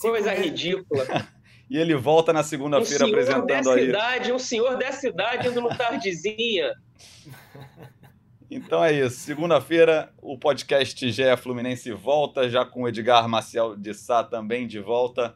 Coisa 0.00 0.32
ridícula. 0.32 1.06
e 1.68 1.76
ele 1.76 1.94
volta 1.94 2.32
na 2.32 2.42
segunda-feira 2.42 3.04
um 3.04 3.08
apresentando 3.08 3.70
aí. 3.70 3.86
Cidade, 3.86 4.32
um 4.32 4.38
senhor 4.38 4.78
dessa 4.78 5.06
idade 5.06 5.48
indo 5.48 5.60
no 5.60 5.68
tardezinha. 5.76 6.72
Então 8.54 8.84
é 8.84 8.92
isso. 8.92 9.16
Segunda-feira, 9.20 10.12
o 10.20 10.36
podcast 10.36 11.10
GE 11.10 11.36
Fluminense 11.38 11.90
volta, 11.90 12.50
já 12.50 12.66
com 12.66 12.82
o 12.82 12.88
Edgar 12.88 13.26
Marcel 13.26 13.74
de 13.74 13.94
Sá 13.94 14.22
também 14.22 14.66
de 14.66 14.78
volta. 14.78 15.34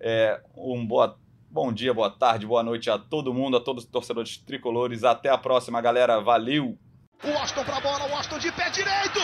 É, 0.00 0.40
um 0.56 0.86
boa, 0.86 1.18
bom 1.50 1.72
dia, 1.72 1.92
boa 1.92 2.10
tarde, 2.10 2.46
boa 2.46 2.62
noite 2.62 2.88
a 2.88 2.98
todo 2.98 3.34
mundo, 3.34 3.56
a 3.56 3.60
todos 3.60 3.84
os 3.84 3.90
torcedores 3.90 4.36
tricolores. 4.38 5.04
Até 5.04 5.28
a 5.28 5.38
próxima, 5.38 5.80
galera. 5.80 6.20
Valeu! 6.20 6.78
O 7.24 7.38
Austin 7.38 7.64
pra 7.64 7.80
bola, 7.80 8.08
o 8.08 8.14
Austin 8.14 8.38
de 8.38 8.52
pé 8.52 8.70
direito! 8.70 9.20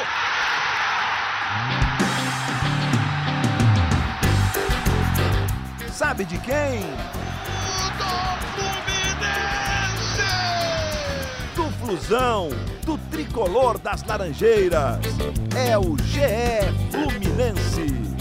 Sabe 5.92 6.24
de 6.24 6.38
quem? 6.38 6.80
Do 7.96 8.40
Fluminense! 8.56 10.24
Do 11.54 11.70
Flusão, 11.78 12.48
do 12.84 12.98
tricolor 13.12 13.78
das 13.78 14.02
Laranjeiras. 14.02 14.98
É 15.56 15.78
o 15.78 15.96
GE 15.98 16.20
Fluminense. 16.90 18.13